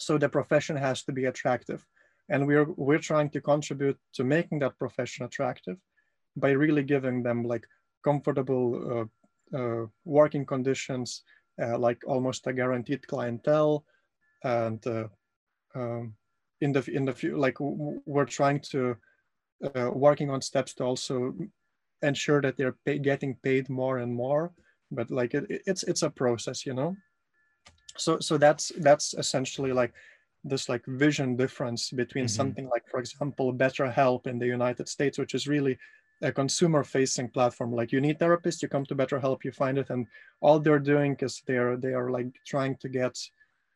[0.06, 1.86] so the profession has to be attractive.
[2.30, 5.78] And we're, we're trying to contribute to making that profession attractive
[6.36, 7.68] by really giving them like
[8.04, 9.10] comfortable
[9.54, 11.24] uh, uh, working conditions,
[11.62, 13.86] uh, like almost a guaranteed clientele.
[14.44, 15.08] And uh,
[15.76, 16.16] um,
[16.62, 18.96] in the, in the few, like we're trying to,
[19.76, 21.34] uh, working on steps to also
[22.02, 24.54] ensure that they're pay, getting paid more and more.
[24.92, 26.96] But like it, it's, it's a process, you know?
[27.98, 29.94] So so that's that's essentially like
[30.44, 32.36] this like vision difference between mm-hmm.
[32.36, 35.78] something like for example betterhelp in the united states which is really
[36.22, 39.90] a consumer facing platform like you need therapists you come to betterhelp you find it
[39.90, 40.08] and
[40.42, 43.18] all they're doing is they're they are like trying to get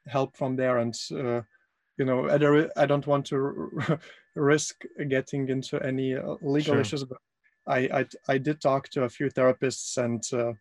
[0.08, 1.42] help from there and uh,
[1.98, 4.00] you know I don't want to
[4.36, 6.82] risk getting into any uh, legal sure.
[6.82, 7.18] issues but
[7.68, 10.54] I, I, I did talk to a few therapists and uh, uh,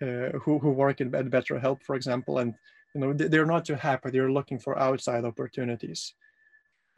[0.00, 2.54] who, who work at, at BetterHelp, for example, and
[2.94, 4.10] you know they're not too happy.
[4.10, 6.14] They're looking for outside opportunities,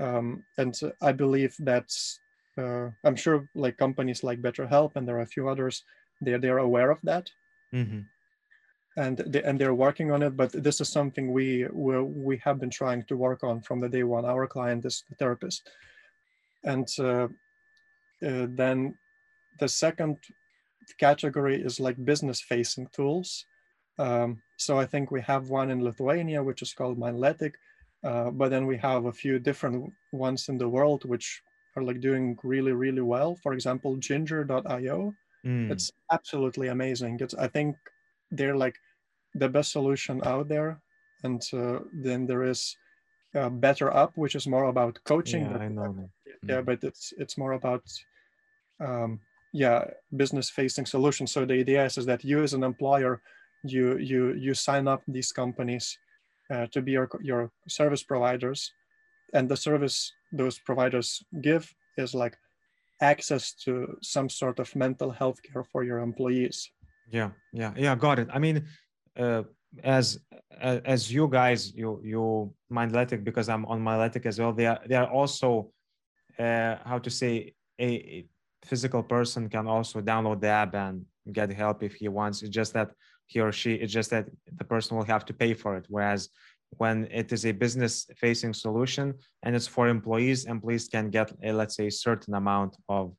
[0.00, 2.18] um, and I believe that's.
[2.58, 5.84] Uh, I'm sure like companies like BetterHelp and there are a few others,
[6.20, 7.30] they're they're aware of that,
[7.74, 8.00] mm-hmm.
[8.96, 10.36] and they, and they're working on it.
[10.36, 13.88] But this is something we we we have been trying to work on from the
[13.88, 14.24] day one.
[14.24, 15.70] Our client is the therapist,
[16.64, 17.28] and uh,
[18.26, 18.94] uh, then
[19.58, 20.18] the second
[20.98, 23.46] category is like business facing tools.
[23.98, 27.52] Um, so I think we have one in Lithuania, which is called Mindletic,
[28.04, 31.42] uh, but then we have a few different ones in the world which
[31.76, 33.36] are like doing really, really well.
[33.42, 35.14] For example, ginger.io.
[35.44, 35.70] Mm.
[35.70, 37.18] It's absolutely amazing.
[37.20, 37.76] It's, I think
[38.30, 38.76] they're like
[39.34, 40.80] the best solution out there.
[41.24, 42.76] And uh, then there is
[43.34, 45.44] uh, BetterUp, which is more about coaching.
[45.44, 46.10] Yeah, but, I know.
[46.48, 46.64] Yeah, mm.
[46.64, 47.84] but it's it's more about
[48.80, 49.20] um,
[49.52, 49.84] yeah
[50.16, 51.32] business facing solutions.
[51.32, 53.20] So the idea is, is that you as an employer,
[53.64, 55.98] you you you sign up these companies
[56.52, 58.72] uh, to be your your service providers,
[59.34, 62.36] and the service those providers give is like
[63.00, 66.70] access to some sort of mental health care for your employees.
[67.10, 67.94] Yeah, yeah, yeah.
[67.94, 68.28] Got it.
[68.32, 68.64] I mean,
[69.18, 69.42] uh,
[69.82, 70.18] as
[70.60, 74.52] as you guys, you you Mindletic because I'm on Mindletic as well.
[74.52, 75.72] They are they are also
[76.38, 78.26] uh, how to say a
[78.64, 82.42] physical person can also download the app and get help if he wants.
[82.42, 82.92] It's just that
[83.26, 83.74] he or she.
[83.74, 85.86] It's just that the person will have to pay for it.
[85.88, 86.28] Whereas
[86.78, 91.52] when it is a business facing solution and it's for employees employees can get a,
[91.52, 93.14] let's say a certain amount of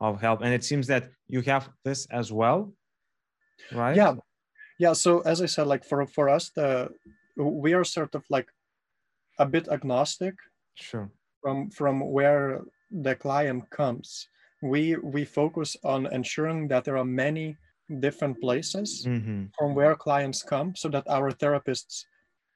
[0.00, 2.72] of help and it seems that you have this as well
[3.72, 4.14] right yeah
[4.78, 6.88] yeah so as i said like for for us the
[7.36, 8.48] we are sort of like
[9.38, 10.34] a bit agnostic
[10.74, 14.28] sure from from where the client comes
[14.68, 17.56] we we focus on ensuring that there are many
[18.00, 19.44] different places mm-hmm.
[19.56, 22.04] from where clients come so that our therapists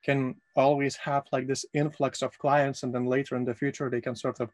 [0.05, 4.01] can always have like this influx of clients and then later in the future they
[4.01, 4.51] can sort of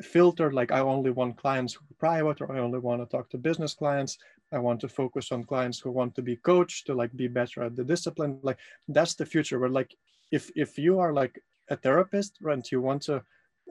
[0.00, 3.28] filter like i only want clients who are private or i only want to talk
[3.28, 4.16] to business clients
[4.52, 7.62] i want to focus on clients who want to be coached to like be better
[7.62, 8.58] at the discipline like
[8.88, 9.94] that's the future where like
[10.30, 13.22] if if you are like a therapist and you want to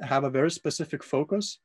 [0.02, 1.60] have a very specific focus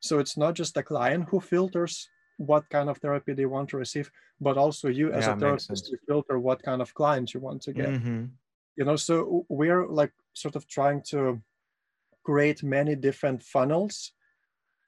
[0.00, 3.76] so it's not just the client who filters what kind of therapy they want to
[3.76, 7.40] receive but also you as yeah, a therapist you filter what kind of clients you
[7.40, 7.88] want to get.
[7.88, 8.24] Mm-hmm.
[8.76, 11.40] You know so we're like sort of trying to
[12.24, 14.12] create many different funnels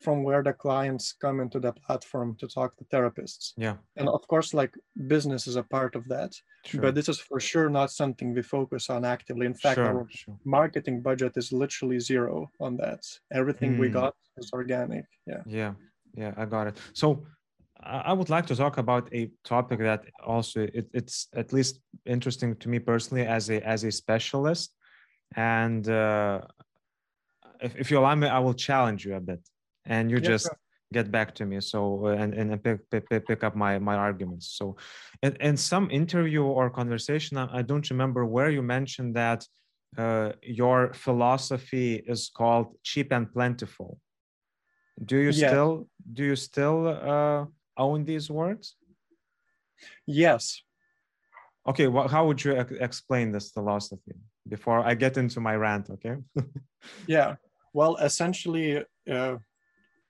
[0.00, 3.52] from where the clients come into the platform to talk to therapists.
[3.56, 3.76] Yeah.
[3.96, 4.74] And of course like
[5.06, 6.32] business is a part of that
[6.64, 6.80] sure.
[6.80, 9.46] but this is for sure not something we focus on actively.
[9.46, 10.36] In fact sure, our sure.
[10.44, 13.02] marketing budget is literally zero on that.
[13.32, 13.80] Everything mm.
[13.80, 15.42] we got is organic yeah.
[15.46, 15.72] Yeah
[16.14, 16.76] yeah i got it.
[16.94, 17.26] So
[17.80, 22.56] I would like to talk about a topic that also it, it's at least interesting
[22.56, 24.74] to me personally as a as a specialist,
[25.36, 26.40] and uh,
[27.60, 29.40] if, if you allow me, I will challenge you a bit,
[29.88, 30.58] and you yeah, just sure.
[30.92, 31.60] get back to me.
[31.60, 34.46] So uh, and and pick pick, pick up my my arguments.
[34.58, 34.76] So,
[35.22, 39.44] in, in some interview or conversation, I, I don't remember where you mentioned that
[39.96, 43.98] uh, your philosophy is called cheap and plentiful.
[45.04, 45.48] Do you yeah.
[45.48, 48.76] still do you still uh, own these words?
[50.06, 50.62] Yes.
[51.68, 54.14] Okay, well, how would you explain this philosophy
[54.48, 55.90] before I get into my rant?
[55.90, 56.16] Okay.
[57.06, 57.36] yeah.
[57.74, 59.36] Well, essentially, uh,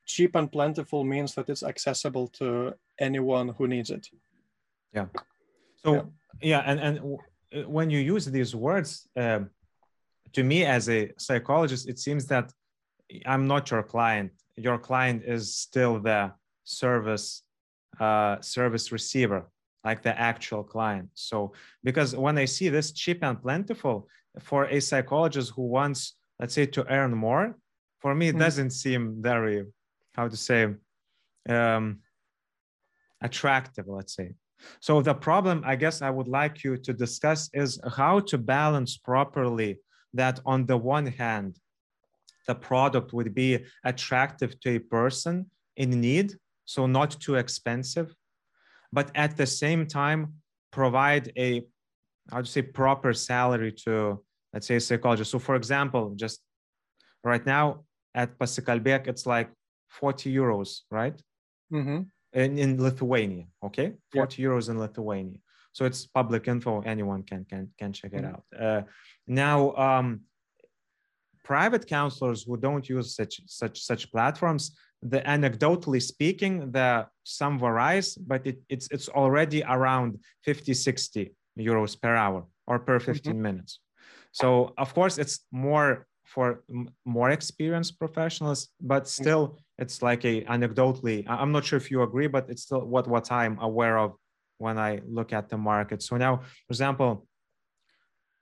[0.08, 4.08] cheap and plentiful means that it's accessible to anyone who needs it.
[4.92, 5.06] Yeah.
[5.84, 6.02] So yeah,
[6.42, 6.96] yeah and and
[7.76, 9.40] when you use these words, uh,
[10.32, 12.52] to me as a psychologist, it seems that
[13.24, 14.32] I'm not your client.
[14.56, 16.32] Your client is still the
[16.64, 17.42] service
[18.00, 19.50] uh, service receiver,
[19.84, 21.08] like the actual client.
[21.14, 21.52] So,
[21.82, 24.08] because when I see this cheap and plentiful
[24.40, 27.56] for a psychologist who wants, let's say, to earn more,
[27.98, 28.40] for me, it mm.
[28.40, 29.64] doesn't seem very,
[30.18, 30.62] how to say,
[31.48, 32.00] um,
[33.22, 34.28] attractive, let's say.
[34.80, 37.70] So, the problem I guess I would like you to discuss is
[38.00, 39.78] how to balance properly
[40.14, 41.52] that on the one hand,
[42.48, 43.50] the product would be
[43.84, 45.34] attractive to a person
[45.76, 46.28] in need
[46.64, 48.08] so not too expensive,
[48.92, 50.20] but at the same time
[50.72, 51.62] provide a
[52.32, 54.20] how to say proper salary to
[54.52, 55.30] let's say a psychologist.
[55.30, 56.40] So for example, just
[57.22, 57.84] right now
[58.14, 59.50] at Pasikalbėk, it's like
[59.88, 61.20] 40 euros, right?
[61.72, 62.02] Mm-hmm.
[62.32, 63.94] In, in Lithuania, okay?
[64.12, 64.48] 40 yeah.
[64.48, 65.38] euros in Lithuania.
[65.72, 66.80] So it's public info.
[66.80, 68.34] Anyone can can can check it mm-hmm.
[68.34, 68.44] out.
[68.58, 68.82] Uh,
[69.26, 70.22] now, um,
[71.44, 78.16] private counselors who don't use such such such platforms, the anecdotally speaking, the sum varies,
[78.16, 83.42] but it, it's it's already around 50, 60 euros per hour or per 15 mm-hmm.
[83.42, 83.78] minutes.
[84.32, 86.62] So of course it's more for
[87.04, 89.22] more experienced professionals, but mm-hmm.
[89.22, 91.24] still it's like a anecdotally.
[91.28, 94.10] I'm not sure if you agree, but it's still what what I'm aware of
[94.58, 96.02] when I look at the market.
[96.02, 96.36] So now,
[96.66, 97.26] for example,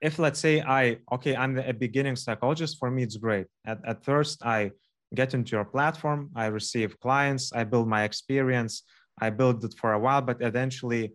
[0.01, 3.47] if let's say I okay, I'm a beginning psychologist, for me it's great.
[3.65, 4.71] At, at first I
[5.15, 8.83] get into your platform, I receive clients, I build my experience,
[9.19, 11.13] I build it for a while, but eventually,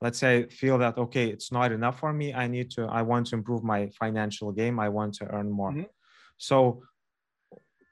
[0.00, 2.34] let's say, feel that okay, it's not enough for me.
[2.34, 4.78] I need to, I want to improve my financial game.
[4.78, 5.72] I want to earn more.
[5.72, 5.90] Mm-hmm.
[6.40, 6.82] So,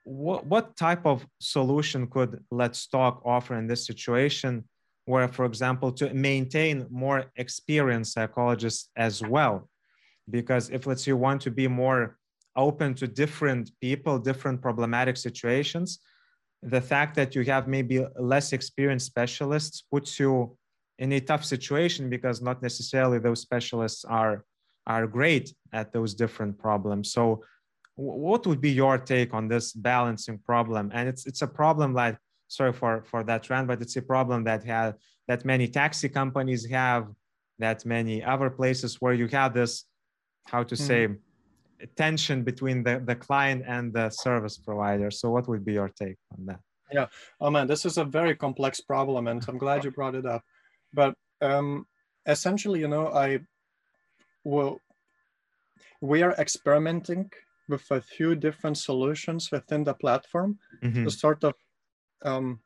[0.05, 4.65] what what type of solution could Let's Talk offer in this situation?
[5.05, 9.69] Where, for example, to maintain more experienced psychologists as well,
[10.31, 12.17] because if let's say you want to be more
[12.57, 16.01] open to different people, different problematic situations,
[16.63, 20.57] the fact that you have maybe less experienced specialists puts you
[20.99, 24.45] in a tough situation because not necessarily those specialists are
[24.87, 27.45] are great at those different problems so
[27.99, 32.17] what would be your take on this balancing problem and it's it's a problem like
[32.47, 34.95] sorry for for that rant but it's a problem that had
[35.27, 37.09] that many taxi companies have
[37.59, 39.85] that many other places where you have this
[40.47, 40.79] how to mm.
[40.79, 41.09] say
[41.97, 45.11] tension between the, the client and the service provider.
[45.11, 46.61] So what would be your take on that?
[46.93, 47.07] Yeah,
[47.41, 50.43] oh man, this is a very complex problem and I'm glad you brought it up.
[50.93, 51.87] But um,
[52.27, 53.41] essentially, you know, I
[54.45, 54.81] will,
[56.01, 57.31] we are experimenting
[57.69, 61.05] with a few different solutions within the platform mm-hmm.
[61.05, 61.55] to sort of
[62.25, 62.61] um,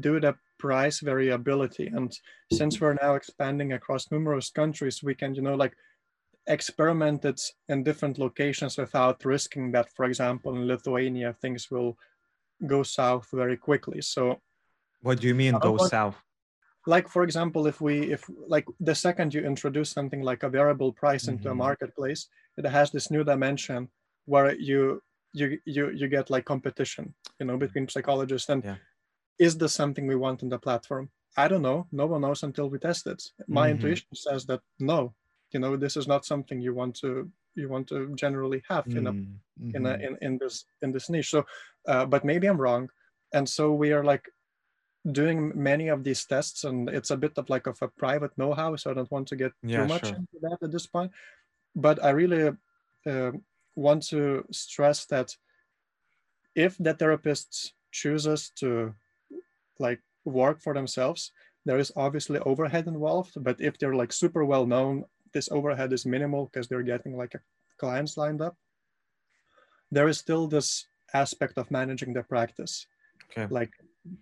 [0.00, 1.86] do the price variability.
[1.86, 2.12] And
[2.52, 5.74] since we're now expanding across numerous countries, we can, you know, like
[6.46, 11.96] experimented in different locations without risking that, for example, in Lithuania, things will
[12.66, 14.00] go south very quickly.
[14.00, 14.40] So,
[15.02, 16.16] what do you mean go want, south?
[16.86, 20.92] Like, for example, if we, if like the second you introduce something like a variable
[20.92, 21.32] price mm-hmm.
[21.32, 21.58] into a mm-hmm.
[21.58, 23.88] marketplace, it has this new dimension
[24.26, 28.64] where you you you you get like competition, you know, between psychologists and.
[28.64, 28.76] Yeah.
[29.38, 31.10] Is this something we want in the platform?
[31.36, 31.86] I don't know.
[31.92, 33.22] No one knows until we test it.
[33.46, 33.76] My mm-hmm.
[33.76, 35.12] intuition says that no,
[35.52, 39.06] you know this is not something you want to you want to generally have in
[39.06, 39.76] a mm-hmm.
[39.76, 40.04] in a mm-hmm.
[40.04, 41.44] in, in this in this niche so
[41.88, 42.88] uh, but maybe i'm wrong
[43.32, 44.24] and so we are like
[45.12, 48.74] doing many of these tests and it's a bit of like of a private know-how
[48.76, 50.16] so i don't want to get yeah, too much sure.
[50.16, 51.10] into that at this point
[51.74, 52.52] but i really
[53.06, 53.32] uh,
[53.76, 55.34] want to stress that
[56.54, 58.94] if the therapists chooses to
[59.78, 61.32] like work for themselves
[61.64, 66.06] there is obviously overhead involved but if they're like super well known this overhead is
[66.06, 67.40] minimal because they're getting like a
[67.78, 68.56] clients lined up,
[69.90, 72.86] there is still this aspect of managing the practice,
[73.30, 73.46] okay.
[73.50, 73.70] like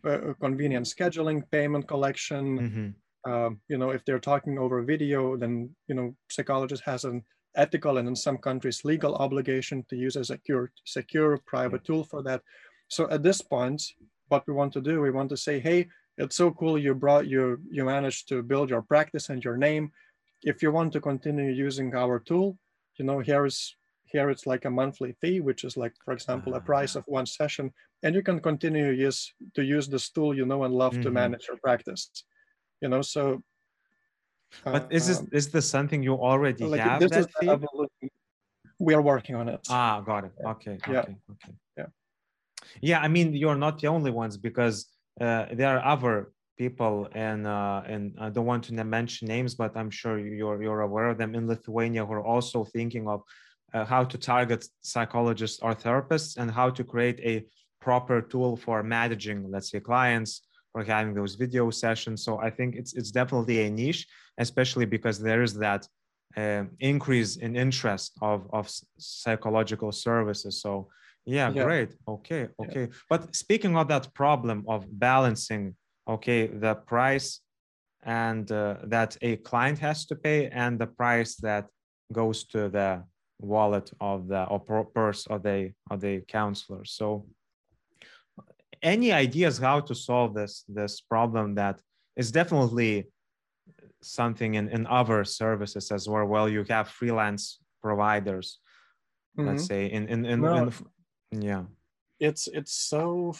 [0.05, 2.45] uh, convenient scheduling, payment collection.
[2.59, 2.89] Mm-hmm.
[3.31, 7.23] Uh, you know, if they're talking over video, then you know, psychologist has an
[7.57, 12.23] ethical and in some countries legal obligation to use a secure, secure private tool for
[12.23, 12.43] that.
[12.89, 13.83] So at this point,
[14.29, 17.27] what we want to do, we want to say, hey, it's so cool you brought
[17.27, 19.91] you you managed to build your practice and your name
[20.45, 22.57] if you want to continue using our tool,
[22.99, 26.55] you know, here is here it's like a monthly fee, which is like, for example,
[26.55, 27.01] a price ah.
[27.01, 27.73] of one session,
[28.05, 31.03] and you can continue use to use this tool, you know, and love mm-hmm.
[31.03, 32.11] to manage your practice.
[32.81, 33.43] You know, so.
[34.65, 37.01] But is this um, is this something you already like have?
[37.01, 38.09] That fee?
[38.79, 39.61] We are working on it.
[39.71, 40.33] Ah, got it.
[40.45, 40.79] Okay.
[40.89, 41.01] Yeah.
[41.01, 41.17] Okay.
[41.33, 41.53] Okay.
[41.77, 41.87] Yeah.
[42.81, 44.87] Yeah, I mean, you're not the only ones because
[45.21, 49.77] uh, there are other people and uh, and I don't want to mention names, but
[49.77, 53.23] I'm sure you're you're aware of them in Lithuania who are also thinking of
[53.73, 57.47] uh, how to target psychologists or therapists and how to create a
[57.81, 60.43] proper tool for managing, let's say, clients
[60.75, 62.25] or having those video sessions.
[62.25, 64.07] So I think it's it's definitely a niche,
[64.39, 65.87] especially because there is that
[66.37, 70.61] uh, increase in interest of of psychological services.
[70.61, 70.89] So
[71.27, 71.65] yeah, yeah.
[71.65, 71.91] great.
[72.07, 72.83] Okay, okay.
[72.83, 72.97] Yeah.
[73.09, 75.75] But speaking of that problem of balancing
[76.07, 77.41] okay the price
[78.03, 81.67] and uh, that a client has to pay and the price that
[82.13, 83.03] goes to the
[83.41, 87.27] wallet of the or purse of the of the counselor so
[88.85, 91.81] any ideas how to solve this this problem that
[92.17, 93.09] is definitely
[94.03, 98.59] something in, in other services as well well you have freelance providers
[99.37, 99.49] mm-hmm.
[99.49, 100.73] let's say in in, in, well,
[101.33, 101.65] in yeah
[102.21, 103.35] it's it's so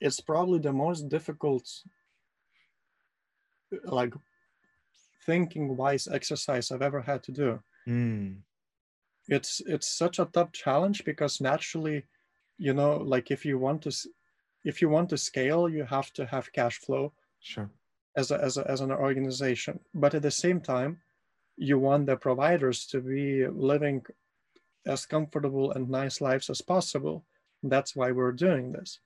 [0.00, 1.66] it's probably the most difficult
[3.84, 4.14] like
[5.24, 7.60] thinking wise exercise I've ever had to do.
[7.88, 8.38] Mm.
[9.28, 12.04] It's it's such a tough challenge because naturally,
[12.58, 13.92] you know, like if you want to
[14.64, 17.12] if you want to scale, you have to have cash flow.
[17.40, 17.70] Sure.
[18.16, 21.00] As a, as a, as an organization, but at the same time,
[21.56, 24.04] you want the providers to be living
[24.86, 27.24] as comfortable and nice lives as possible.
[27.64, 29.00] That's why we're doing this.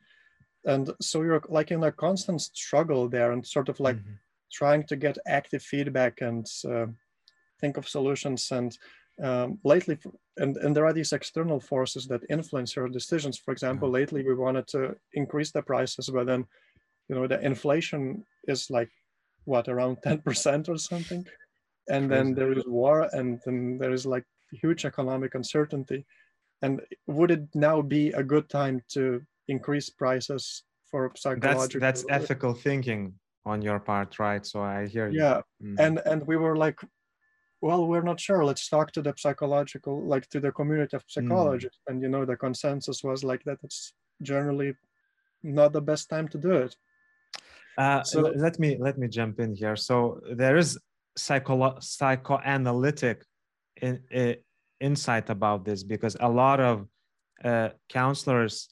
[0.67, 4.15] And so you're like in a constant struggle there and sort of like mm-hmm
[4.51, 6.87] trying to get active feedback and uh,
[7.61, 8.51] think of solutions.
[8.51, 8.77] And
[9.23, 9.99] um, lately,
[10.37, 13.39] and, and there are these external forces that influence your decisions.
[13.39, 16.47] For example, lately we wanted to increase the prices, but then,
[17.09, 18.91] you know, the inflation is like
[19.45, 21.27] what around 10% or something?
[21.91, 26.05] And then there is war and then there is like huge economic uncertainty.
[26.61, 32.23] And would it now be a good time to increase prices for psychological that's that's
[32.23, 33.15] ethical thinking
[33.47, 34.45] on your part right?
[34.45, 35.21] So i hear you.
[35.21, 35.41] Yeah.
[35.63, 35.77] Mm.
[35.79, 36.79] and and we were like
[37.61, 41.11] well we're not sure let's talk to the psychological like to the community of mm.
[41.11, 41.93] psychologists mm.
[41.93, 44.75] and you know the consensus was like that it's generally
[45.43, 46.77] not the best time to do it
[47.79, 50.79] uh, so let me let me jump in here so there is
[51.17, 53.25] psycho psychoanalytic
[53.81, 54.37] in, in,
[54.81, 56.87] insight about this because a lot of
[57.45, 58.69] uh, counselors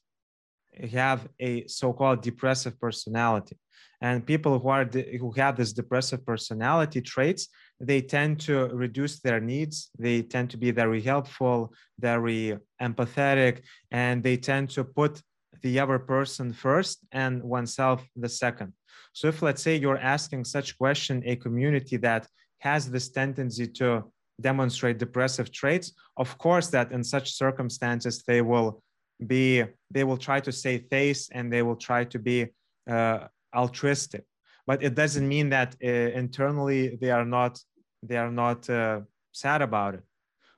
[0.90, 3.56] have a so-called depressive personality.
[4.00, 7.48] And people who are who have this depressive personality traits
[7.80, 14.22] they tend to reduce their needs they tend to be very helpful very empathetic and
[14.22, 15.22] they tend to put
[15.62, 18.72] the other person first and oneself the second.
[19.14, 22.26] So if let's say you're asking such question a community that
[22.58, 24.04] has this tendency to
[24.40, 28.82] demonstrate depressive traits of course that in such circumstances they will
[29.24, 32.46] be they will try to save face and they will try to be
[32.90, 33.20] uh,
[33.54, 34.24] altruistic.
[34.66, 37.60] But it doesn't mean that uh, internally they are not
[38.02, 39.00] they are not uh,
[39.32, 40.02] sad about it.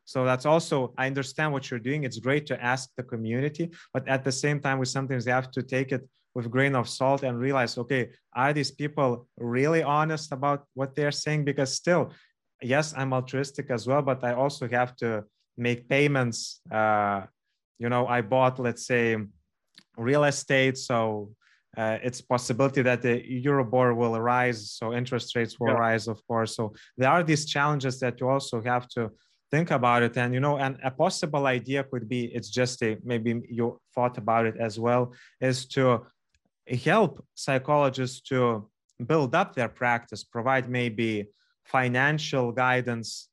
[0.05, 2.05] So that's also i understand what you're doing.
[2.05, 5.62] It's great to ask the community but at the same time we sometimes have to
[5.62, 10.66] take it with grain of salt and realize okay are these people really honest about
[10.74, 11.44] what they're saying?
[11.44, 12.12] Because still
[12.62, 15.24] yes i'm altruistic as well but i also have to
[15.56, 17.22] make payments uh,
[17.78, 19.16] you know i bought let's say
[19.98, 20.78] real estate.
[20.78, 21.30] So
[21.76, 25.74] uh, it's possibility that the euribor will rise so interest rates will yeah.
[25.74, 26.56] rise of course.
[26.56, 29.10] So there are these challenges that you also have to
[29.50, 30.16] think about it.
[30.16, 34.18] And you know and a possible idea could be it's just a maybe you thought
[34.18, 36.06] about it as well is to
[36.84, 38.68] help psychologists to
[39.06, 41.26] build up their practice provide maybe
[41.64, 43.28] financial guidance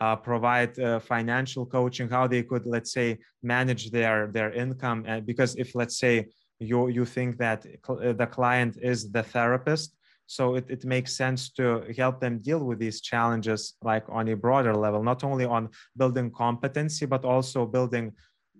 [0.00, 5.04] uh, provide uh, financial coaching how they could let's say manage their their income.
[5.06, 6.26] And because if let's say
[6.58, 9.96] you you think that cl- uh, the client is the therapist
[10.28, 14.34] so it, it makes sense to help them deal with these challenges like on a
[14.34, 18.12] broader level not only on building competency but also building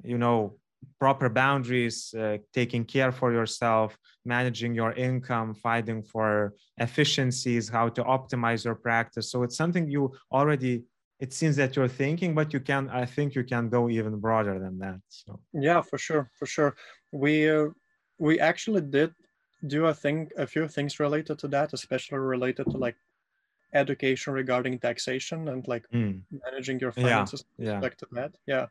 [0.04, 0.56] you know
[0.98, 8.02] proper boundaries uh, taking care for yourself managing your income fighting for efficiencies how to
[8.04, 9.30] optimize your practice.
[9.30, 10.84] So it's something you already
[11.18, 14.58] it seems that you're thinking but you can i think you can go even broader
[14.58, 16.76] than that so yeah for sure for sure
[17.12, 17.66] we uh,
[18.18, 19.12] we actually did
[19.66, 22.96] do a thing a few things related to that especially related to like
[23.74, 26.20] education regarding taxation and like mm.
[26.44, 27.88] managing your finances yeah, yeah.
[27.88, 28.66] to that yeah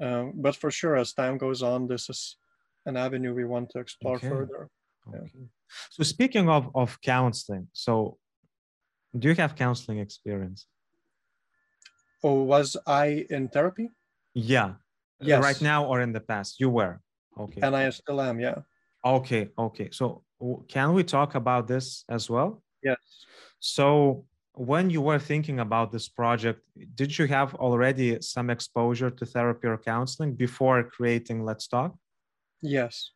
[0.00, 2.36] um, but for sure as time goes on this is
[2.84, 4.28] an avenue we want to explore okay.
[4.28, 4.68] further
[5.08, 5.30] okay.
[5.34, 5.46] Yeah.
[5.90, 8.18] so speaking of of counseling so
[9.18, 10.66] do you have counseling experience
[12.22, 13.90] Oh, was I in therapy?
[14.34, 14.74] Yeah.
[15.20, 15.42] Yes.
[15.42, 16.60] Right now or in the past?
[16.60, 17.00] You were.
[17.38, 17.60] Okay.
[17.62, 18.58] And I still am, yeah.
[19.04, 19.50] Okay.
[19.58, 19.90] Okay.
[19.92, 20.22] So
[20.68, 22.62] can we talk about this as well?
[22.82, 22.96] Yes.
[23.60, 26.60] So when you were thinking about this project,
[26.94, 31.94] did you have already some exposure to therapy or counseling before creating Let's Talk?
[32.62, 33.12] Yes.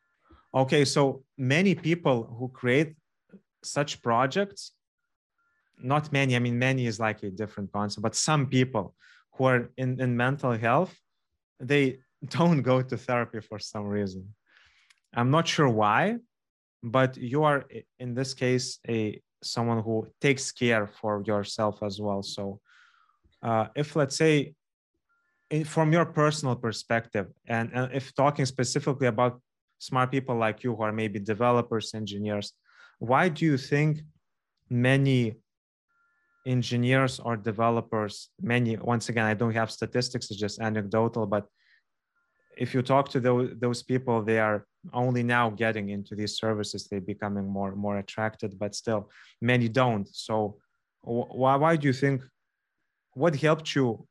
[0.53, 0.85] Okay.
[0.85, 2.95] So many people who create
[3.63, 4.71] such projects
[5.83, 8.95] not many i mean many is like a different concept but some people
[9.33, 10.93] who are in, in mental health
[11.59, 11.99] they
[12.29, 14.33] don't go to therapy for some reason.
[15.13, 16.17] I'm not sure why
[16.83, 17.63] but you are
[17.99, 22.23] in this case a someone who takes care for yourself as well.
[22.23, 22.59] So
[23.43, 24.53] uh, if let's say
[25.49, 29.41] in, from your personal perspective and, and if talking specifically about
[29.77, 32.53] smart people like you who are maybe developers engineers
[32.99, 34.01] why do you think
[34.69, 35.40] many
[36.45, 41.45] engineers or developers many once again i don't have statistics it's just anecdotal but
[42.57, 46.87] if you talk to those, those people they are only now getting into these services
[46.87, 49.09] they're becoming more more attracted but still
[49.41, 50.07] many don't.
[50.13, 50.57] So
[51.01, 52.21] why, why do you think
[53.13, 54.07] what helped you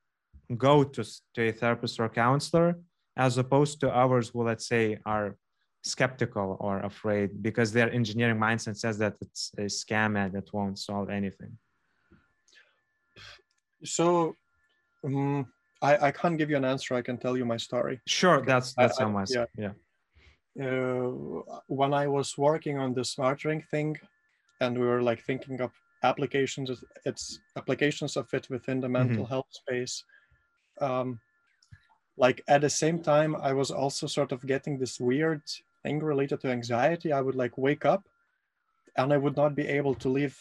[0.56, 1.04] go to,
[1.34, 2.78] to a therapist or counselor
[3.16, 5.36] as opposed to others who let's say are
[5.82, 7.42] skeptical or afraid?
[7.42, 11.56] Because their engineering mindset says that it's a scam and it won't solve anything
[13.84, 14.36] so
[15.04, 15.46] um,
[15.82, 16.94] I, I can't give you an answer.
[16.94, 18.00] I can tell you my story.
[18.06, 19.30] Sure, that's that's I, how much.
[19.32, 19.46] Yeah.
[19.56, 19.72] yeah.
[20.60, 21.12] Uh,
[21.68, 23.96] when I was working on the smart ring thing,
[24.60, 26.70] and we were like thinking of applications,
[27.04, 29.32] it's applications of it within the mental mm-hmm.
[29.32, 30.04] health space.
[30.80, 31.20] Um,
[32.16, 35.42] like at the same time, I was also sort of getting this weird
[35.82, 37.12] thing related to anxiety.
[37.12, 38.04] I would like wake up,
[38.96, 40.38] and I would not be able to leave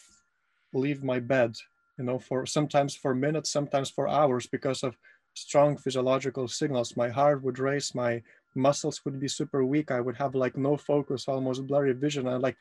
[0.74, 1.56] leave my bed
[2.00, 4.96] you know for sometimes for minutes sometimes for hours because of
[5.34, 6.96] strong physiological signals.
[6.96, 8.22] My heart would race my
[8.56, 12.42] muscles would be super weak i would have like no focus almost blurry vision and
[12.42, 12.58] like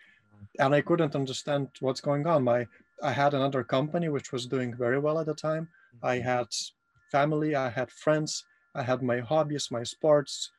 [0.60, 2.44] and i couldn't understand what's going on.
[2.44, 2.68] My
[3.04, 5.70] i had another company which was doing very well at the time.
[6.04, 6.24] I Mm-hmm.
[6.32, 6.48] had
[7.12, 8.46] family i had friends
[8.76, 10.52] i had my hobbies my sports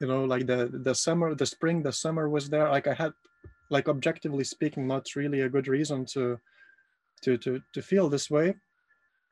[0.00, 2.68] you know like the the summer the spring the summer was there.
[2.70, 3.12] Like i had
[3.70, 6.38] like objectively speaking not really a good reason to
[7.24, 8.54] to to to feel this way.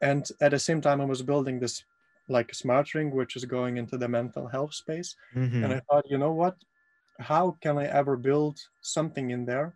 [0.00, 1.84] And at the same time i was building this
[2.28, 5.16] like smart ring which is going into the mental health space.
[5.34, 5.64] Mhm.
[5.64, 6.56] and i thought you know what?
[7.20, 9.68] How can i ever build something in there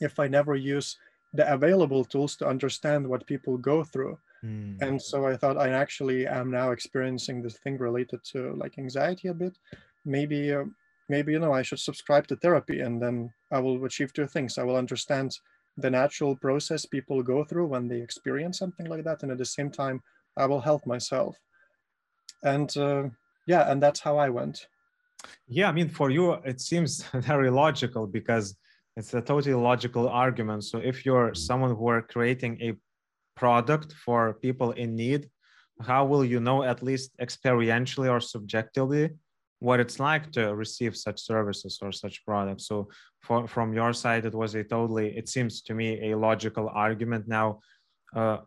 [0.00, 0.88] if i never use
[1.38, 4.18] the available tools to understand what people go through?
[4.44, 4.76] Mm.
[4.86, 9.28] and so i thought i actually am now experiencing this thing related to like anxiety
[9.28, 9.54] a bit.
[10.04, 10.66] Maybe uh,
[11.08, 13.16] maybe you know i should subscribe to therapy and then
[13.56, 14.58] i will achieve two things.
[14.58, 15.30] I will understand
[15.76, 19.44] the natural process people go through when they experience something like that and at the
[19.44, 20.02] same time
[20.36, 21.36] i will help myself
[22.42, 23.04] and uh,
[23.46, 24.68] yeah and that's how i went
[25.48, 28.56] Yeah, I mean, for you, it seems very logical because
[28.96, 30.64] it's a totally logical argument.
[30.64, 32.74] So if you're someone who are creating a
[33.34, 35.28] product for people in need,
[35.80, 39.10] how will you know, at least experientially or subjectively,
[39.64, 42.66] what it's like to receive such services or such products?
[42.70, 42.76] So
[43.22, 47.26] for, from your side, it was a totally, it seems to me, a logical argument.
[47.26, 47.60] Now,
[48.14, 48.38] uh,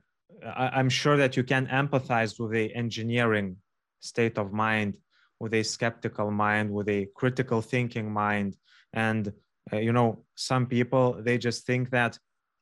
[0.61, 3.57] I, I'm sure that you can empathize with the engineering
[3.99, 4.93] state of mind
[5.39, 8.55] with a skeptical mind with a critical thinking mind
[8.93, 9.31] and
[9.71, 12.17] uh, you know some people they just think that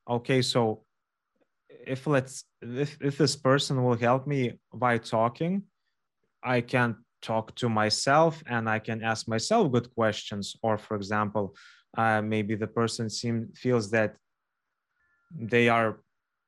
[0.09, 0.83] okay so
[1.69, 5.63] if let's if, if this person will help me by talking
[6.43, 6.95] i can
[7.31, 10.45] talk to myself and i can ask myself good questions.
[10.61, 11.45] Or for example
[11.97, 14.17] uh, maybe the person seem, feels that
[15.53, 15.99] they are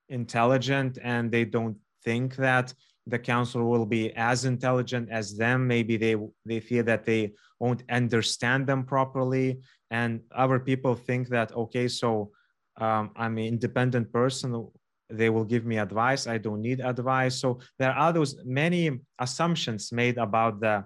[0.09, 2.73] intelligent and they don't think that
[3.07, 5.67] the counselor will be as intelligent as them.
[5.67, 9.47] Maybe they they feel that they won't understand them properly.
[9.89, 12.31] And other people think that okay so
[12.85, 14.49] um, i'm an independent person
[15.09, 16.27] they will give me advice.
[16.27, 17.39] I don't need advice.
[17.39, 20.85] So there are those many assumptions made about the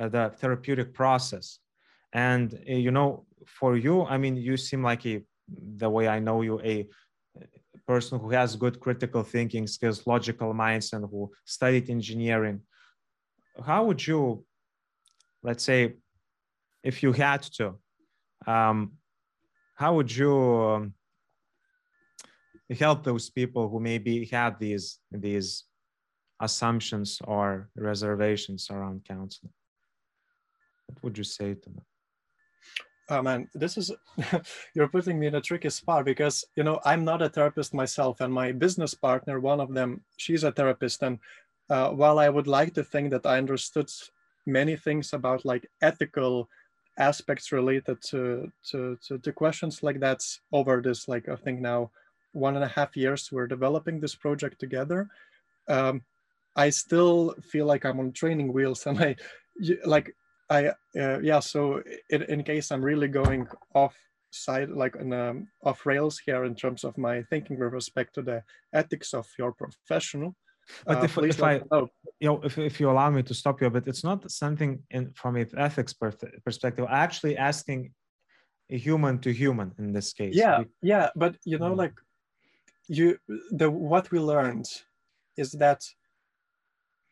[0.00, 1.58] uh, the therapeutic process.
[2.12, 5.22] And uh, you know for you i mean you seem like a
[5.76, 6.86] the way i know you a
[7.88, 12.60] person who has good critical thinking skills, logical minds, and who studied engineering,
[13.64, 14.44] how would you,
[15.42, 15.94] let's say,
[16.84, 17.66] if you had to,
[18.46, 18.92] um,
[19.74, 20.94] how would you um,
[22.74, 25.64] help those people who maybe had these these
[26.40, 29.52] assumptions or reservations around counseling?
[30.86, 31.84] What would you say to them?
[33.10, 33.90] Oh man, this is
[34.74, 38.20] you're putting me in a tricky spot because you know I'm not a therapist myself,
[38.20, 41.02] and my business partner, one of them, she's a therapist.
[41.02, 41.18] And
[41.70, 43.90] uh, while I would like to think that I understood
[44.46, 46.48] many things about like ethical
[46.98, 50.20] aspects related to to to, to questions like that
[50.52, 51.90] over this like I think now
[52.38, 55.08] one and a half years we're developing this project together.
[55.68, 56.02] Um,
[56.56, 59.16] I still feel like I'm on training wheels, and I
[59.84, 60.14] like
[60.50, 61.40] I uh, yeah.
[61.40, 63.96] So in, in case I'm really going off
[64.30, 68.22] side, like in, um, off rails here in terms of my thinking with respect to
[68.22, 68.42] the
[68.72, 70.34] ethics of your professional.
[70.84, 71.88] But uh, if, if I, know.
[72.20, 75.12] you know, if, if you allow me to stop you, but it's not something in
[75.14, 76.12] from an ethics per-
[76.44, 76.84] perspective.
[76.90, 77.92] Actually, asking
[78.70, 80.34] a human to human in this case.
[80.36, 81.78] yeah, yeah, but you know, Mm.
[81.84, 81.96] like
[82.88, 83.18] you,
[83.50, 84.66] the what we learned
[85.36, 85.84] is that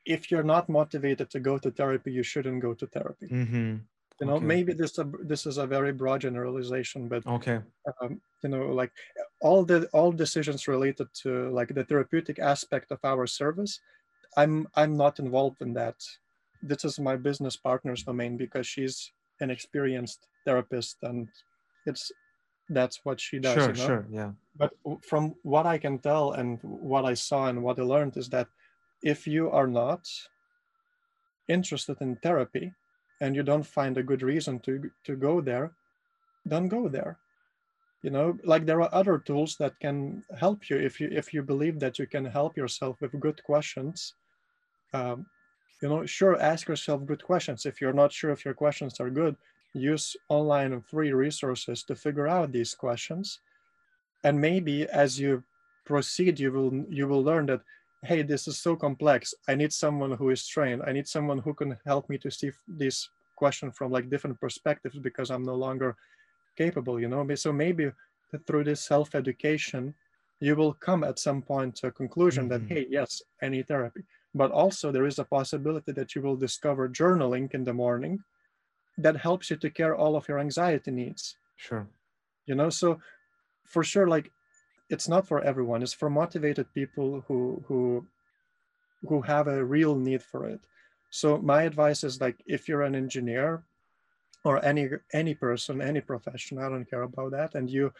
[0.04, 3.26] if you're not motivated to go to therapy, you shouldn't go to therapy.
[3.28, 3.86] Mhm.
[4.20, 4.46] You know, Okay.
[4.46, 7.60] maybe this a, this is a very broad generalization, but Okay.
[8.02, 8.92] um, you know like
[9.40, 13.80] all the all decisions related to like the therapeutic aspect of our service
[14.36, 15.96] i'm i'm not involved in that
[16.62, 21.28] this is my business partner's domain because she's an experienced therapist and
[21.86, 22.12] it's
[22.68, 23.68] that's what she does sure.
[23.68, 23.86] you know?
[23.86, 24.06] Sure.
[24.10, 24.30] Yeah.
[24.56, 24.72] but
[25.02, 28.48] from what i can tell and what i saw and what i learned is that
[29.02, 30.08] if you are not
[31.48, 32.72] interested in therapy
[33.20, 35.72] and you don't find a good reason to to go there
[36.48, 37.18] don't go there
[38.02, 41.42] you know like there are other tools that can help you if you if you
[41.42, 44.14] believe that you can help yourself with good questions
[44.92, 45.26] um,
[45.82, 49.10] you know sure ask yourself good questions if you're not sure if your questions are
[49.10, 49.36] good
[49.76, 53.40] use online and free resources to figure out these questions.
[54.24, 55.42] And maybe as you
[55.84, 57.60] proceed you will you will learn that
[58.02, 59.34] hey this is so complex.
[59.48, 60.82] I need someone who is trained.
[60.86, 64.98] I need someone who can help me to see this question from like different perspectives
[64.98, 65.94] because i'm no longer
[66.56, 67.22] capable you know?
[67.34, 67.92] So maybe
[68.46, 69.94] through this self-education
[70.40, 72.66] you will come at some point to a conclusion Mm-hmm.
[72.66, 74.02] that hey yes i need therapy.
[74.34, 78.18] But also there is a possibility that you will discover journaling in the morning
[78.98, 81.36] that helps you to care all of your anxiety needs.
[81.56, 81.86] Sure.
[82.46, 82.98] you know so
[83.64, 84.30] for sure like
[84.88, 85.82] it's not for everyone.
[85.82, 88.06] It's for motivated people who who
[89.08, 90.60] who have a real need for it.
[91.10, 93.64] So my advice is like if you're an engineer
[94.44, 97.92] or any any person any profession i don't care about that and you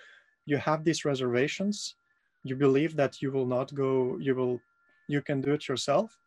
[0.44, 1.97] you have these reservations
[2.44, 4.60] you believe that you will not go you will
[5.09, 6.18] you can do it yourself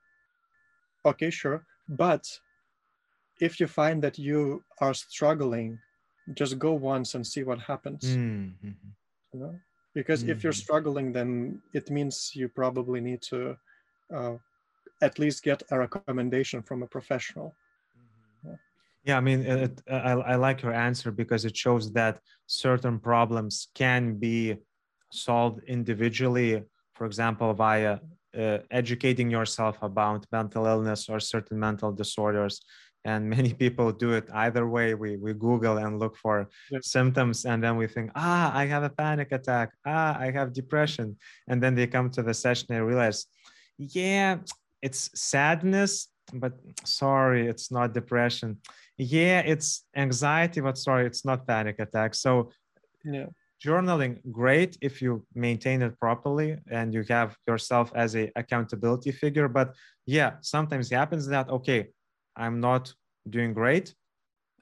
[1.06, 1.66] okay sure.
[1.88, 2.28] But
[3.40, 5.80] if you find that you are struggling
[6.34, 8.76] just go once and see what happens Mhm.
[9.34, 9.60] you know
[9.94, 10.64] because if you're Mhm.
[10.66, 13.58] struggling then it means you probably need to
[14.14, 14.36] uh,
[15.02, 17.54] at least get a recommendation from a professional
[19.04, 23.68] Yeah, I mean, it, I, I like your answer because it shows that certain problems
[23.74, 24.58] can be
[25.12, 26.64] solved individually.
[26.96, 28.00] For example, via
[28.38, 32.62] uh, educating yourself about mental illness or certain mental disorders.
[33.06, 34.94] And many people do it either way.
[34.94, 36.92] We, we Google and look for Yes.
[36.92, 39.72] symptoms, and then we think, ah, I have a panic attack.
[39.86, 41.18] Ah, I have depression.
[41.48, 43.26] And then they come to the session and realize,
[43.78, 44.38] yeah,
[44.82, 46.54] it's sadness, but
[46.86, 48.58] sorry, it's not depression
[49.00, 52.52] yeah it's anxiety but sorry it's not panic attack so
[53.06, 53.26] yeah
[53.66, 59.48] journaling great if you maintain it properly and you have yourself as a accountability figure
[59.48, 59.74] but
[60.06, 61.88] yeah sometimes it happens that okay
[62.40, 62.94] i'm not
[63.30, 63.94] doing great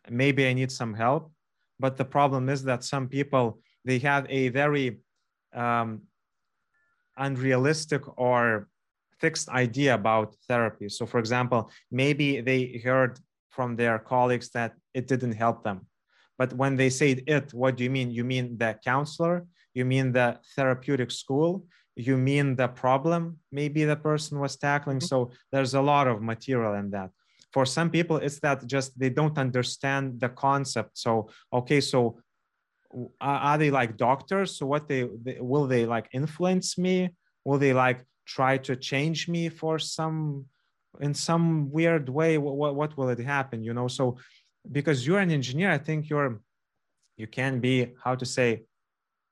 [0.10, 1.32] maybe i need some help
[1.80, 4.98] but the problem is that some people they have a very
[5.54, 6.02] um,
[7.18, 8.68] unrealistic or
[9.20, 13.20] fixed idea about therapy so for example maybe they heard
[13.58, 15.88] from their colleagues that it didn't help them.
[16.38, 18.12] But when they say it, what do you mean?
[18.12, 19.46] You mean the counselor?
[19.74, 21.66] You mean the therapeutic school?
[21.96, 23.22] You mean the problem
[23.52, 25.02] maybe the person was tackling?
[25.02, 27.10] So there's a lot of material in that.
[27.58, 30.92] For some people, it's that just they don't understand the concept.
[30.94, 31.12] So,
[31.52, 32.20] okay, so
[33.20, 34.50] are, they like doctors?
[34.58, 37.16] So what they, they will they like influence me?
[37.46, 40.46] Will they like try to change me for some
[41.00, 44.18] in some weird way what, what will it happen you know so
[44.72, 46.42] because you're an engineer i think you're
[47.18, 48.64] you can be how to say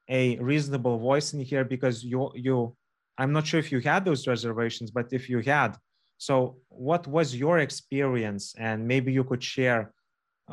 [0.10, 2.76] a reasonable voice in here because you you
[3.18, 5.76] i'm not sure if you had those reservations but if you had
[6.18, 8.56] so what was your experience?
[8.58, 9.94] And maybe you could share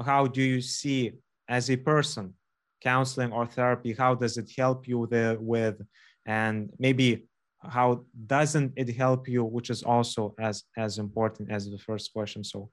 [0.04, 1.12] how do you see
[1.48, 2.34] as a person
[2.80, 3.92] counseling or therapy?
[3.92, 5.80] How does it help you the, with?
[6.26, 7.26] And maybe
[7.62, 12.42] how doesn't it help you which is also as as important as the first question.
[12.42, 12.70] So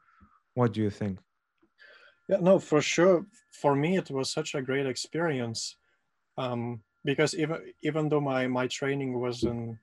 [0.56, 1.20] what do you think?
[2.28, 3.26] Yeah no for sure.
[3.62, 5.76] For me it was such a great experience.
[6.38, 9.78] Um, because even even though my my training was in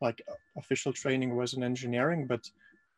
[0.00, 0.22] like
[0.56, 2.50] official training was in engineering but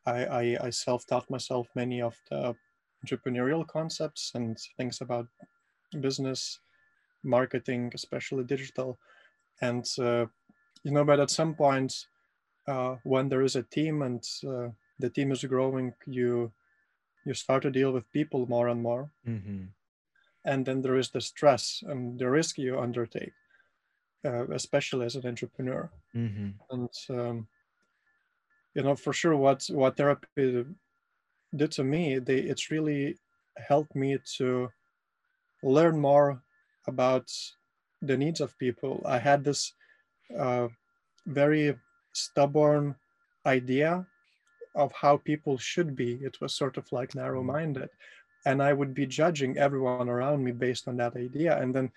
[0.07, 2.55] i i, I self-taught myself many of the
[3.05, 5.27] entrepreneurial concepts and things about
[6.01, 6.61] business
[7.23, 8.99] marketing especially digital.
[9.61, 10.27] And uh,
[10.85, 12.07] you know but at some point
[12.67, 14.69] uh, when there is a team and uh,
[14.99, 16.53] the team is growing you
[17.27, 19.11] you start to deal with people more and more.
[19.29, 19.65] Mm-hmm.
[20.45, 23.35] and then there is the stress and the risk you undertake
[24.25, 26.49] uh, especially as an entrepreneur Mm-hmm.
[26.71, 26.91] and
[27.21, 27.47] um,
[28.75, 30.65] you know for sure what what therapy
[31.55, 33.17] did to me they it's really
[33.57, 34.69] helped me to
[35.63, 36.43] learn more
[36.89, 37.31] about
[38.03, 39.75] the needs of people i had this
[40.39, 40.69] uh,
[41.27, 41.77] very
[42.13, 42.95] stubborn
[43.47, 44.07] idea
[44.75, 46.15] of how people should be.
[46.23, 47.89] It was sort of like narrow minded.
[48.47, 51.61] And I would be judging everyone around me based on that idea.
[51.61, 51.91] And then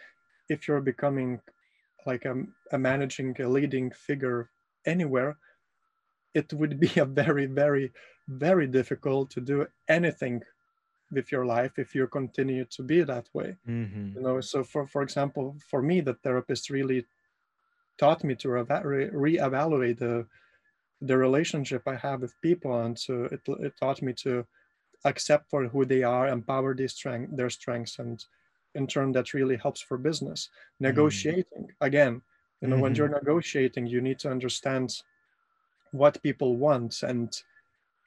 [0.49, 1.39] if you're becoming
[2.05, 2.35] like a,
[2.71, 4.49] a managing, a leading figure
[4.85, 5.37] anywhere,
[6.33, 7.91] it would be a very, very,
[8.27, 10.41] very difficult to do anything
[11.11, 13.55] with your life if you continue to be that way.
[13.67, 14.17] Mm-hmm.
[14.17, 17.05] You know, so for for example, for me, the therapist really
[17.97, 20.25] taught me to re- reevaluate the
[21.01, 24.45] the relationship I have with people, and so it, it taught me to
[25.05, 28.23] accept for who they are, empower their strength, their strengths, and
[28.75, 30.49] in turn that really helps for business.
[30.79, 31.85] Negotiating mm-hmm.
[31.85, 32.21] again,
[32.61, 32.83] you know, mm-hmm.
[32.83, 34.89] when you're negotiating, you need to understand
[35.91, 37.29] what people want, and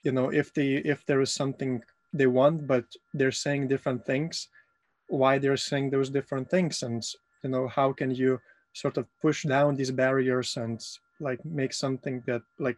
[0.02, 1.82] you know if they if there is something
[2.12, 2.84] they want, but
[3.14, 4.48] they're saying different things,
[5.08, 7.02] why they're saying those different things, and
[7.44, 8.40] you know how can you
[8.72, 10.80] sort of push down these barriers and
[11.20, 12.76] like make something that like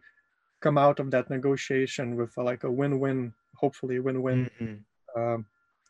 [0.61, 4.75] come out of that negotiation with a, like a win-win hopefully win-win mm-hmm.
[5.15, 5.37] uh,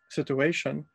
[0.10, 0.86] situation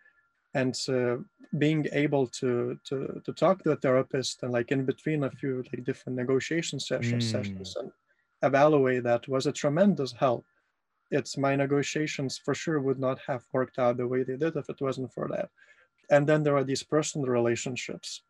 [0.55, 1.17] and uh,
[1.59, 5.65] being able to, to to talk to a therapist and like in between a few
[5.73, 7.31] like different negotiation sessions, mm.
[7.31, 7.91] sessions and
[8.43, 10.45] evaluate that was a tremendous help.
[11.11, 14.69] It's my negotiations for sure would not have worked out the way they did if
[14.69, 15.49] it wasn't for that.
[16.11, 18.23] And then there are these personal relationships.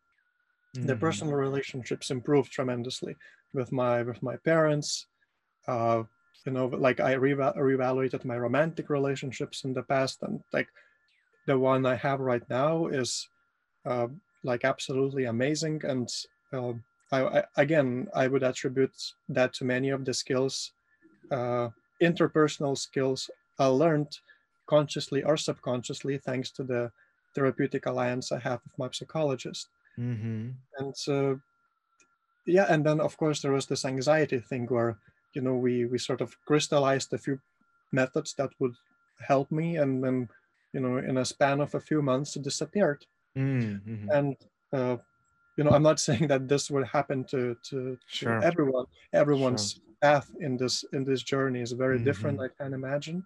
[0.76, 0.86] Mm-hmm.
[0.86, 3.16] The personal relationships improved tremendously
[3.52, 5.06] with my with my parents.
[5.66, 6.02] Uh,
[6.44, 10.68] you know, like I re- reevaluated my romantic relationships in the past, and like
[11.46, 13.28] the one I have right now is
[13.86, 14.08] uh,
[14.42, 15.82] like absolutely amazing.
[15.84, 16.08] And
[16.52, 16.72] uh,
[17.12, 18.94] I, I, again, I would attribute
[19.28, 20.72] that to many of the skills,
[21.30, 21.68] uh,
[22.02, 24.18] interpersonal skills I learned
[24.66, 26.90] consciously or subconsciously thanks to the
[27.34, 29.68] therapeutic alliance I have with my psychologist.
[29.98, 30.50] Mm-hmm.
[30.78, 31.40] And so,
[32.46, 34.98] yeah, and then of course there was this anxiety thing where
[35.34, 37.38] you know we we sort of crystallized a few
[37.92, 38.74] methods that would
[39.20, 40.28] help me, and then
[40.74, 43.06] you know in a span of a few months it disappeared.
[43.38, 44.10] Mm-hmm.
[44.10, 44.36] And
[44.72, 44.96] uh,
[45.56, 48.40] you know I'm not saying that this would happen to to, sure.
[48.40, 48.86] to everyone.
[49.12, 49.82] Everyone's sure.
[50.02, 52.04] path in this in this journey is very mm-hmm.
[52.04, 52.40] different.
[52.40, 53.24] I can imagine.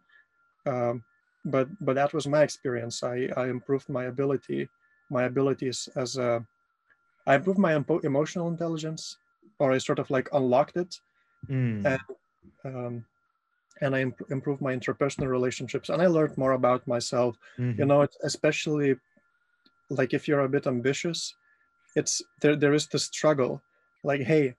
[0.67, 1.03] Um,
[1.45, 3.03] but but that was my experience.
[3.03, 4.69] I, I improved my ability,
[5.11, 6.45] my abilities as a,
[7.27, 9.17] I improved my emotional intelligence,
[9.59, 11.01] or I sort of like unlocked it,
[11.49, 11.85] mm.
[11.85, 12.01] and
[12.65, 13.05] um,
[13.81, 17.37] and I imp- improved my interpersonal relationships, and I learned more about myself.
[17.59, 17.81] Mm-hmm.
[17.81, 18.97] You know, especially
[19.91, 21.35] like if you're a bit ambitious,
[21.97, 22.57] it's there.
[22.57, 23.63] There is the struggle,
[24.05, 24.55] like, hey,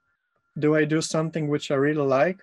[0.58, 2.40] do I do something which I really like,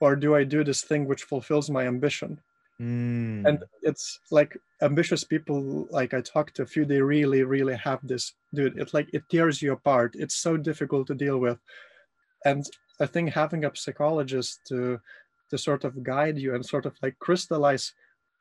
[0.00, 2.40] or do I do this thing which fulfills my ambition?
[2.80, 3.46] Mm.
[3.46, 8.00] And it's like ambitious people, like I talked to a few, they really, really have
[8.02, 8.78] this, dude.
[8.78, 10.16] It's like it tears you apart.
[10.18, 11.58] It's so difficult to deal with.
[12.44, 12.64] And
[12.98, 15.00] I think having a psychologist to
[15.52, 17.92] to sort of guide you and sort of like crystallize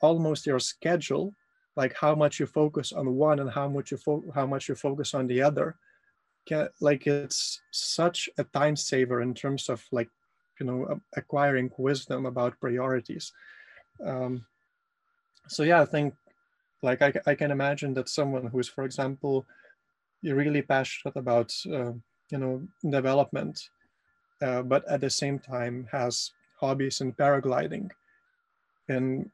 [0.02, 1.36] almost your schedule,
[1.76, 4.00] like how much you focus on one and how much you
[4.34, 5.76] how much you focus on the other.
[6.48, 10.10] Can, like it's such a time saver in terms of like
[10.60, 13.32] you know acquiring wisdom about priorities
[14.06, 14.46] um,
[15.48, 16.14] so yeah, I think
[16.82, 19.46] like I, I can imagine that someone who is, for example,
[20.24, 21.94] really passionate about uh,
[22.32, 23.70] you know development,
[24.42, 26.32] uh, but at the same time has
[26.62, 27.90] hobbies in paragliding,
[28.88, 29.30] and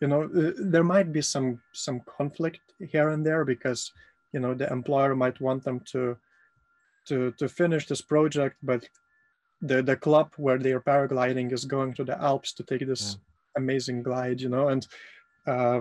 [0.00, 2.60] you know uh, there might be some some conflict
[2.92, 3.92] here and there because
[4.32, 6.16] you know the employer might want them to
[7.06, 8.88] to to finish this project, but
[9.62, 13.24] the the club where they're paragliding is going to the Alps to take this yeah
[13.58, 14.86] amazing glide, you know, and
[15.46, 15.80] uh,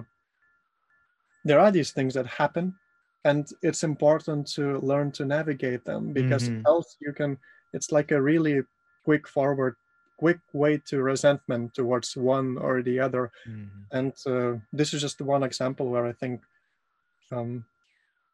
[1.45, 2.73] there are these things that happen
[3.23, 6.65] and it's important to learn to navigate them because mm-hmm.
[6.65, 7.37] else you can
[7.73, 8.61] it's like a really
[9.03, 9.75] quick forward
[10.17, 13.81] quick way to resentment towards one or the other mm-hmm.
[13.91, 16.41] and uh, this is just one example where i think
[17.31, 17.65] um,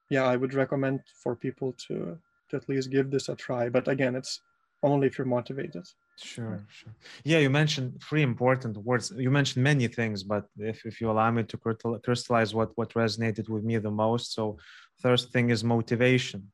[0.09, 2.17] yeah i would recommend for people to
[2.49, 4.41] to at least give this a try but again it's
[4.81, 5.85] only if you're motivated
[6.17, 6.93] Sure, sure.
[7.23, 9.11] Yeah, you mentioned three important words.
[9.17, 11.57] You mentioned many things, but if, if you allow me to
[12.03, 14.33] crystallize what, what resonated with me the most.
[14.33, 14.57] So,
[15.01, 16.51] first thing is motivation.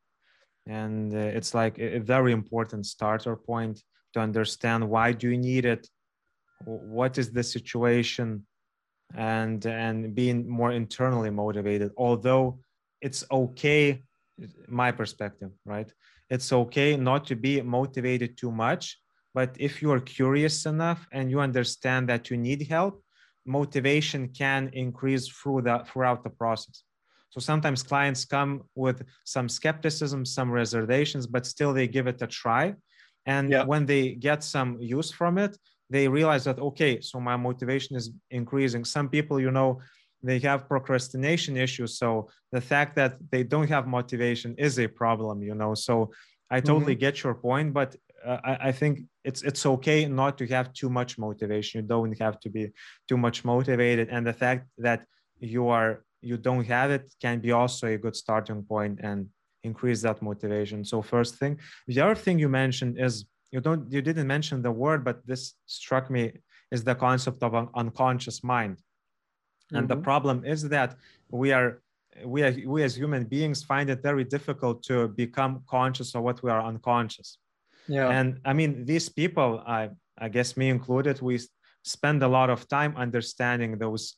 [0.66, 3.82] And uh, it's like a, a very important starter point
[4.14, 5.88] to understand why do you need it?
[6.66, 8.46] What is the situation?
[9.16, 11.92] And, and being more internally motivated.
[11.98, 12.60] Although
[13.02, 14.04] it's okay,
[14.68, 15.92] my perspective, right?
[16.30, 18.98] It's okay not to be motivated too much
[19.34, 23.04] but if you are curious enough and you understand that you need help,
[23.46, 26.84] motivation can increase through the throughout the process.
[27.30, 32.28] So sometimes clients come with some skepticism, some reservations, but still they give it a
[32.28, 32.74] try.
[33.26, 33.64] And yeah.
[33.64, 35.58] when they get some use from it,
[35.90, 38.86] they realize that okay, so my motivation is increasing.
[38.86, 39.82] Some people, you know,
[40.22, 41.98] they have procrastination issues.
[41.98, 45.74] So the fact that they don't have motivation is a problem, you know.
[45.74, 46.12] So
[46.52, 47.00] I totally mm-hmm.
[47.00, 50.90] get your point, but uh, I, I, think it's it's okay not to have too
[50.90, 51.82] much motivation.
[51.82, 52.72] You don't have to be
[53.08, 55.06] too much motivated, and the fact that
[55.40, 59.28] you are you don't have it can be also a good starting point and
[59.64, 60.86] increase that motivation.
[60.86, 64.72] So first thing, the other thing you mentioned is you don't you didn't mention the
[64.72, 66.34] word, but this struck me
[66.72, 68.78] is the concept of an unconscious mind.
[69.72, 70.00] And mm-hmm.
[70.00, 70.96] the problem is that
[71.30, 71.82] we are
[72.26, 76.42] we are, we as human beings find it very difficult to become conscious of what
[76.44, 77.38] we are unconscious
[77.88, 81.40] yeah and i mean these people i i guess me included we
[81.84, 84.16] spend a lot of time understanding those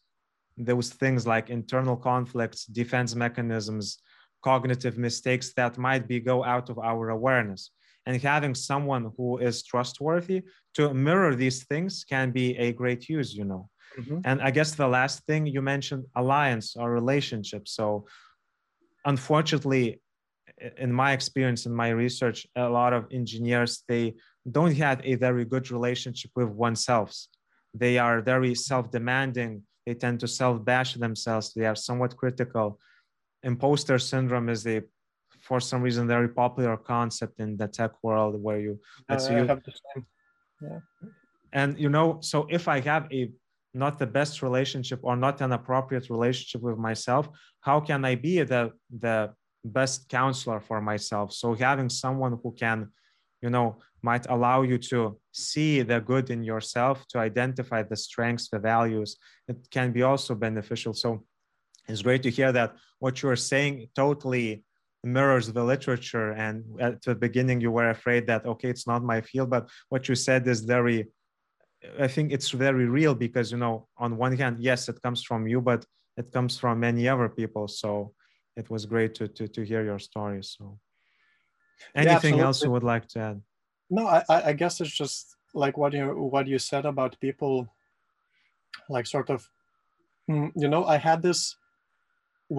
[0.57, 3.99] those things like internal conflicts defense mechanisms
[4.43, 7.71] cognitive mistakes that might be go out of our awareness.
[8.05, 10.41] And having someone who is trustworthy
[10.75, 13.69] to mirror these things can be a great use you know.
[13.99, 14.19] Mm-hmm.
[14.23, 17.63] and i guess the last thing you mentioned alliance or relationship.
[17.67, 18.05] So
[19.03, 19.85] unfortunately
[20.85, 24.05] in my experience in my research a lot of engineers they
[24.57, 27.11] don't have a very good relationship with oneself
[27.73, 29.63] they are very self-demanding.
[29.85, 31.53] They tend to self-bash themselves.
[31.53, 32.79] They are somewhat critical
[33.43, 34.81] imposter syndrome is a
[35.39, 39.45] for some reason very popular concept in the tech world where you let's uh, you.
[39.45, 40.05] have the same.
[40.61, 40.79] yeah.
[41.53, 43.31] And you know so if i have a
[43.73, 47.29] not the best relationship or not an appropriate relationship with myself
[47.61, 48.71] how can i be the
[49.05, 51.33] the best counselor for myself?
[51.33, 52.89] So having someone who can
[53.41, 58.49] you know might allow you to see the good in yourself to identify the strengths
[58.49, 60.93] the values it can be also beneficial.
[60.93, 61.25] So
[61.91, 64.63] it's great to hear that what you're saying totally
[65.03, 66.31] mirrors the literature.
[66.31, 69.49] And at the beginning you were afraid that okay it's not my field.
[69.49, 71.07] But what you said is very
[71.99, 75.47] i think it's very real because you know on one hand yes it comes from
[75.47, 75.83] you but
[76.15, 77.67] it comes from many other people.
[77.67, 78.13] So
[78.55, 80.43] it was great to to, to hear your story.
[80.43, 80.79] So
[81.95, 83.41] anything yeah, else you would like to add?
[83.89, 87.67] No I, I guess it's just like what you what you said about people
[88.89, 89.49] like sort of
[90.29, 91.55] mm, you know i had this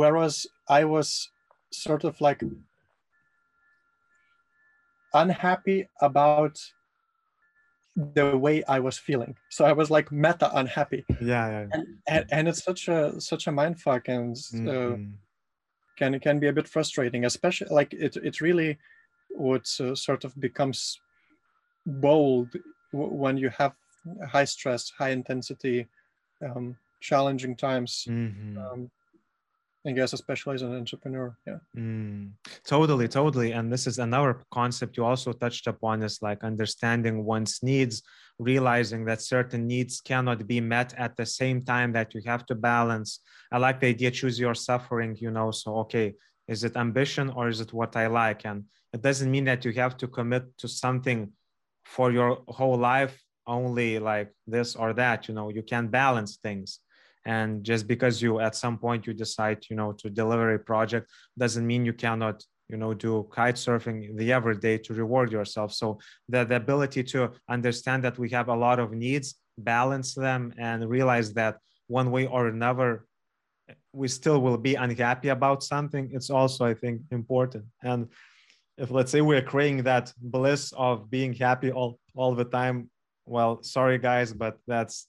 [0.00, 1.30] whereas i was
[1.70, 2.42] sort of like
[5.14, 6.58] unhappy about
[7.96, 9.36] the way I was feeling.
[9.50, 11.04] So I was like meta unhappy.
[11.20, 11.66] Yeah, yeah.
[11.72, 15.10] And, and, and it's such a such a mind fuck and uh, mm-hmm.
[15.98, 18.78] can can be a bit frustrating, especially like it it really
[19.32, 21.00] would uh, sort of becomes
[21.84, 22.48] bold
[22.92, 23.74] w- when you have
[24.26, 25.86] high stress, high intensity,
[26.42, 28.06] um, challenging times.
[28.08, 28.58] Mm-hmm.
[28.58, 28.90] Um,
[29.84, 31.36] I guess, especially as an entrepreneur.
[31.46, 31.58] Yeah.
[31.76, 32.32] Mm,
[32.64, 33.50] totally, totally.
[33.52, 38.02] And this is another concept you also touched upon is like understanding one's needs,
[38.38, 42.54] realizing that certain needs cannot be met at the same time that you have to
[42.54, 43.20] balance.
[43.50, 45.50] I like the idea choose your suffering, you know.
[45.50, 46.14] So, okay,
[46.46, 48.46] is it ambition or is it what I like?
[48.46, 51.32] And it doesn't mean that you have to commit to something
[51.84, 56.78] for your whole life only like this or that, you know, you can balance things
[57.24, 61.10] and just because you at some point you decide you know to deliver a project
[61.38, 65.72] doesn't mean you cannot you know do kite surfing the every day to reward yourself.
[65.72, 70.52] So the, the ability to understand that we have a lot of needs balance them
[70.58, 71.58] and realize that
[71.88, 73.04] one way or another
[73.92, 77.64] we still will be unhappy about something it's also i think important.
[77.82, 78.08] And
[78.78, 82.88] if let's say we're creating that bliss of being happy all, all the time
[83.26, 85.06] well sorry guys but that's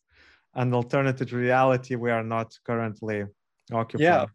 [0.55, 3.25] an alternative reality we are not currently
[3.71, 4.03] occupying.
[4.03, 4.25] Yeah,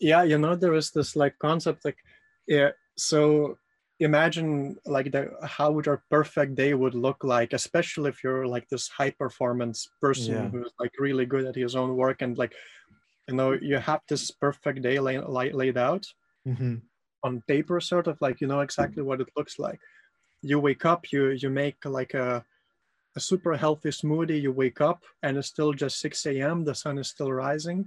[0.00, 0.22] yeah.
[0.22, 1.98] You know, there is this like concept like,
[2.46, 2.70] yeah.
[2.96, 3.58] So
[4.00, 8.68] imagine like the how would your perfect day would look like, especially if you're like
[8.68, 10.48] this high performance person yeah.
[10.48, 12.54] who's like really good at his own work and like,
[13.28, 16.06] you know, you have this perfect day lay, lay, laid out
[16.46, 16.76] mm-hmm.
[17.22, 19.80] on paper, sort of like you know exactly what it looks like.
[20.40, 22.44] You wake up, you you make like a
[23.18, 26.96] a super healthy smoothie, you wake up and it's still just 6 a.m., the sun
[27.02, 27.80] is still rising.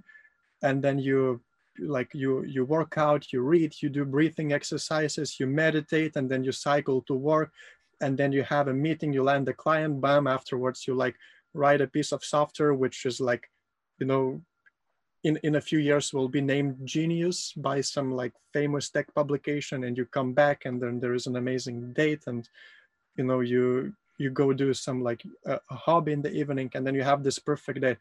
[0.61, 1.41] And then you
[1.79, 6.43] like you you work out, you read, you do breathing exercises, you meditate, and then
[6.47, 7.49] you cycle to work.
[8.03, 11.15] And then you have a meeting, you land the client, bam, afterwards you like
[11.61, 13.43] write a piece of software, which is like,
[13.99, 14.41] you know,
[15.23, 19.83] in, in a few years will be named genius by some like famous tech publication
[19.85, 22.49] and you come back and then there is an amazing date and
[23.17, 26.85] you know you you go do some like a, a hobby in the evening and
[26.85, 27.95] then you have this perfect day.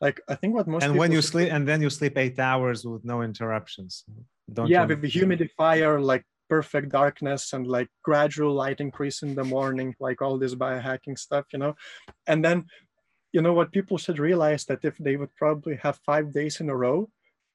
[0.00, 2.84] Like i think what most and when you sleep and then you sleep eight hours
[2.84, 4.04] with no interruptions.
[4.52, 4.88] Don't yeah you?
[4.88, 10.20] with the humidifier like perfect darkness and like gradual light increase in the morning like
[10.20, 11.74] all this biohacking stuff you know?
[12.26, 12.66] And then
[13.32, 16.68] you know what people should realize that if they would probably have five days in
[16.68, 17.08] a row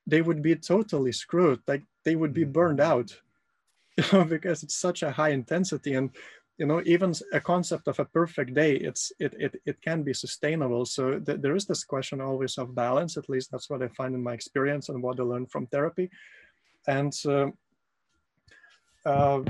[0.09, 1.59] they would be totally screwed.
[1.67, 2.51] Like they would be mm-hmm.
[2.51, 3.15] burned out
[3.97, 6.09] you know because it's such a high intensity and
[6.59, 10.13] you know even a concept of a perfect day it's it it, it can be
[10.13, 10.85] sustainable.
[10.85, 14.13] So th- there is this question always of balance at least that's what i find
[14.13, 16.09] in my experience and what i learned from therapy.
[16.87, 17.47] And uh,
[19.05, 19.41] uh,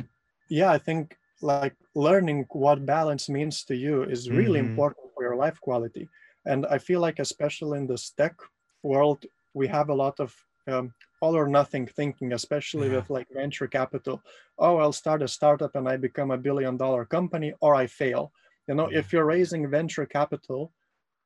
[0.49, 4.72] yeah i think like learning what balance means to you is really mm-hmm.
[4.72, 6.07] important for your life quality.
[6.45, 8.36] And i feel like especially in this tech
[8.84, 10.30] world we have a lot of
[10.68, 12.98] um, all or nothing thinking, especially yeah.
[12.98, 14.22] with like venture capital.
[14.57, 18.31] Oh, I'll start a startup and I become a billion dollar company or I fail.
[18.68, 18.99] You know, yeah.
[18.99, 20.72] if you're raising venture capital,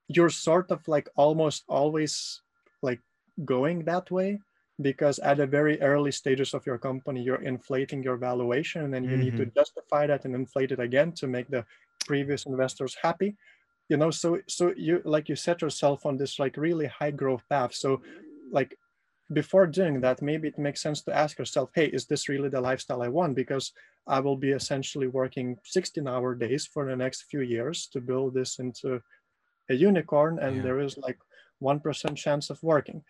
[0.07, 2.41] you're sort of like almost always
[2.81, 2.99] like
[3.45, 4.39] going that way
[4.81, 9.03] because at the very early stages of your company, you're inflating your valuation and then
[9.03, 9.19] you mm-hmm.
[9.21, 9.59] need to mm-hmm.
[9.59, 11.65] justify that and inflate it again to make the
[12.05, 13.35] previous investors happy
[13.89, 17.43] you know so so you like you set yourself on this like really high growth
[17.49, 18.01] path so
[18.51, 18.77] like
[19.31, 22.59] before doing that maybe it makes sense to ask yourself hey is this really the
[22.59, 23.35] lifestyle i want?
[23.35, 23.71] Because
[24.07, 28.33] i will be essentially working 16 hour days for the next few years to build
[28.33, 29.01] this into
[29.69, 30.61] a unicorn and yeah.
[30.61, 31.17] there is like
[31.61, 33.03] 1% chance of working.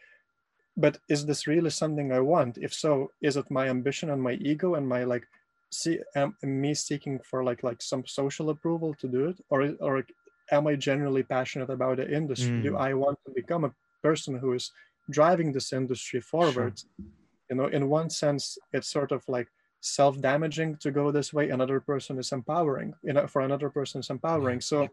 [0.78, 2.58] But is this really something i want?
[2.58, 5.28] If so is it my ambition and my ego and my like
[5.72, 9.38] see am, me seeking for like like some social approval to do it?
[9.50, 10.04] Or or
[10.52, 12.58] am i generally passionate about the industry?
[12.58, 12.64] Mm.
[12.64, 14.72] do i want to become a person who is
[15.10, 17.06] driving this industry forward sure.
[17.50, 19.48] you know in one sense it's sort of like
[19.82, 24.10] self-damaging to go this way another person is empowering you know for another person is
[24.10, 24.88] empowering so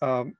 [0.00, 0.34] um,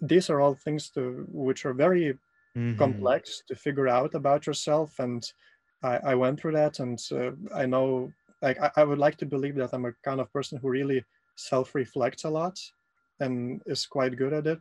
[0.00, 2.16] these are all things to which are very
[2.56, 2.78] mm-hmm.
[2.78, 5.32] complex to figure out about yourself and
[5.82, 9.26] i, I went through that and uh, i know like I, I would like to
[9.26, 11.04] believe that i'm a kind of person who really
[11.36, 12.56] self-reflects a lot
[13.18, 14.58] and is quite good at it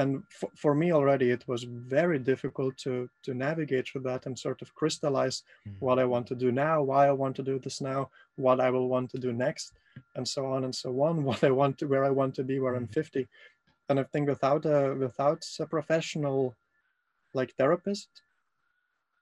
[0.00, 4.38] and f- for me already it was very difficult to to navigate through that and
[4.38, 5.84] sort of crystallize mm-hmm.
[5.84, 8.00] what i want to do now why i want to do this now
[8.36, 9.72] what i will want to do next
[10.16, 12.58] and so on and so on what i want to where i want to be
[12.58, 12.92] where i'm mm-hmm.
[12.92, 13.28] 50
[13.88, 16.56] and i think without a without a professional
[17.34, 18.08] like therapist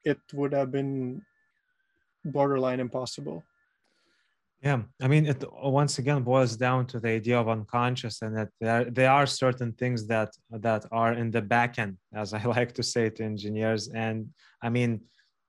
[0.05, 1.23] it would have been
[2.25, 3.43] borderline impossible
[4.63, 8.49] yeah, I mean, it once again boils down to the idea of unconscious, and that
[8.61, 12.73] there there are certain things that that are in the back end, as I like
[12.75, 13.89] to say to engineers.
[13.89, 14.31] And
[14.61, 15.03] I mean,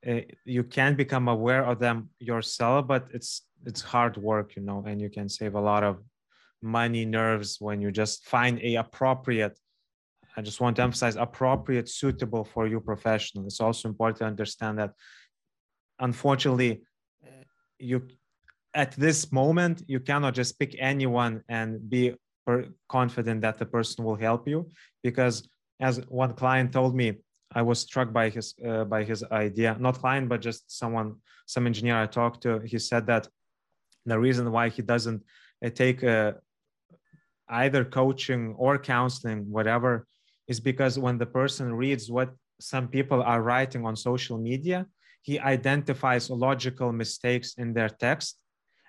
[0.07, 4.83] uh, you can become aware of them yourself, but it's it's hard work, you know,
[4.85, 6.03] and you can save a lot of
[6.61, 9.57] money, nerves when you just find a appropriate.
[10.37, 13.45] I just want to emphasize appropriate, suitable for you professional.
[13.47, 14.91] It's also important to understand that,
[15.99, 16.83] unfortunately,
[17.25, 17.43] eh,
[17.79, 18.07] you
[18.73, 22.15] at this moment you cannot just pick anyone and be
[22.87, 24.67] confident that the person will help you.
[25.03, 25.47] Because
[25.79, 27.13] as one client told me
[27.53, 29.75] i was struck by his uh, by his idea.
[29.79, 31.15] Not client but just someone
[31.45, 33.27] some engineer i talked to he said that
[34.05, 35.21] the reason why he doesn't
[35.65, 36.33] uh, take uh,
[37.49, 40.05] either coaching or counseling whatever
[40.47, 42.29] is because when the person reads what
[42.59, 44.85] some people are writing on social media
[45.21, 48.37] he identifies logical mistakes in their text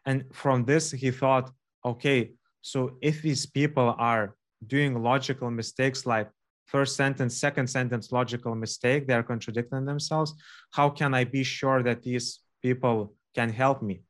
[0.06, 1.50] and from this, he thought,
[1.84, 2.32] okay,
[2.62, 4.36] so if these people are
[4.66, 6.28] doing logical mistakes like
[6.66, 10.34] first sentence, second sentence logical mistake, they're contradicting themselves,
[10.72, 14.02] how can I be sure that these people can help me?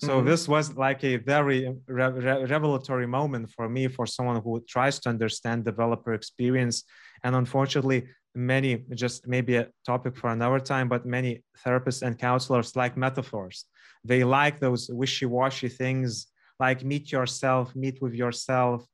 [0.00, 0.28] So mm-hmm.
[0.28, 5.00] this was like a very re- re- revelatory moment for me, for someone who tries
[5.00, 6.84] to understand developer experience.
[7.24, 12.76] And unfortunately, many, just maybe a topic for another time, but many therapists and counselors
[12.76, 13.64] like metaphors
[14.04, 16.28] they like those wishy-washy things
[16.60, 18.86] like meet yourself meet with yourself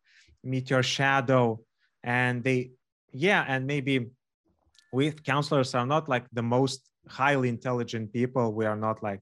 [0.45, 1.61] meet your shadow.
[2.03, 2.73] And they
[3.13, 4.11] yeah and maybe
[4.93, 8.53] we counselors are not like the most highly intelligent people.
[8.53, 9.21] We are not like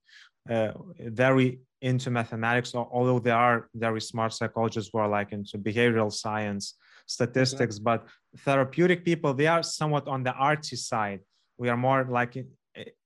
[0.50, 6.12] uh, very into mathematics although there are very smart psychologists who are like into behavioral
[6.12, 6.74] science
[7.06, 7.82] statistics okay.
[7.82, 8.06] but
[8.38, 11.20] therapeutic people they are somewhat on the artsy side.
[11.58, 12.36] We are more like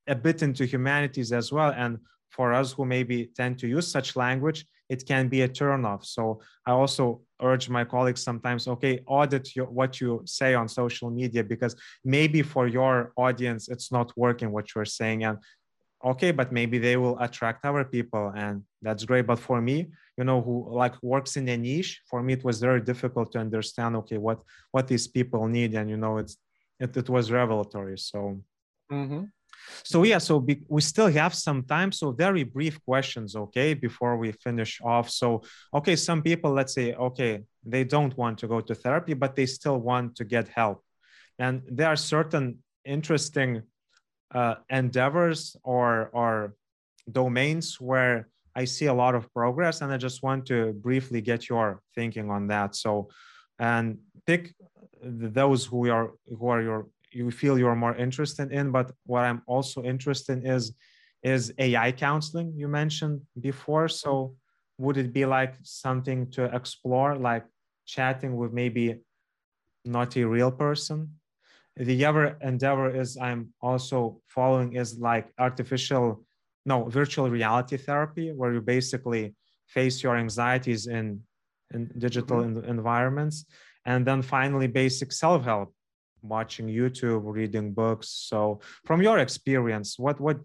[0.07, 1.73] a bit into humanities as well.
[1.77, 1.99] And
[2.31, 6.05] for us who maybe tend to use such language, it can be a turnoff.
[6.05, 11.11] So I also urge my colleagues sometimes, okay, audit your, what you say on social
[11.11, 11.75] media because
[12.05, 15.39] maybe for your audience it's not working what you're saying, and
[16.05, 19.27] okay, but maybe they will attract other people, and that's great.
[19.27, 19.87] But for me,
[20.17, 23.39] you know, who like works in a niche, for me it was very difficult to
[23.39, 24.41] understand, okay, what
[24.71, 26.37] what these people need, and you know, it's
[26.79, 27.99] it, it was revelatory.
[27.99, 28.41] So.
[28.93, 29.25] Mm-hmm.
[29.85, 31.93] So yeah, so be, we still have some time.
[31.93, 35.11] So very brief questions, okay, before we finish off.
[35.11, 35.43] So
[35.75, 39.47] okay, some people, let's say, okay, they don't want to go to therapy, but they
[39.47, 40.85] still want to get help,
[41.39, 43.63] and there are certain interesting
[44.35, 46.55] uh, endeavors or or
[47.11, 51.49] domains where I see a lot of progress, and I just want to briefly get
[51.49, 52.75] your thinking on that.
[52.75, 53.09] So,
[53.59, 54.55] and pick
[55.03, 59.43] those who are who are your you feel you're more interested in but what i'm
[59.47, 60.65] also interested in is
[61.23, 63.89] is ai counseling you mentioned before.
[63.89, 64.37] So
[64.79, 67.45] would it be like something to explore like
[67.87, 69.01] chatting with maybe
[69.85, 70.99] not a real person?
[71.77, 73.99] The other endeavor is i'm also
[74.37, 76.25] following is like artificial
[76.65, 79.35] no virtual reality therapy where you basically
[79.77, 81.07] face your anxieties in
[81.75, 82.69] in digital mm-hmm.
[82.77, 83.37] environments.
[83.85, 85.69] And then finally basic self-help
[86.23, 88.09] watching YouTube, reading books.
[88.09, 90.39] So, from your experience, what what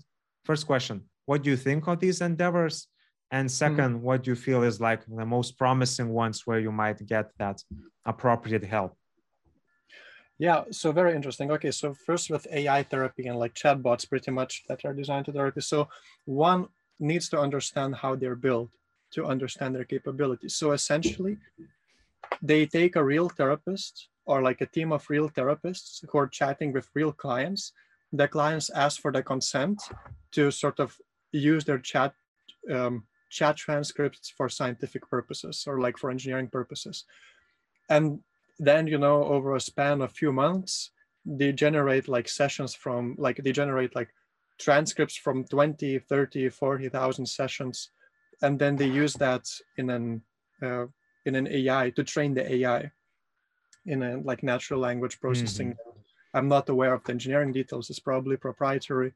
[0.45, 1.03] first question?
[1.25, 2.87] What do you think of these endeavors?
[3.31, 4.01] and 2nd mm-hmm.
[4.01, 7.63] what do you feel is like the most promising ones where you might get that
[8.05, 8.95] appropriate help
[10.37, 14.63] yeah so very interesting okay so first with ai therapy and like chatbots pretty much
[14.67, 15.87] that are designed to therapy so
[16.25, 16.67] one
[16.99, 18.69] needs to understand how they're built
[19.11, 21.37] to understand their capabilities so essentially
[22.41, 26.71] they take a real therapist or like a team of real therapists who are chatting
[26.73, 27.73] with real clients
[28.13, 29.81] the clients ask for the consent
[30.31, 30.97] to sort of
[31.31, 32.13] use their chat
[32.69, 37.05] um, chat transcripts for scientific purposes or like for engineering purposes.
[37.89, 38.19] And
[38.59, 40.91] then, you know, over a span of few months,
[41.25, 44.09] they generate like sessions from like they generate like
[44.59, 47.89] transcripts from 20, 30, 40,000 sessions.
[48.41, 49.47] And then they use that
[49.77, 50.21] in an
[50.61, 50.85] uh,
[51.25, 52.91] in an AI to train the AI
[53.85, 55.71] in a like natural language processing.
[55.71, 56.37] Mm-hmm.
[56.37, 57.89] I'm not aware of the engineering details.
[57.89, 59.13] It's probably proprietary,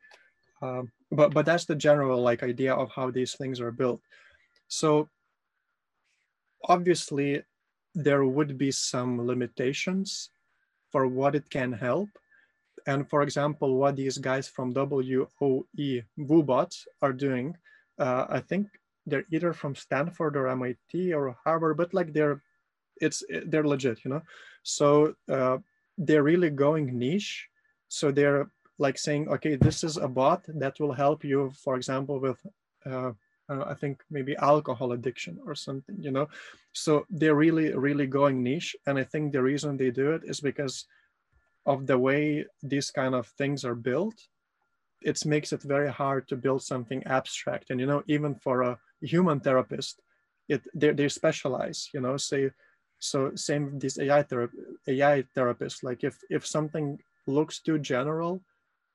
[0.62, 4.02] um, but but that's the general like idea of how these things are built.
[4.68, 5.10] So
[6.68, 7.44] obviously
[7.94, 10.30] there would be some limitations
[10.92, 12.10] for what it can help.
[12.88, 15.28] And for example, what these guys from WOE
[16.20, 16.72] Woebot
[17.02, 17.56] are doing,
[17.98, 18.68] uh, I think
[19.06, 22.42] they're either from Stanford or MIT or Harvard, but like they're,
[23.02, 24.22] it's they're legit, you know.
[24.64, 25.58] So uh,
[25.98, 27.48] they're really going niche.
[27.88, 32.20] So they're like saying, okay, this is a bot that will help you, for example,
[32.20, 32.40] with,
[32.86, 33.12] uh,
[33.48, 36.28] I think maybe alcohol addiction or something, you know?
[36.74, 38.76] So they're really, really going niche.
[38.86, 40.88] And I think the reason they do it is because
[41.66, 44.16] of the way these kind of things are built.
[45.02, 47.70] It makes it very hard to build something abstract.
[47.70, 50.02] And, you know, even for a human therapist,
[50.50, 52.50] it they, they specialize, you know, say,
[53.06, 54.50] so same with these AI, thera-
[54.88, 58.42] AI therapists, like if, if something looks too general,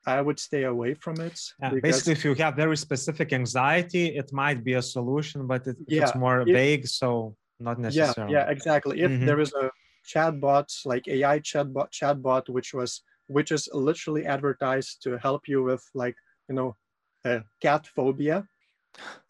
[0.07, 1.39] I would stay away from it.
[1.61, 5.77] Yeah, basically, if you have very specific anxiety, it might be a solution, but it,
[5.87, 8.33] yeah, it's more vague, so not necessarily.
[8.33, 9.01] Yeah, yeah, exactly.
[9.01, 9.27] If mm-hmm.
[9.27, 9.71] there is a
[10.11, 15.85] chatbot, like AI chatbot, chatbot, which was which is literally advertised to help you with
[15.95, 16.17] like
[16.51, 16.77] you know,
[17.25, 18.47] a cat phobia,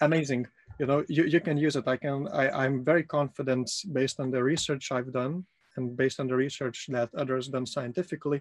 [0.01, 0.47] amazing.
[0.81, 1.87] You know, you, you can use it.
[1.87, 2.27] I can.
[2.43, 5.35] I, I'm very confident based on the research I've done
[5.77, 8.41] and based on the research that others done scientifically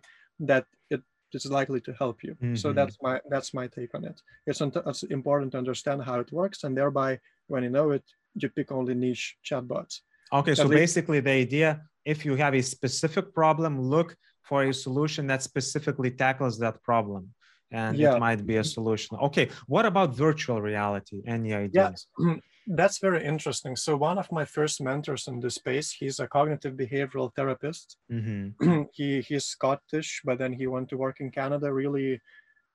[0.52, 1.02] that it
[1.34, 2.34] is likely to help you.
[2.36, 2.56] Mm-hmm.
[2.56, 4.18] So that's my that's my take on it.
[4.48, 8.06] It's, it's important to understand how it works, and thereby, when you know it,
[8.36, 10.00] you pick only niche chatbots.
[10.32, 15.28] Okay, so basically, the idea if you have a specific problem, look for a solution
[15.28, 17.24] that specifically tackles that problem
[17.72, 18.16] and yeah.
[18.16, 19.18] it might be a solution.
[19.18, 21.22] Okay, what about virtual reality?
[21.26, 22.08] Any ideas?
[22.20, 22.36] Yeah.
[22.72, 23.76] That's very interesting.
[23.76, 27.98] So one of my first mentors in this space, he's a cognitive behavioral therapist.
[28.12, 28.84] Mm-hmm.
[28.94, 31.74] he he's Scottish, but then he went to work in Canada.
[31.74, 32.22] Really,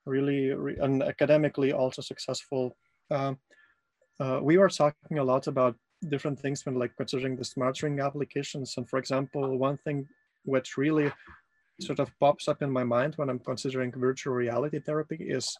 [0.04, 2.76] really, re- and academically also successful.
[3.10, 3.34] Uh,
[4.18, 5.76] uh, we were talking a lot about
[6.08, 8.74] different things when like considering the smart ring applications.
[8.76, 10.08] And for example, one thing
[10.44, 11.12] which really
[11.80, 15.56] sort of pops up in my mind when I'm considering virtual reality therapy is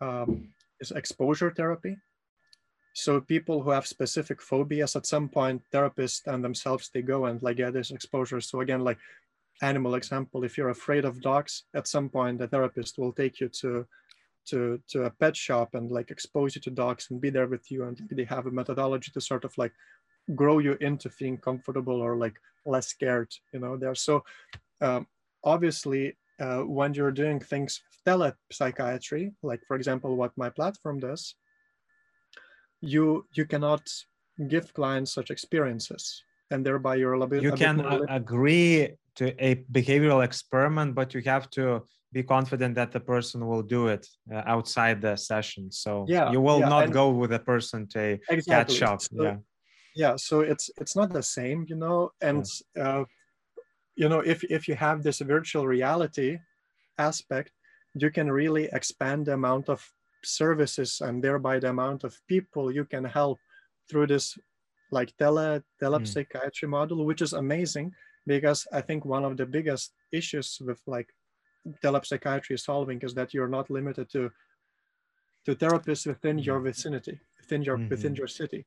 [0.00, 0.48] um,
[0.80, 1.96] is exposure therapy.
[2.94, 7.42] So people who have specific phobias at some point, therapists and themselves, they go and
[7.42, 8.40] like get this exposure.
[8.40, 8.98] So again, like
[9.62, 13.48] animal example, if you're afraid of dogs, at some point the therapist will take you
[13.60, 13.86] to
[14.46, 17.70] to to a pet shop and like expose you to dogs and be there with
[17.70, 19.72] you and they have a methodology to sort of like
[20.34, 22.34] grow you into feeling comfortable or like
[22.66, 24.24] less scared you know there so
[24.80, 25.06] um,
[25.44, 31.36] obviously uh, when you're doing things telepsychiatry like for example what my platform does
[32.80, 33.82] you you cannot
[34.48, 39.24] give clients such experiences and thereby you're a little bit you can bit agree to
[39.44, 44.06] a behavioral experiment but you have to be confident that the person will do it
[44.32, 48.00] uh, outside the session so yeah you will yeah, not go with a person to
[48.00, 48.42] a exactly.
[48.50, 49.36] cat shop so, yeah
[49.94, 52.44] yeah so it's it's not the same you know and
[52.76, 53.00] yeah.
[53.00, 53.04] uh,
[53.96, 56.38] you know if if you have this virtual reality
[56.98, 57.50] aspect
[57.94, 59.80] you can really expand the amount of
[60.24, 63.38] services and thereby the amount of people you can help
[63.88, 64.36] through this
[64.90, 66.70] like tele telepsychiatry mm.
[66.70, 67.92] model which is amazing
[68.26, 71.08] because i think one of the biggest issues with like
[71.82, 74.30] telepsychiatry solving is that you're not limited to
[75.44, 76.64] to therapists within your mm.
[76.64, 77.88] vicinity within your mm-hmm.
[77.88, 78.66] within your city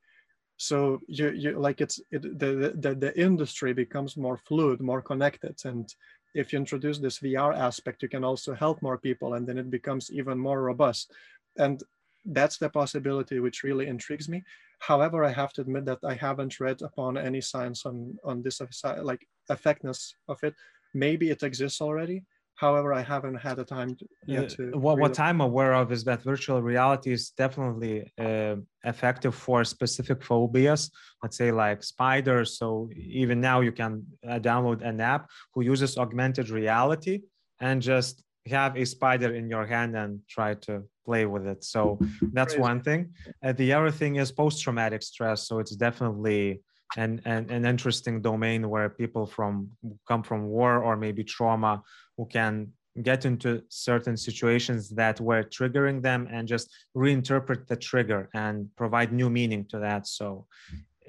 [0.58, 5.56] so you, you like it's it, the, the the industry becomes more fluid more connected.
[5.64, 5.94] And
[6.34, 9.70] if you introduce this vr aspect you can also help more people and then it
[9.70, 11.12] becomes even more robust.
[11.58, 11.82] And
[12.26, 14.44] that's the possibility which really intrigues me.
[14.80, 18.60] However i have to admit that i haven't read upon any science on on this
[19.02, 20.56] like effectiveness of it.
[20.94, 22.24] Maybe it exists already
[22.58, 24.72] However, I haven't had the time to, yet to.
[24.72, 30.24] what, what I'm aware of is that virtual reality is definitely uh, effective for specific
[30.24, 30.90] phobias,
[31.22, 32.58] let's say like spiders.
[32.58, 37.22] So even now you can uh, download an app who uses augmented reality
[37.60, 41.64] and just have a spider in your hand and try to play with it.
[41.64, 42.00] So
[42.34, 42.70] that's Crazy.
[42.70, 43.14] one thing.
[43.44, 45.48] Uh, the other thing is post-traumatic stress.
[45.48, 46.62] So it's definitely
[46.96, 49.70] an, an, an interesting domain where people from
[50.08, 51.84] come from war or maybe trauma
[52.16, 58.30] who can get into certain situations that were triggering them and just reinterpret the trigger
[58.34, 60.08] and provide new meaning to that.
[60.08, 60.46] So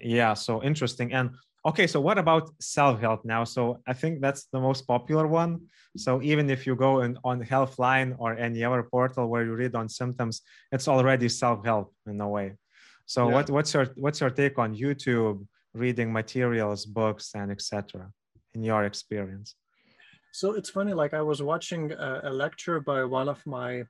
[0.00, 1.12] yeah so interesting.
[1.12, 1.30] And
[1.64, 3.44] okay so what about self-help now?
[3.44, 5.60] So i think that's the most popular one.
[5.96, 9.74] So even if you go in, on healthline or any other portal where you read
[9.74, 12.54] on symptoms it's already self-help in a way.
[13.06, 13.34] So yeah.
[13.34, 18.10] what, what's your what's your take on youtube reading materials books and etc
[18.54, 19.54] in your experience
[20.32, 23.82] so it's funny, like I was watching a, a lecture by one of my,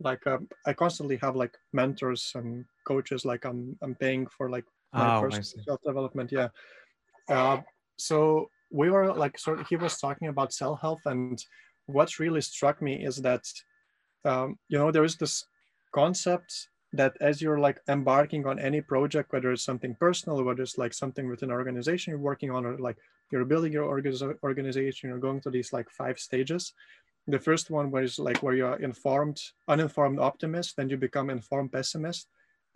[0.00, 4.64] like uh, I constantly have like mentors and coaches, like I'm, I'm paying for like
[4.92, 6.32] my oh, personal self-development.
[6.32, 6.48] Yeah.
[7.28, 7.60] Uh,
[7.96, 11.38] so we were like, sort of, he was talking about cell health and
[11.86, 13.42] what really struck me is that,
[14.24, 15.44] um, you know, there is this
[15.94, 16.52] concept
[16.96, 20.94] that as you're like embarking on any project, whether it's something personal, whether it's like
[20.94, 22.96] something within an organization you're working on, or like
[23.30, 26.72] you're building your organization, you're going to these like five stages.
[27.26, 32.28] The first one was like where you're informed, uninformed optimist, then you become informed pessimist,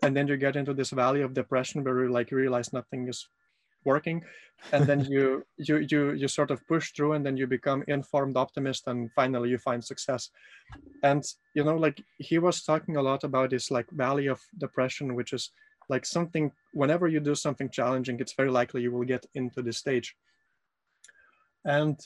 [0.03, 3.09] and then you get into this valley of depression where you like you realize nothing
[3.09, 3.29] is
[3.85, 4.23] working
[4.73, 8.37] and then you you you you sort of push through and then you become informed
[8.37, 10.31] optimist and finally you find success.
[11.03, 11.25] And
[11.55, 15.33] you know like he was talking a lot about this like valley of depression which
[15.33, 15.51] is
[15.89, 19.79] like something whenever you do something challenging it's very likely you will get into this
[19.79, 20.17] stage.
[21.65, 21.99] And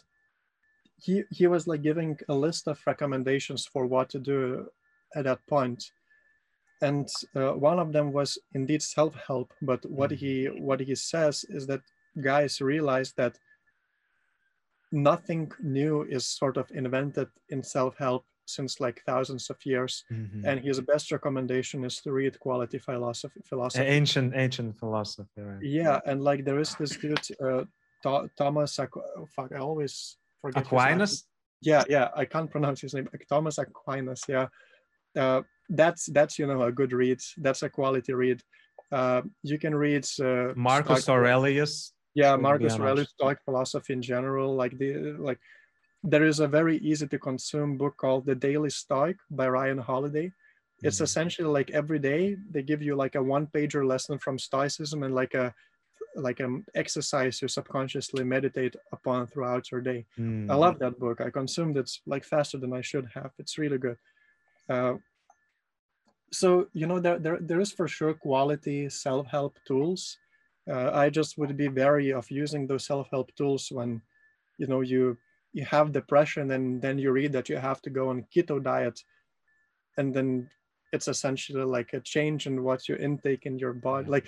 [0.96, 4.68] he he was like giving a list of recommendations for what to do
[5.14, 5.92] at that point
[6.82, 10.26] and uh, one of them was indeed self-help but what mm-hmm.
[10.26, 11.80] he what he says is that
[12.20, 13.38] guys realize that
[14.90, 20.44] nothing new is sort of invented in self-help since like thousands of years mm-hmm.
[20.44, 25.62] and his best recommendation is to read quality philosophy philosophy ancient ancient philosophy right?
[25.62, 27.64] yeah and like there is this dude uh,
[28.36, 31.24] thomas Aqu- fuck i always forget aquinas
[31.62, 34.48] yeah yeah i can't pronounce his name thomas aquinas yeah
[35.16, 35.42] uh,
[35.72, 37.20] that's that's you know a good read.
[37.38, 38.42] That's a quality read.
[38.90, 41.92] Uh, you can read uh, Marcus Aurelius.
[42.14, 44.54] Yeah, Marcus Aurelius Stoic philosophy in general.
[44.54, 45.38] Like the like,
[46.04, 50.30] there is a very easy to consume book called The Daily Stoic by Ryan Holiday.
[50.82, 51.04] It's mm-hmm.
[51.04, 55.14] essentially like every day they give you like a one pager lesson from Stoicism and
[55.14, 55.54] like a
[56.14, 60.04] like an exercise you subconsciously meditate upon throughout your day.
[60.18, 60.50] Mm.
[60.50, 61.22] I love that book.
[61.22, 63.30] I consumed it like faster than I should have.
[63.38, 63.96] It's really good.
[64.68, 64.94] Uh,
[66.32, 70.18] so you know there, there, there is for sure quality self-help tools.
[70.70, 74.00] Uh, i just would be wary of using those self-help tools when
[74.58, 75.16] you know you
[75.52, 79.02] you have depression and then you read that you have to go on keto diet
[79.98, 80.48] and then
[80.92, 84.08] it's essentially like a change in what you intake in your body.
[84.08, 84.26] Like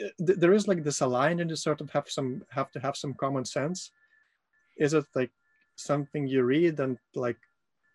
[0.00, 2.80] uh, th- there is like this aligned and you sort of have some have to
[2.80, 3.90] have some common sense.
[4.78, 5.32] Is it like
[5.76, 7.38] something you read and like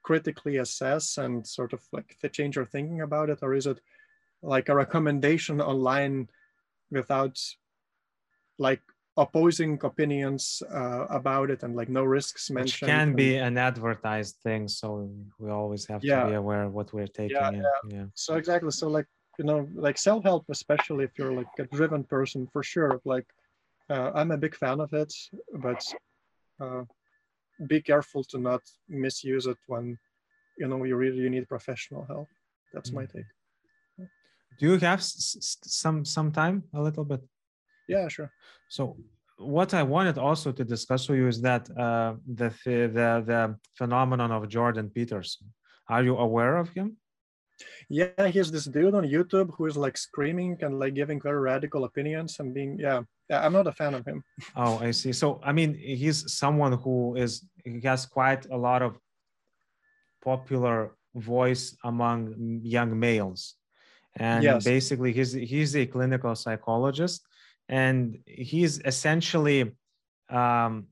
[0.10, 3.80] critically assess and sort of like change your thinking about it or is it
[4.42, 6.28] like a recommendation online
[6.90, 7.38] without
[8.58, 8.82] like
[9.18, 14.36] opposing opinions uh, about it and like no risks mentioned Which can be an advertised
[14.46, 14.88] thing so
[15.38, 16.24] we always have yeah.
[16.24, 17.62] to be aware of what we're taking yeah, in.
[17.68, 17.82] yeah.
[17.96, 22.04] yeah so exactly so like you know like self-help especially if you're like a driven
[22.16, 23.28] person for sure like
[23.94, 25.14] uh, i'm a big fan of it
[25.66, 25.82] but
[26.64, 26.84] uh,
[27.68, 29.98] be careful to not misuse it when
[30.58, 32.28] you know you really you need professional help.
[32.74, 33.14] That's my mm.
[33.14, 33.32] take.
[34.60, 37.22] Do you have some some time a little bit?
[37.88, 38.32] Yeah sure.
[38.70, 38.98] So
[39.40, 44.32] what i wanted also to discuss with you is that uh, the, the the phenomenon
[44.32, 45.48] of jordan peterson.
[45.88, 46.98] Are you aware of him
[47.90, 51.84] yeah he's this dude on youtube who is like screaming and like giving very radical
[51.84, 54.24] opinions and being yeah i'm not a fan of him.
[54.56, 55.14] Oh i see.
[55.14, 58.98] So i mean he's someone who is he has quite a lot of
[60.22, 63.56] popular voice among young males.
[64.16, 64.64] And yes.
[64.64, 67.26] basically he's he's a clinical psychologist
[67.68, 69.72] and he's essentially
[70.30, 70.88] um,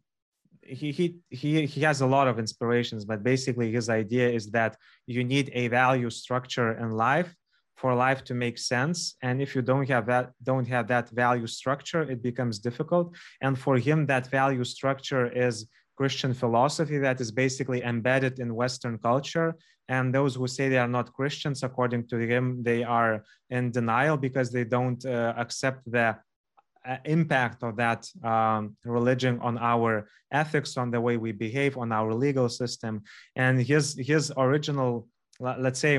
[0.67, 5.23] he, he he has a lot of inspirations but basically his idea is that you
[5.23, 7.33] need a value structure in life
[7.75, 11.47] for life to make sense and if you don't have that don't have that value
[11.47, 15.67] structure it becomes difficult and for him that value structure is
[15.97, 19.55] Christian philosophy that is basically embedded in Western culture.
[19.89, 24.15] And those who say they are not Christians, according to him, they are in denial
[24.15, 26.17] because they don't uh, accept the
[27.05, 32.13] impact of that um, religion on our ethics, on the way we behave, on our
[32.13, 33.03] legal system.
[33.35, 35.07] And his his original,
[35.39, 35.95] let's say,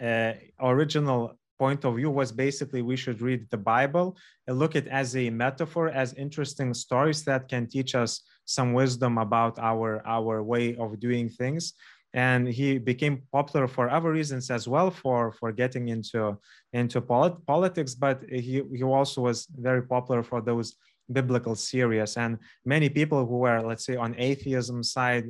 [0.00, 4.16] uh, original point of view was basically we should read the Bible
[4.46, 8.72] and look at it as a metaphor, as interesting stories that can teach us some
[8.72, 11.74] wisdom about our our way of doing things
[12.14, 16.38] and he became popular for other reasons as well for for getting into
[16.72, 20.76] into polit- politics but he he also was very popular for those
[21.10, 22.16] biblical series.
[22.16, 25.26] And many people who were let's say on atheism side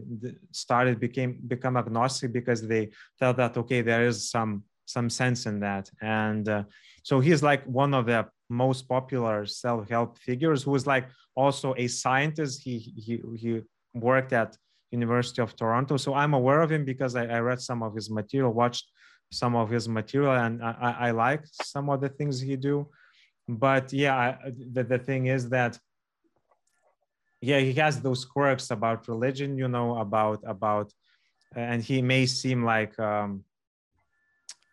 [0.53, 5.61] started became become agnostic because they felt that okay there is some some sense in
[5.61, 5.91] that.
[6.01, 6.65] And uh,
[7.03, 11.87] so he's like one of the most popular self-help figures who is like also a
[11.87, 12.63] scientist.
[12.63, 13.61] He he he
[13.95, 14.57] worked at
[14.91, 15.97] University of Toronto.
[15.97, 18.91] So I'm aware of him because I, I read some of his material, watched
[19.31, 22.89] some of his material, and I, I like some of the things he do.
[23.47, 25.79] But yeah, I, the, the thing is that
[27.41, 30.93] yeah, he has those quirks about religion, you know, about about,
[31.55, 33.45] and he may seem like um,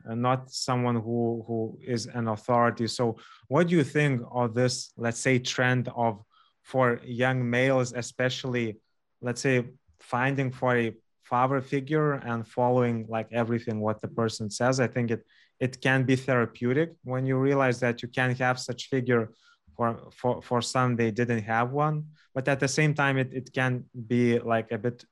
[0.04, 2.88] not someone who who is an authority.
[2.88, 3.18] So,
[3.48, 6.24] what do you think of this, let's say, trend of
[6.64, 8.78] for young males, especially,
[9.22, 9.66] let's say,
[10.06, 15.10] finding for a father figure and following like everything what the person says i think
[15.16, 15.22] it
[15.60, 19.30] it can be therapeutic when you realize that you can have such figure
[19.76, 22.06] for for for some they didn't have one.
[22.34, 25.06] But at the same time it, it can be like a bit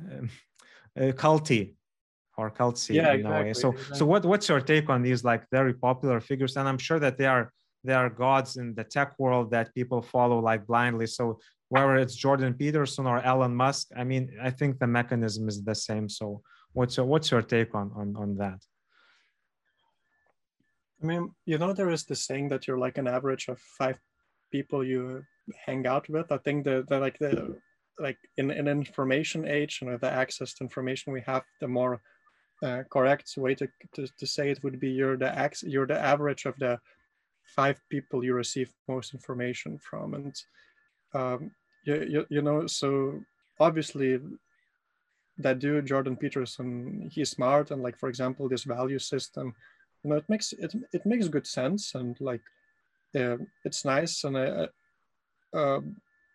[0.00, 0.30] um,
[0.98, 1.74] uh, culty
[2.36, 3.52] or culty yeah, in exactly, a way.
[3.54, 3.98] so exactly.
[3.98, 6.56] so what what's your take on these like very popular figures?
[6.56, 7.52] And i'm sure that they are
[7.84, 11.06] there are gods in the tech world that people follow like blindly.
[11.06, 11.38] So
[11.68, 15.74] whether it's Jordan Peterson or Elon Musk, I mean, I think the mechanism is the
[15.74, 16.08] same.
[16.08, 16.42] So
[16.72, 18.60] what's your, what's your take on, on, on that?
[21.02, 23.98] I mean, you know, there is this saying that you're like an average of five
[24.50, 25.22] people you
[25.66, 26.32] hang out with.
[26.32, 27.56] I think that the like the
[27.98, 32.00] like in an information age and with the access to information we have, the more
[32.62, 36.00] uh, correct way to, to, to say it would be you're the ex, you're the
[36.00, 36.78] average of the
[37.44, 40.14] five people you receive most information from.
[40.14, 40.34] And
[41.14, 41.50] um,
[41.84, 43.20] you, you, you know, so
[43.60, 44.18] obviously
[45.38, 47.70] that dude, Jordan Peterson, he's smart.
[47.70, 49.54] And like, for example, this value system,
[50.02, 51.94] you know, it makes, it, it makes good sense.
[51.94, 52.42] And like,
[53.14, 54.24] uh, it's nice.
[54.24, 54.68] And I,
[55.56, 55.80] uh,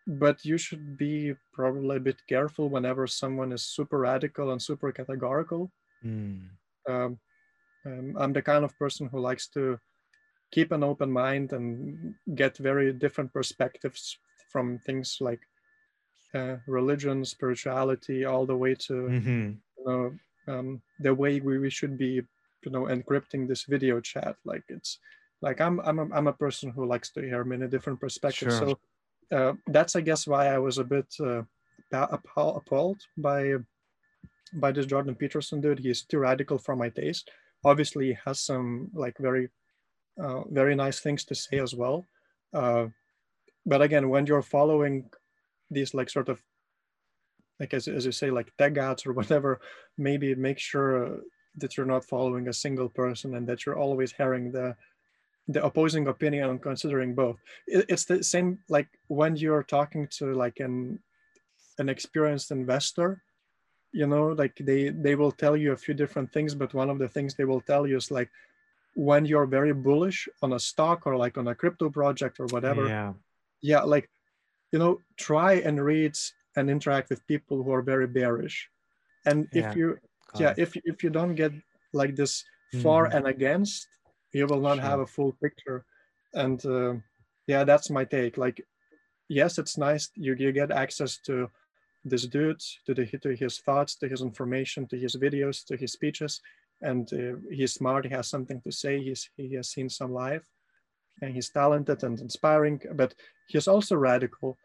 [0.06, 4.92] but you should be probably a bit careful whenever someone is super radical and super
[4.92, 5.70] categorical.
[6.04, 6.48] Mm.
[6.88, 7.18] Um,
[7.86, 9.78] um, I'm the kind of person who likes to
[10.50, 14.18] keep an open mind and get very different perspectives
[14.50, 15.40] from things like
[16.34, 19.50] uh, religion, spirituality, all the way to mm-hmm.
[19.78, 20.12] you know
[20.48, 22.22] um, the way we, we should be,
[22.64, 24.36] you know, encrypting this video chat.
[24.44, 24.98] Like it's
[25.42, 28.58] like I'm I'm a, I'm a person who likes to hear many different perspectives.
[28.58, 28.76] Sure.
[29.30, 31.42] So uh, that's I guess why I was a bit uh,
[31.92, 33.54] appalled by
[34.54, 35.78] by this Jordan Peterson dude.
[35.78, 37.30] He's too radical for my taste.
[37.64, 39.48] Obviously, he has some like very
[40.22, 42.06] uh, very nice things to say as well.
[42.52, 42.86] Uh,
[43.66, 45.10] but again, when you're following
[45.70, 46.42] these like sort of
[47.58, 49.60] like as, as you say like tag ads or whatever,
[49.98, 51.20] maybe make sure
[51.56, 54.76] that you're not following a single person and that you're always hearing the
[55.48, 57.36] the opposing opinion and considering both.
[57.66, 61.00] It, it's the same like when you're talking to like an
[61.78, 63.22] an experienced investor
[63.92, 66.98] you know like they they will tell you a few different things but one of
[66.98, 68.30] the things they will tell you is like
[68.94, 72.86] when you're very bullish on a stock or like on a crypto project or whatever
[72.86, 73.12] yeah
[73.62, 74.08] yeah like
[74.72, 76.16] you know try and read
[76.56, 78.68] and interact with people who are very bearish
[79.26, 79.70] and yeah.
[79.70, 79.98] if you
[80.32, 80.40] God.
[80.40, 81.52] yeah if, if you don't get
[81.92, 82.44] like this
[82.82, 83.14] for mm.
[83.14, 83.88] and against
[84.32, 84.84] you will not sure.
[84.84, 85.84] have a full picture
[86.34, 86.94] and uh,
[87.46, 88.64] yeah that's my take like
[89.28, 91.48] yes it's nice you, you get access to
[92.04, 95.92] this dude to the to his thoughts to his information to his videos to his
[95.92, 96.40] speeches
[96.82, 100.42] and uh, he's smart he has something to say he's he has seen some life
[101.22, 103.14] and he's talented and inspiring, but
[103.48, 104.58] he's also radical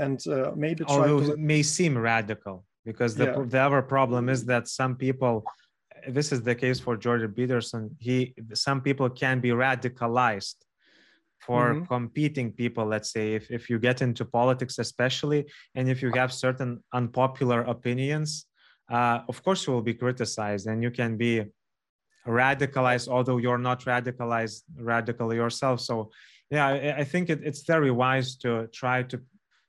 [0.00, 1.32] and uh, maybe although to...
[1.32, 3.44] it may seem radical because the, yeah.
[3.46, 5.44] the other problem is that some people
[6.08, 10.58] this is the case for Jordan Peterson he some people can be radicalized
[11.46, 11.84] for mm-hmm.
[11.84, 16.32] competing people let's say if, if you get into politics especially and if you have
[16.32, 18.46] certain unpopular opinions
[18.90, 21.44] uh, of course you will be criticized and you can be
[22.26, 25.80] radicalized although you're not radicalized radical yourself.
[25.80, 26.10] So
[26.50, 29.20] yeah i, I think it, it's very wise to try to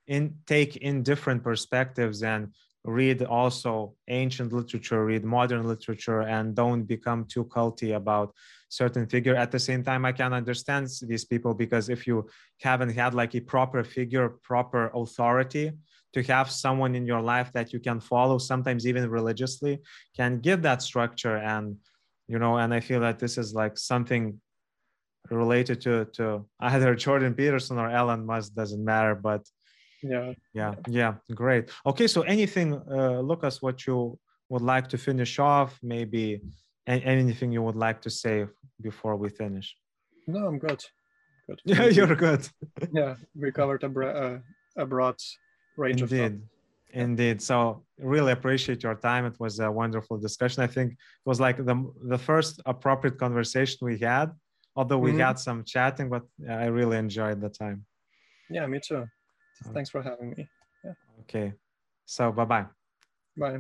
[0.08, 2.54] in take in different perspectives and
[2.84, 8.34] read also ancient literature read modern literature and don't become too culty about
[8.70, 9.36] certain figure.
[9.36, 12.28] At the same time i can understand these people because if you
[12.62, 15.72] haven't had like a proper figure proper authority
[16.14, 19.80] to have someone in your life that you can follow sometimes even religiously
[20.18, 21.78] can give that structure and
[22.32, 24.24] you know and i feel that this is like something
[25.30, 26.26] related to to
[26.70, 29.44] either jordan peterson or elon musk doesn't matter but
[30.04, 30.34] yeah.
[30.54, 31.70] Yeah yeah great.
[31.86, 34.18] Okay so anything uh, lukas what you
[34.50, 35.80] would like to finish off?
[35.82, 36.42] Maybe
[36.88, 38.46] anything you would like to say
[38.82, 39.68] before we finish?
[40.28, 40.82] No i'm good.
[41.48, 41.60] Good.
[41.66, 42.44] Yeah you're good.
[42.92, 43.90] Yeah we covered a,
[44.24, 44.38] uh,
[44.84, 45.18] a broad
[45.78, 46.34] range indeed.
[46.34, 46.42] of
[46.94, 51.40] indeed so really appreciate your time it was a wonderful discussion i think it was
[51.40, 54.32] like the the first appropriate conversation we had
[54.76, 55.20] although we mm-hmm.
[55.20, 57.86] had some chatting but i really enjoyed the time
[58.50, 59.06] yeah me too
[59.74, 60.50] Thanks for having me.
[60.84, 60.94] Yeah.
[61.22, 61.54] Okay.
[62.06, 62.66] So bye-bye.
[63.38, 63.60] Bye.